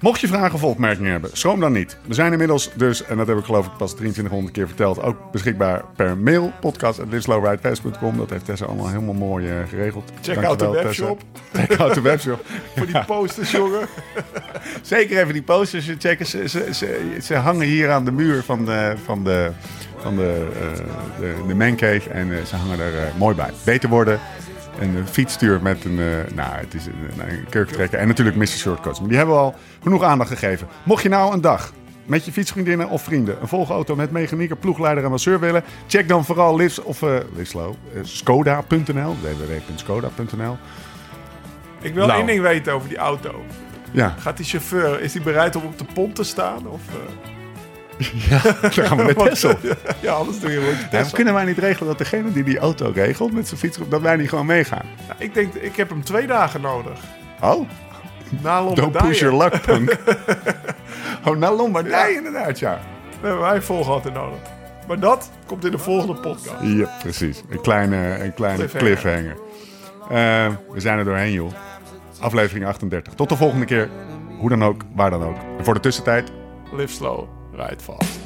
Mocht 0.00 0.20
je 0.20 0.28
vragen 0.28 0.54
of 0.54 0.64
opmerkingen 0.64 1.10
hebben, 1.10 1.30
schroom 1.32 1.60
dan 1.60 1.72
niet. 1.72 1.96
We 2.06 2.14
zijn 2.14 2.32
inmiddels 2.32 2.70
dus, 2.76 3.04
en 3.04 3.16
dat 3.16 3.26
heb 3.26 3.38
ik 3.38 3.44
geloof 3.44 3.66
ik 3.66 3.76
pas 3.76 3.90
2300 3.90 4.54
keer 4.54 4.66
verteld, 4.66 5.02
ook 5.02 5.16
beschikbaar 5.32 5.84
per 5.96 6.16
mail. 6.16 6.52
podcast.lislowridefest.com. 6.60 8.16
Dat 8.16 8.30
heeft 8.30 8.44
Tessa 8.44 8.64
allemaal 8.64 8.88
helemaal 8.88 9.14
mooi 9.14 9.48
eh, 9.48 9.56
geregeld. 9.68 10.12
Check 10.20 10.34
Dankjewel, 10.34 10.48
out 10.48 10.58
de 10.58 10.66
Tessa. 10.66 10.82
webshop. 10.82 11.22
Check 11.52 11.80
out 11.80 11.94
de 11.94 12.00
webshop. 12.00 12.44
Voor 12.76 12.86
die 12.86 13.04
posters, 13.04 13.50
jongen. 13.50 13.88
Zeker 14.82 15.18
even 15.20 15.32
die 15.32 15.42
posters 15.42 15.90
checken. 15.98 16.26
Ze, 16.26 16.48
ze, 16.48 16.68
ze, 16.74 17.16
ze 17.22 17.34
hangen 17.34 17.66
hier 17.66 17.90
aan 17.90 18.04
de 18.04 18.12
muur 18.12 18.42
van 18.42 18.64
de, 18.64 18.94
van 19.04 19.24
de, 19.24 19.50
van 19.96 20.16
de, 20.16 20.46
eh, 20.60 20.84
de, 21.20 21.34
de 21.46 21.54
mancave. 21.54 22.10
En 22.10 22.32
eh, 22.38 22.44
ze 22.44 22.56
hangen 22.56 22.80
er 22.80 23.12
mooi 23.18 23.34
bij. 23.34 23.50
Beter 23.64 23.88
worden. 23.88 24.20
Een 24.78 24.96
eh, 24.96 25.04
fietsstuur 25.04 25.62
met 25.62 25.84
een, 25.84 25.98
eh, 25.98 26.34
nou, 26.34 26.56
het 26.56 26.74
is 26.74 26.86
een, 26.86 27.30
een 27.30 27.46
kurktrekker. 27.48 27.98
En 27.98 28.08
natuurlijk 28.08 28.36
Mr. 28.36 28.46
Shortcuts. 28.46 29.00
Maar 29.00 29.08
die 29.08 29.16
hebben 29.16 29.34
we 29.34 29.40
al 29.40 29.54
genoeg 29.82 30.02
aandacht 30.02 30.30
gegeven. 30.30 30.68
Mocht 30.82 31.02
je 31.02 31.08
nou 31.08 31.32
een 31.32 31.40
dag 31.40 31.72
met 32.10 32.24
je 32.24 32.32
fietsvriendinnen 32.32 32.88
of 32.88 33.02
vrienden 33.02 33.36
een 33.40 33.48
volgauto 33.48 33.96
met 33.96 34.10
mechanieker, 34.10 34.56
ploegleider 34.56 35.04
en 35.04 35.10
masseur 35.10 35.40
willen, 35.40 35.62
check 35.86 36.08
dan 36.08 36.24
vooral 36.24 36.56
Lives 36.56 36.82
of 36.82 37.02
uh, 37.02 37.16
eh, 37.16 37.24
skoda.nl, 38.02 39.16
www.skoda.nl. 39.20 40.56
Ik 41.80 41.94
wil 41.94 42.06
Nou. 42.06 42.18
één 42.18 42.26
ding 42.26 42.40
weten 42.40 42.72
over 42.72 42.88
die 42.88 42.98
auto. 42.98 43.44
Ja, 43.90 44.14
Gaat 44.18 44.36
die 44.36 44.46
chauffeur, 44.46 45.00
is 45.00 45.14
hij 45.14 45.22
bereid 45.22 45.56
om 45.56 45.62
op 45.64 45.78
de 45.78 45.84
pont 45.94 46.14
te 46.14 46.24
staan? 46.24 46.66
Of, 46.66 46.80
eh, 48.30 48.44
dan 48.60 48.70
gaan 48.72 48.96
we 48.96 49.02
met 49.04 49.18
Tessel. 49.18 49.54
ja, 50.00 50.12
anders 50.12 50.40
doe 50.40 50.50
je 50.50 50.58
gewoon 50.58 50.74
Ja, 50.74 50.88
Tesla. 50.88 51.14
kunnen 51.16 51.34
wij 51.34 51.44
niet 51.44 51.58
regelen 51.58 51.88
dat 51.88 51.98
degene 51.98 52.32
die 52.32 52.44
die 52.44 52.58
auto 52.58 52.90
regelt 52.94 53.32
met 53.32 53.48
zijn 53.48 53.60
fiets, 53.60 53.78
dat 53.88 54.00
wij 54.00 54.16
niet 54.16 54.28
gewoon 54.28 54.46
meegaan? 54.46 54.86
Nou, 55.08 55.14
ik 55.18 55.34
denk, 55.34 55.54
ik 55.54 55.76
heb 55.76 55.88
hem 55.88 56.04
twee 56.04 56.26
dagen 56.26 56.60
nodig. 56.60 56.98
Oh, 57.40 57.68
Na 58.42 58.58
don't 58.62 58.78
Lombardije. 58.78 59.08
push 59.10 59.20
your 59.20 59.36
luck, 59.36 59.60
punk. 59.62 59.96
oh, 61.26 61.36
naar 61.36 61.52
Lombardije 61.52 62.14
inderdaad, 62.16 62.58
ja. 62.58 62.80
We 63.20 63.26
hebben 63.26 63.44
wij 63.46 63.62
volgauto 63.62 64.10
nodig. 64.10 64.38
Maar 64.88 65.00
dat 65.00 65.30
komt 65.46 65.64
in 65.64 65.70
de 65.70 65.78
volgende 65.78 66.14
podcast. 66.20 66.54
Ja, 66.62 66.88
precies. 67.02 67.42
Een 67.48 67.60
kleine, 67.60 67.96
een 68.24 68.34
kleine 68.34 68.64
Cliffhanger. 68.68 68.86
cliffhanger. 69.00 69.36
Eh, 70.10 70.52
we 70.72 70.80
zijn 70.80 70.98
er 70.98 71.04
doorheen, 71.04 71.32
joh. 71.32 71.50
Aflevering 72.20 72.66
38. 72.66 73.12
Tot 73.14 73.28
de 73.28 73.36
volgende 73.36 73.64
keer. 73.66 73.88
Hoe 74.38 74.48
dan 74.48 74.64
ook, 74.64 74.82
waar 74.94 75.10
dan 75.10 75.22
ook. 75.22 75.36
En 75.58 75.64
voor 75.64 75.74
de 75.74 75.80
tussentijd, 75.80 76.30
Live 76.72 76.92
slow, 76.92 77.24
ride 77.60 77.82
fast. 77.82 78.19